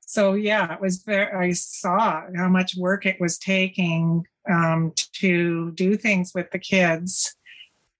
[0.00, 1.02] so yeah, it was.
[1.02, 6.58] Very, I saw how much work it was taking um, to do things with the
[6.58, 7.36] kids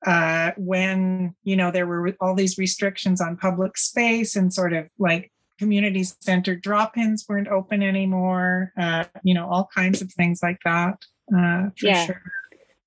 [0.06, 4.86] uh, when you know there were all these restrictions on public space and sort of
[4.98, 10.58] like community center drop-ins weren't open anymore uh, you know all kinds of things like
[10.64, 10.98] that
[11.36, 12.22] uh, yeah sure.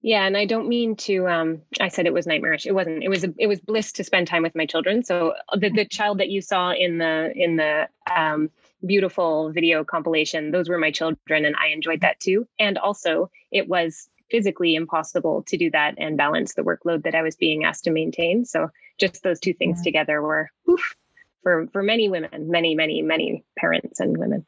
[0.02, 3.10] yeah and i don't mean to um i said it was nightmarish it wasn't it
[3.10, 6.20] was a, it was bliss to spend time with my children so the, the child
[6.20, 8.50] that you saw in the in the um
[8.86, 13.68] beautiful video compilation those were my children and i enjoyed that too and also it
[13.68, 17.84] was physically impossible to do that and balance the workload that I was being asked
[17.86, 18.46] to maintain.
[18.46, 18.70] So
[19.00, 19.84] just those two things yeah.
[19.86, 20.96] together were oof,
[21.44, 24.46] for for many women, many many many parents and women.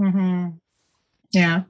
[0.00, 0.48] Mm-hmm.
[1.32, 1.62] Yeah.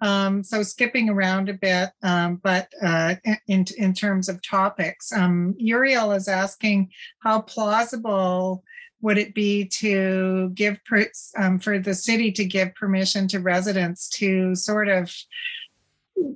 [0.00, 3.16] Um, so skipping around a bit, um, but uh,
[3.48, 8.62] in in terms of topics, um, Uriel is asking how plausible
[9.02, 11.06] would it be to give per,
[11.38, 15.14] um, for the city to give permission to residents to sort of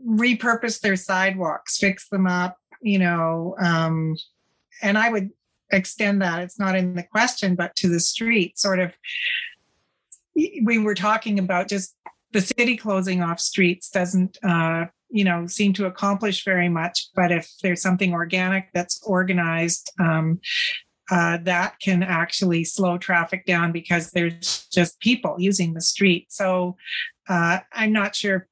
[0.06, 3.54] repurpose their sidewalks, fix them up, you know.
[3.60, 4.16] Um,
[4.82, 5.30] and I would
[5.70, 6.40] extend that.
[6.40, 8.96] It's not in the question, but to the street, sort of.
[10.36, 11.96] We were talking about just
[12.32, 17.10] the city closing off streets doesn't, uh, you know, seem to accomplish very much.
[17.14, 20.40] But if there's something organic that's organized, um,
[21.10, 26.26] uh, that can actually slow traffic down because there's just people using the street.
[26.32, 26.76] So
[27.28, 28.48] uh, I'm not sure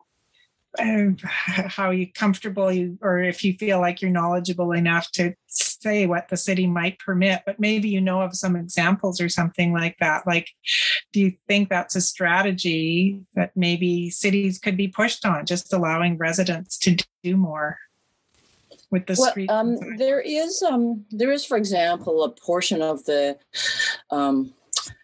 [0.78, 6.28] how you comfortable you or if you feel like you're knowledgeable enough to say what
[6.28, 10.27] the city might permit but maybe you know of some examples or something like that.
[10.27, 10.49] Like
[11.12, 16.16] do you think that's a strategy that maybe cities could be pushed on just allowing
[16.16, 17.78] residents to do more
[18.90, 23.05] with the well, street um, there is um, there is for example a portion of
[23.05, 23.36] the
[24.11, 24.53] um,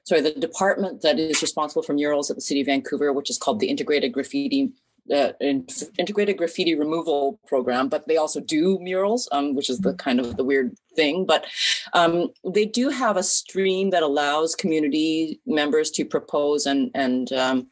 [0.05, 3.39] sorry the department that is responsible for murals at the city of vancouver which is
[3.39, 4.73] called the integrated graffiti
[5.15, 10.21] uh, integrated graffiti removal program, but they also do murals, um, which is the kind
[10.21, 11.25] of the weird thing.
[11.25, 11.47] But
[11.93, 17.69] um, they do have a stream that allows community members to propose and and um,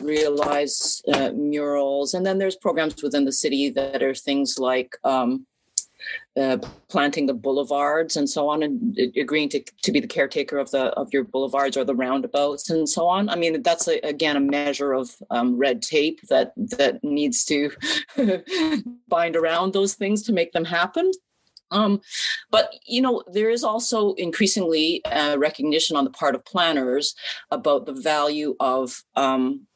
[0.00, 2.14] realize uh, murals.
[2.14, 5.46] And then there's programs within the city that are things like um,
[6.36, 6.58] uh,
[6.88, 10.84] planting the boulevards and so on, and agreeing to, to be the caretaker of the
[10.94, 13.28] of your boulevards or the roundabouts and so on.
[13.28, 17.70] I mean, that's a, again a measure of um, red tape that that needs to
[19.08, 21.10] bind around those things to make them happen.
[21.72, 22.00] Um,
[22.50, 27.14] but you know, there is also increasingly uh, recognition on the part of planners
[27.50, 29.66] about the value of um,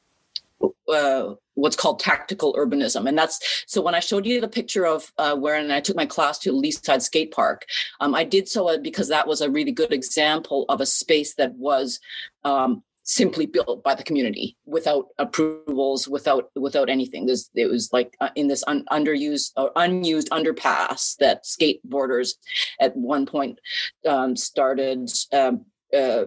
[0.92, 3.08] uh, what's called tactical urbanism.
[3.08, 5.96] And that's so when i showed you the picture of uh, where and i took
[5.96, 7.66] my class to Leeside skate park
[8.00, 11.34] um, i did so uh, because that was a really good example of a space
[11.34, 11.98] that was
[12.44, 17.24] um, simply built by the community without approvals without without anything.
[17.24, 22.34] There's, it was like uh, in this un, underused or unused underpass that skateboarders
[22.80, 23.60] at one point
[24.08, 25.64] um, started um,
[25.96, 26.24] uh,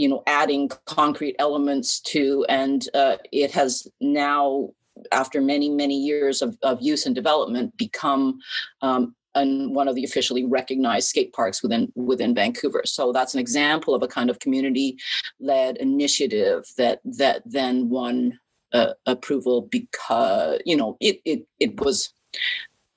[0.00, 4.70] you know adding concrete elements to and uh, it has now
[5.12, 8.38] after many many years of, of use and development, become
[8.82, 12.82] um, and one of the officially recognized skate parks within within Vancouver.
[12.84, 14.98] So that's an example of a kind of community
[15.38, 18.38] led initiative that that then won
[18.72, 22.12] uh, approval because you know it it it was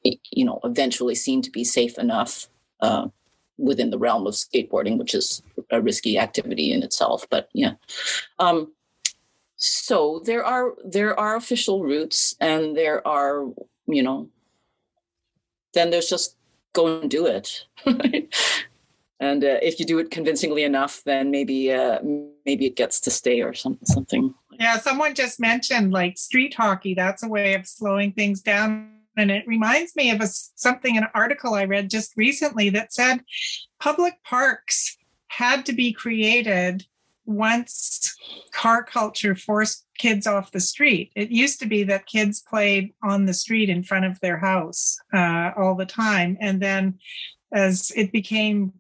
[0.03, 2.47] you know eventually seen to be safe enough
[2.81, 3.07] uh,
[3.63, 5.41] within the realm of skateboarding, which is
[5.71, 7.25] a risky activity in itself.
[7.29, 7.73] But yeah.
[8.39, 8.71] Um,
[9.65, 13.45] so there are there are official routes and there are
[13.87, 14.27] you know
[15.73, 16.35] then there's just
[16.73, 21.99] go and do it and uh, if you do it convincingly enough then maybe uh,
[22.45, 26.93] maybe it gets to stay or some, something yeah someone just mentioned like street hockey
[26.93, 31.03] that's a way of slowing things down and it reminds me of a, something in
[31.03, 33.23] an article i read just recently that said
[33.79, 36.85] public parks had to be created
[37.25, 38.15] once
[38.51, 41.11] car culture forced kids off the street.
[41.15, 44.97] It used to be that kids played on the street in front of their house
[45.13, 46.99] uh, all the time, and then
[47.51, 48.73] as it became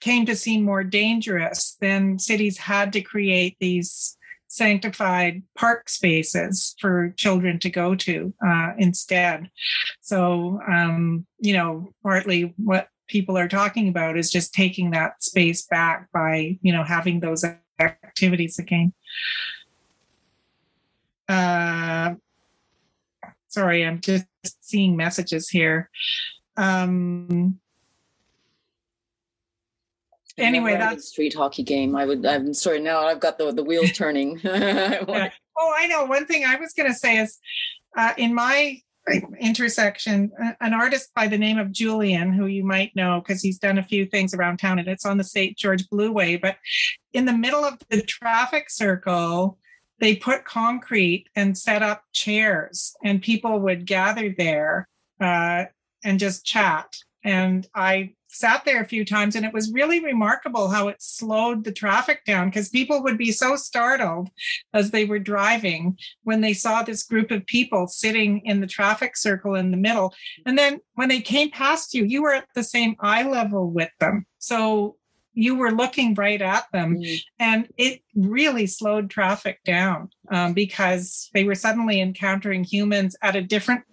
[0.00, 4.16] came to seem more dangerous, then cities had to create these
[4.48, 9.50] sanctified park spaces for children to go to uh, instead.
[10.00, 15.66] So, um, you know, partly what people are talking about is just taking that space
[15.66, 17.44] back by you know having those
[17.80, 18.92] activities again
[21.28, 22.14] uh
[23.48, 24.26] sorry i'm just
[24.60, 25.90] seeing messages here
[26.56, 27.58] um
[30.38, 33.92] anyway that's street hockey game i would i'm sorry now i've got the the wheels
[33.92, 35.30] turning yeah.
[35.58, 37.38] oh i know one thing i was going to say is
[37.96, 38.80] uh, in my
[39.40, 43.78] intersection, an artist by the name of Julian, who you might know because he's done
[43.78, 45.56] a few things around town, and it's on the St.
[45.56, 46.40] George Blueway.
[46.40, 46.56] But
[47.12, 49.58] in the middle of the traffic circle,
[50.00, 54.88] they put concrete and set up chairs, and people would gather there
[55.20, 55.64] uh,
[56.04, 56.96] and just chat.
[57.24, 61.64] And I sat there a few times and it was really remarkable how it slowed
[61.64, 64.28] the traffic down because people would be so startled
[64.72, 69.16] as they were driving when they saw this group of people sitting in the traffic
[69.16, 70.14] circle in the middle.
[70.46, 73.90] And then when they came past you you were at the same eye level with
[73.98, 74.26] them.
[74.38, 74.96] So
[75.32, 76.96] you were looking right at them.
[76.96, 77.22] Mm.
[77.38, 83.42] and it really slowed traffic down um, because they were suddenly encountering humans at a
[83.42, 83.84] different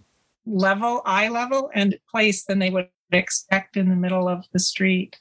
[0.45, 5.18] level eye level and place than they would expect in the middle of the street.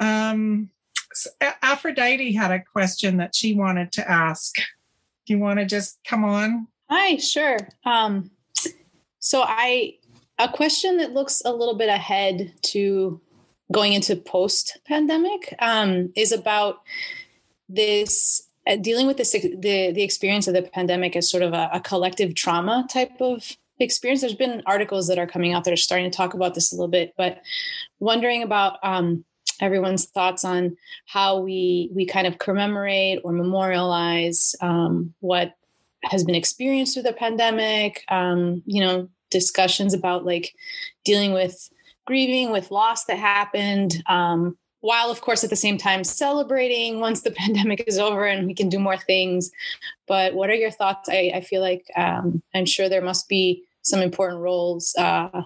[0.00, 0.70] Um,
[1.62, 4.56] Aphrodite had a question that she wanted to ask.
[5.26, 6.68] Do you want to just come on?
[6.88, 7.58] Hi, sure.
[7.84, 8.30] Um,
[9.18, 9.94] so I
[10.38, 13.20] a question that looks a little bit ahead to
[13.72, 16.82] going into post pandemic um, is about
[17.68, 21.68] this uh, dealing with this the the experience of the pandemic as sort of a,
[21.72, 25.76] a collective trauma type of experience there's been articles that are coming out that are
[25.76, 27.42] starting to talk about this a little bit but
[28.00, 29.24] wondering about um,
[29.60, 30.76] everyone's thoughts on
[31.06, 35.54] how we we kind of commemorate or memorialize um, what
[36.04, 40.54] has been experienced through the pandemic um, you know discussions about like
[41.04, 41.70] dealing with
[42.06, 47.22] grieving with loss that happened um, while of course at the same time celebrating once
[47.22, 49.50] the pandemic is over and we can do more things.
[50.06, 51.08] But what are your thoughts?
[51.08, 55.42] I, I feel like um, i'm sure there must be some important roles uh,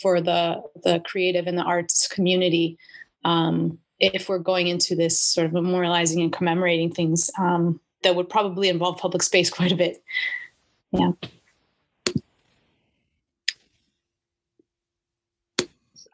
[0.00, 2.78] for the the creative and the arts community
[3.24, 8.28] um, if we're going into this sort of memorializing and commemorating things um, that would
[8.28, 10.02] probably involve public space quite a bit.
[10.92, 11.12] Yeah.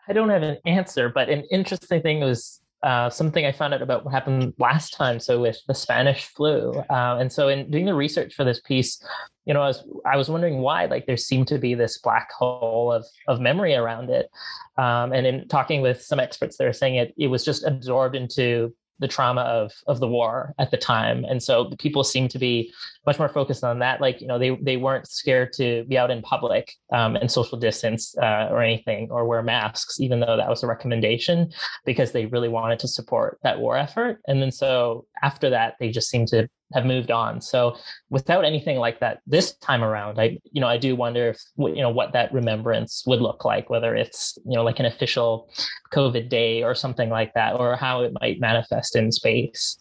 [0.08, 3.82] I don't have an answer, but an interesting thing was uh, something I found out
[3.82, 5.20] about what happened last time.
[5.20, 9.02] So with the Spanish flu, uh, and so in doing the research for this piece,
[9.44, 12.30] you know, I was I was wondering why like there seemed to be this black
[12.32, 14.30] hole of of memory around it,
[14.78, 18.16] um, and in talking with some experts, they were saying it it was just absorbed
[18.16, 22.38] into the trauma of of the war at the time and so people seem to
[22.38, 22.72] be
[23.06, 26.10] much more focused on that like you know they they weren't scared to be out
[26.10, 30.48] in public um, and social distance uh, or anything or wear masks even though that
[30.48, 31.50] was a recommendation
[31.84, 35.90] because they really wanted to support that war effort and then so after that they
[35.90, 37.40] just seem to have moved on.
[37.40, 37.76] So
[38.10, 41.82] without anything like that this time around, I you know I do wonder if you
[41.82, 45.50] know what that remembrance would look like, whether it's you know like an official
[45.92, 49.78] COVID day or something like that, or how it might manifest in space.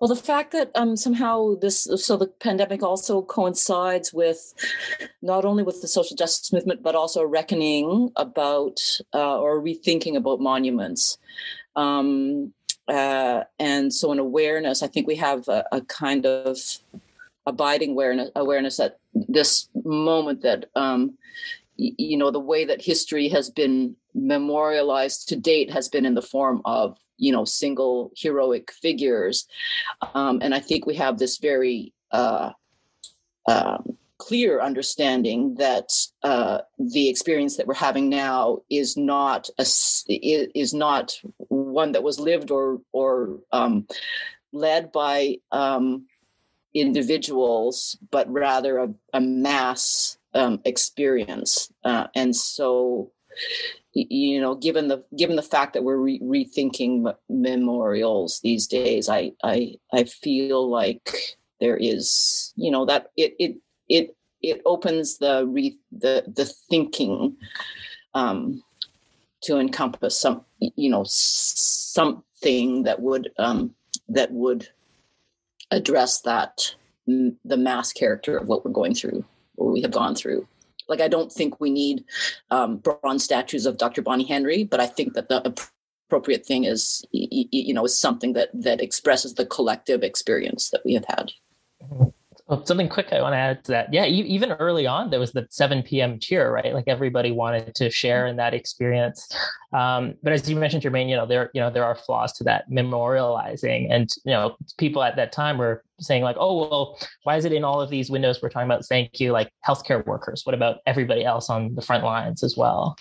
[0.00, 4.54] Well, the fact that um, somehow this, so the pandemic also coincides with
[5.20, 8.80] not only with the social justice movement, but also a reckoning about
[9.12, 11.18] uh, or rethinking about monuments.
[11.76, 12.54] Um,
[12.88, 14.82] uh, and so an awareness.
[14.82, 16.58] I think we have a, a kind of
[17.46, 21.18] abiding awareness awareness at this moment that um,
[21.76, 26.22] you know the way that history has been memorialized to date has been in the
[26.22, 29.46] form of you know single heroic figures
[30.14, 32.50] um, and i think we have this very uh,
[33.48, 35.90] um, clear understanding that
[36.24, 39.66] uh, the experience that we're having now is not a
[40.08, 41.18] is not
[41.48, 43.86] one that was lived or or um,
[44.52, 46.06] led by um,
[46.74, 51.72] individuals, but rather a, a mass um, experience.
[51.84, 53.10] Uh, and so,
[53.92, 59.32] you know, given the given the fact that we're re- rethinking memorials these days, I
[59.42, 63.56] I I feel like there is, you know, that it it
[63.88, 67.36] it it opens the re- the the thinking
[68.14, 68.62] um,
[69.42, 73.74] to encompass some, you know, something that would um,
[74.08, 74.68] that would
[75.70, 76.74] address that
[77.06, 79.24] the mass character of what we're going through
[79.56, 80.46] or we have gone through
[80.90, 82.04] like i don't think we need
[82.50, 85.64] um, bronze statues of dr bonnie henry but i think that the
[86.10, 90.94] appropriate thing is you know is something that that expresses the collective experience that we
[90.94, 91.30] have had.
[92.50, 93.94] Well, something quick I want to add to that.
[93.94, 96.18] Yeah, even early on, there was the 7 p.m.
[96.18, 96.74] cheer, right?
[96.74, 99.28] Like everybody wanted to share in that experience.
[99.72, 102.44] Um, but as you mentioned, Germaine, you know there you know there are flaws to
[102.44, 107.36] that memorializing, and you know people at that time were saying like, oh well, why
[107.36, 110.42] is it in all of these windows we're talking about thank you like healthcare workers?
[110.44, 112.96] What about everybody else on the front lines as well?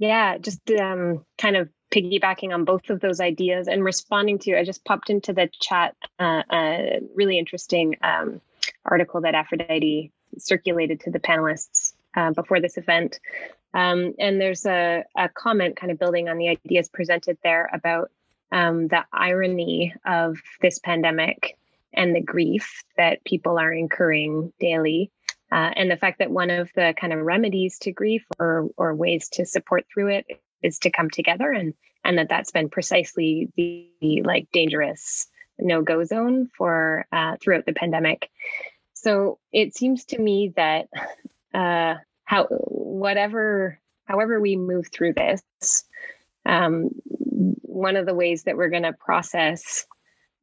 [0.00, 4.64] Yeah, just um, kind of piggybacking on both of those ideas and responding to, I
[4.64, 8.40] just popped into the chat uh, a really interesting um,
[8.84, 13.20] article that Aphrodite circulated to the panelists uh, before this event.
[13.74, 18.10] Um, and there's a, a, comment kind of building on the ideas presented there about
[18.50, 21.58] um, the irony of this pandemic
[21.92, 25.10] and the grief that people are incurring daily.
[25.50, 28.94] Uh, and the fact that one of the kind of remedies to grief or, or
[28.94, 30.26] ways to support through it
[30.62, 31.74] is to come together and
[32.04, 35.26] and that that's been precisely the, the like dangerous
[35.58, 38.30] no go zone for uh, throughout the pandemic.
[38.94, 40.88] So it seems to me that
[41.54, 41.94] uh,
[42.24, 45.84] how whatever however we move through this,
[46.46, 49.86] um, one of the ways that we're going to process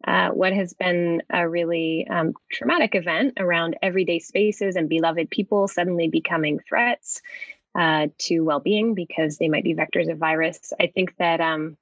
[0.05, 5.67] uh, what has been a really um, traumatic event around everyday spaces and beloved people
[5.67, 7.21] suddenly becoming threats
[7.77, 10.73] uh, to well-being because they might be vectors of virus.
[10.79, 11.77] I think that um,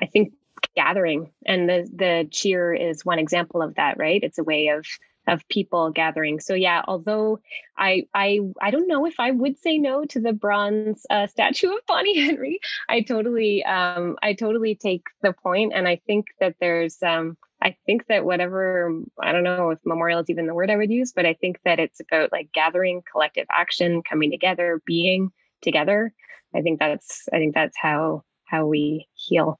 [0.00, 0.32] I think
[0.74, 3.98] gathering and the the cheer is one example of that.
[3.98, 4.22] Right?
[4.22, 4.86] It's a way of
[5.28, 6.40] of people gathering.
[6.40, 7.38] So yeah, although
[7.76, 11.68] I I I don't know if I would say no to the bronze uh, statue
[11.68, 12.58] of Bonnie Henry.
[12.88, 17.76] I totally um, I totally take the point, and I think that there's um, I
[17.86, 21.12] think that whatever, I don't know if memorial is even the word I would use,
[21.12, 26.12] but I think that it's about like gathering collective action, coming together, being together.
[26.54, 29.58] I think that's, I think that's how, how we heal.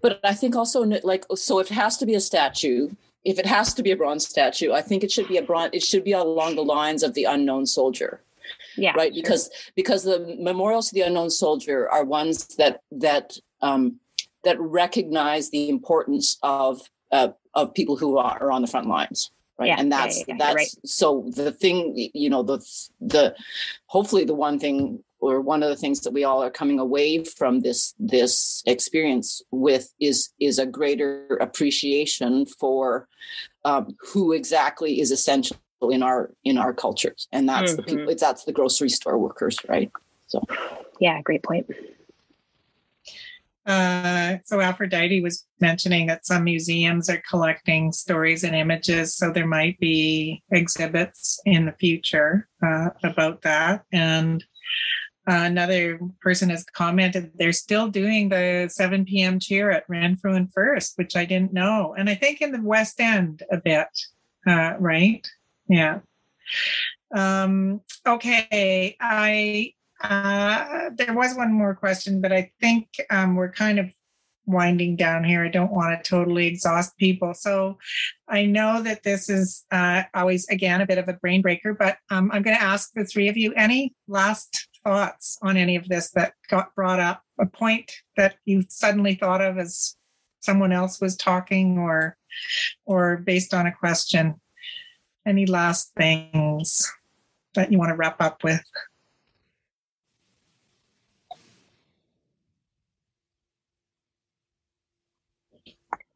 [0.00, 2.88] But I think also like, so if it has to be a statue,
[3.26, 5.70] if it has to be a bronze statue, I think it should be a bronze,
[5.72, 8.22] it should be along the lines of the unknown soldier.
[8.76, 8.92] Yeah.
[8.96, 9.12] Right.
[9.12, 9.22] Sure.
[9.22, 13.98] Because, because the memorials to the unknown soldier are ones that, that, um,
[14.44, 19.68] that recognize the importance of uh, of people who are, on the front lines right
[19.68, 20.68] yeah, and that's yeah, yeah, that's right.
[20.84, 22.58] so the thing you know the
[23.00, 23.34] the
[23.86, 27.24] hopefully the one thing or one of the things that we all are coming away
[27.24, 33.08] from this this experience with is is a greater appreciation for
[33.64, 35.56] um, who exactly is essential
[35.90, 37.76] in our in our cultures and that's mm-hmm.
[37.76, 39.90] the people it's that's the grocery store workers right
[40.26, 40.42] so
[41.00, 41.66] yeah great point
[43.66, 49.46] uh, so Aphrodite was mentioning that some museums are collecting stories and images, so there
[49.46, 53.84] might be exhibits in the future uh, about that.
[53.92, 54.44] And
[55.26, 59.40] another person has commented they're still doing the 7 p.m.
[59.40, 63.00] cheer at Renfrew and First, which I didn't know, and I think in the West
[63.00, 63.88] End a bit,
[64.46, 65.26] uh, right?
[65.68, 66.00] Yeah.
[67.14, 69.72] Um, okay, I
[70.02, 73.90] uh, there was one more question, but I think um, we're kind of
[74.46, 75.44] winding down here.
[75.44, 77.34] I don't want to totally exhaust people.
[77.34, 77.78] So
[78.28, 81.98] I know that this is uh, always, again, a bit of a brain breaker, but
[82.10, 85.88] um, I'm going to ask the three of you any last thoughts on any of
[85.88, 89.96] this that got brought up, a point that you suddenly thought of as
[90.38, 92.16] someone else was talking or
[92.84, 94.40] or based on a question?
[95.26, 96.92] Any last things
[97.54, 98.62] that you want to wrap up with?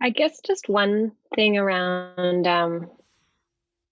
[0.01, 2.89] I guess just one thing around um,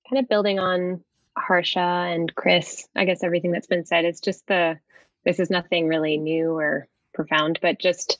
[0.08, 1.02] kind of building on
[1.38, 2.88] Harsha and Chris.
[2.94, 4.78] I guess everything that's been said is just the
[5.24, 8.18] this is nothing really new or profound, but just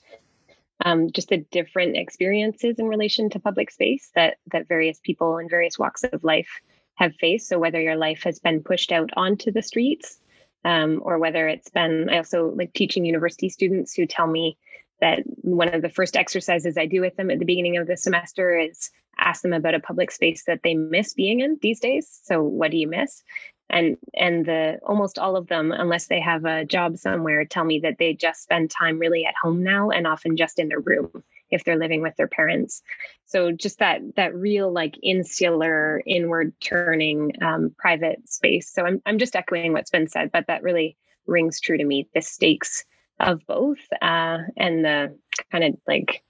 [0.85, 5.49] um, just the different experiences in relation to public space that that various people in
[5.49, 6.49] various walks of life
[6.95, 7.47] have faced.
[7.47, 10.19] So whether your life has been pushed out onto the streets,
[10.65, 14.57] um, or whether it's been, I also like teaching university students who tell me
[15.01, 17.97] that one of the first exercises I do with them at the beginning of the
[17.97, 22.19] semester is ask them about a public space that they miss being in these days.
[22.23, 23.23] So what do you miss?
[23.69, 27.79] And and the almost all of them, unless they have a job somewhere, tell me
[27.81, 31.23] that they just spend time really at home now and often just in their room
[31.51, 32.81] if they're living with their parents.
[33.25, 38.71] So just that that real like insular, inward turning um, private space.
[38.71, 40.97] So I'm I'm just echoing what's been said, but that really
[41.27, 42.07] rings true to me.
[42.15, 42.83] The stakes
[43.19, 45.17] of both uh, and the
[45.51, 46.23] kind of like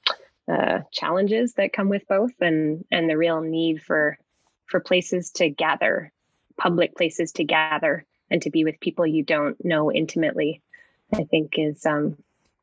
[0.52, 4.18] uh, challenges that come with both and and the real need for
[4.66, 6.12] for places to gather
[6.58, 10.62] public places to gather and to be with people you don't know intimately
[11.14, 12.18] i think is um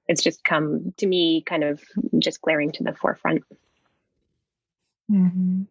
[0.08, 1.80] it's just come to me kind of
[2.18, 3.44] just glaring to the forefront
[5.10, 5.62] mm-hmm.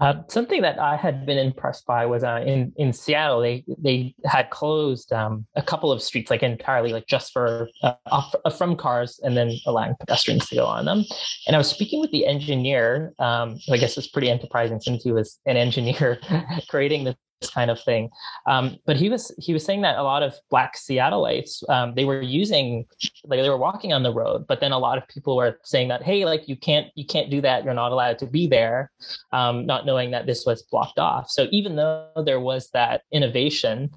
[0.00, 4.14] Uh, something that I had been impressed by was uh, in in Seattle they they
[4.24, 8.50] had closed um, a couple of streets like entirely like just for uh, off, uh,
[8.50, 11.04] from cars and then allowing pedestrians to go on them.
[11.46, 15.12] And I was speaking with the engineer, um, I guess was pretty enterprising since he
[15.12, 16.20] was an engineer
[16.68, 17.16] creating this
[17.46, 18.10] kind of thing.
[18.46, 22.04] Um, but he was he was saying that a lot of Black Seattleites um, they
[22.04, 22.86] were using
[23.24, 25.88] like they were walking on the road, but then a lot of people were saying
[25.88, 27.64] that hey, like you can't you can't do that.
[27.64, 28.90] You're not allowed to be there,
[29.32, 31.30] um, not knowing that this was blocked off.
[31.30, 33.90] So even though there was that innovation,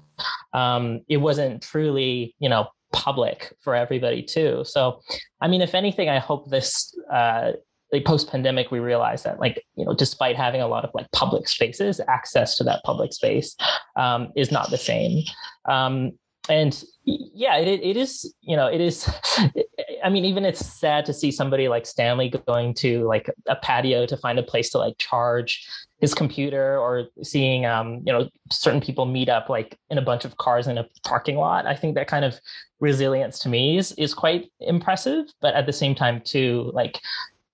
[0.52, 4.62] um, it wasn't truly you know public for everybody too.
[4.64, 5.00] So
[5.40, 6.96] I mean, if anything, I hope this.
[7.10, 7.52] Uh,
[7.92, 11.10] like post pandemic, we realized that like you know, despite having a lot of like
[11.12, 13.54] public spaces, access to that public space
[13.96, 15.22] um, is not the same.
[15.66, 16.12] Um,
[16.48, 19.08] and yeah, it, it is you know it is.
[20.04, 24.06] I mean, even it's sad to see somebody like Stanley going to like a patio
[24.06, 25.64] to find a place to like charge
[26.02, 30.24] his computer or seeing um, you know certain people meet up like in a bunch
[30.24, 32.34] of cars in a parking lot i think that kind of
[32.80, 36.98] resilience to me is is quite impressive but at the same time too like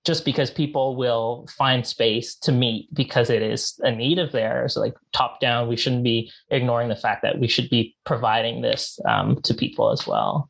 [0.09, 4.75] just because people will find space to meet because it is a need of theirs
[4.75, 8.99] like top down we shouldn't be ignoring the fact that we should be providing this
[9.05, 10.49] um, to people as well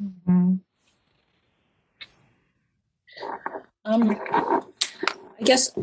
[0.00, 0.54] mm-hmm.
[3.84, 4.10] um,
[5.40, 5.76] i guess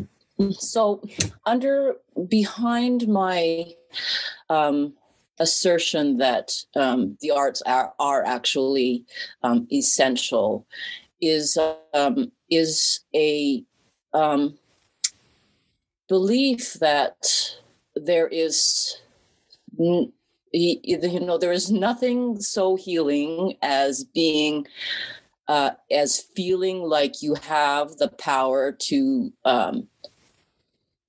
[0.52, 1.06] so
[1.44, 1.96] under
[2.28, 3.66] behind my
[4.48, 4.94] um,
[5.38, 9.04] assertion that um, the arts are, are actually
[9.42, 10.66] um, essential
[11.20, 11.58] is
[11.92, 13.64] um, is a
[14.12, 14.58] um,
[16.08, 17.56] belief that
[17.94, 18.96] there is
[19.72, 20.12] you
[21.20, 24.66] know there is nothing so healing as being
[25.48, 29.88] uh, as feeling like you have the power to um,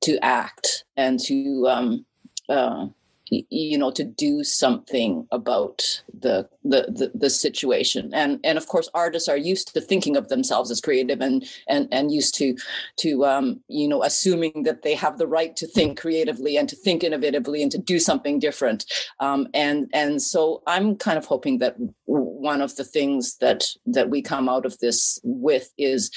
[0.02, 2.06] to act and to um,
[2.48, 2.88] uh,
[3.30, 8.11] you know to do something about the, the, the the situation.
[8.14, 11.88] And and of course artists are used to thinking of themselves as creative and and
[11.91, 12.56] and used to
[12.97, 16.76] to um you know assuming that they have the right to think creatively and to
[16.76, 18.85] think innovatively and to do something different.
[19.19, 21.76] Um and and so i'm kind of hoping that
[22.06, 26.11] one of the things that that we come out of this with is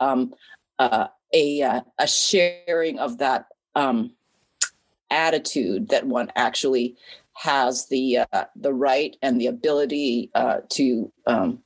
[0.00, 0.32] um
[0.78, 4.10] uh, a uh, a sharing of that um
[5.10, 6.96] attitude that one actually
[7.34, 11.62] has the uh, the right and the ability uh, to um,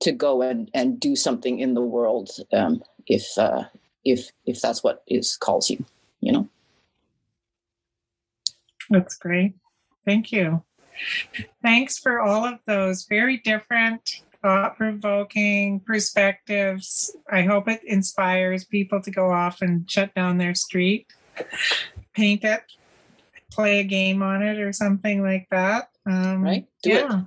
[0.00, 3.64] to go and, and do something in the world um, if uh,
[4.04, 5.84] if if that's what is calls you,
[6.20, 6.48] you know.
[8.90, 9.54] That's great.
[10.04, 10.62] Thank you.
[11.62, 17.16] Thanks for all of those very different, thought provoking perspectives.
[17.30, 21.06] I hope it inspires people to go off and shut down their street
[22.14, 22.62] paint it,
[23.50, 25.90] play a game on it, or something like that.
[26.06, 26.66] Um, right?
[26.82, 27.24] Do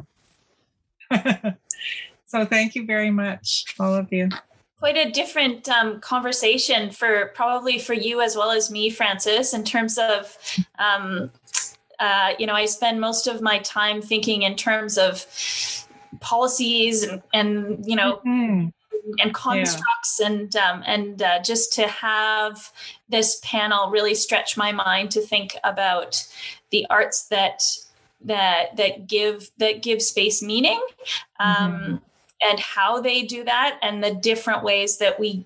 [1.12, 1.52] yeah.
[2.26, 4.30] so thank you very much, all of you.
[4.80, 9.64] Quite a different um, conversation for probably for you as well as me, Frances, in
[9.64, 10.38] terms of.
[10.80, 11.32] Um,
[12.00, 15.26] uh, you know, I spend most of my time thinking in terms of
[16.20, 18.68] policies and, and you know, mm-hmm
[19.20, 20.28] and constructs yeah.
[20.28, 22.72] and um, and uh, just to have
[23.10, 26.28] this panel really stretch my mind to think about
[26.70, 27.64] the arts that
[28.22, 30.82] that that give that give space meaning
[31.40, 31.96] um, mm-hmm.
[32.42, 35.46] and how they do that and the different ways that we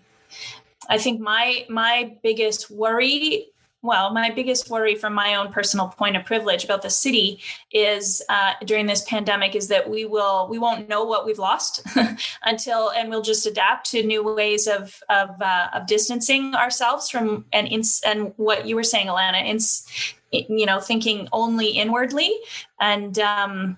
[0.89, 3.50] I think my my biggest worry
[3.83, 7.39] well, my biggest worry from my own personal point of privilege about the city
[7.71, 11.81] is uh, during this pandemic is that we will we won't know what we've lost
[12.43, 17.45] until and we'll just adapt to new ways of of, uh, of distancing ourselves from
[17.51, 17.69] and
[18.05, 22.31] and what you were saying, Alana, in, you know, thinking only inwardly
[22.79, 23.17] and.
[23.19, 23.77] Um,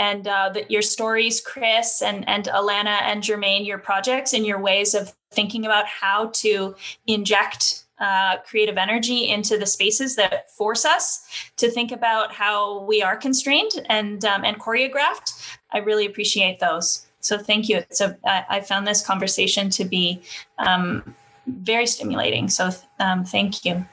[0.00, 4.60] and uh, that your stories, Chris and and Alana and Germaine, your projects and your
[4.60, 6.76] ways of thinking about how to
[7.08, 11.26] inject uh, creative energy into the spaces that force us
[11.56, 15.58] to think about how we are constrained and um, and choreographed.
[15.72, 17.06] I really appreciate those.
[17.20, 17.82] So thank you.
[17.90, 20.22] So I found this conversation to be
[20.58, 21.14] um,
[21.46, 22.48] very stimulating.
[22.48, 22.70] So
[23.00, 23.84] um, thank you,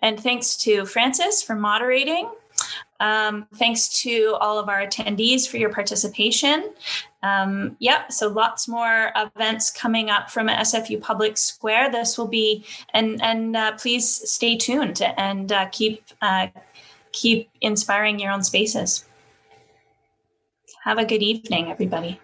[0.00, 2.30] and thanks to Frances for moderating.
[2.98, 6.72] Um, thanks to all of our attendees for your participation.
[7.26, 7.76] Um,
[8.08, 11.92] so lots more events coming up from SFU Public Square.
[11.92, 16.48] This will be, and and uh, please stay tuned and uh, keep uh,
[17.12, 19.04] keep inspiring your own spaces.
[20.84, 22.20] Have a good evening, everybody.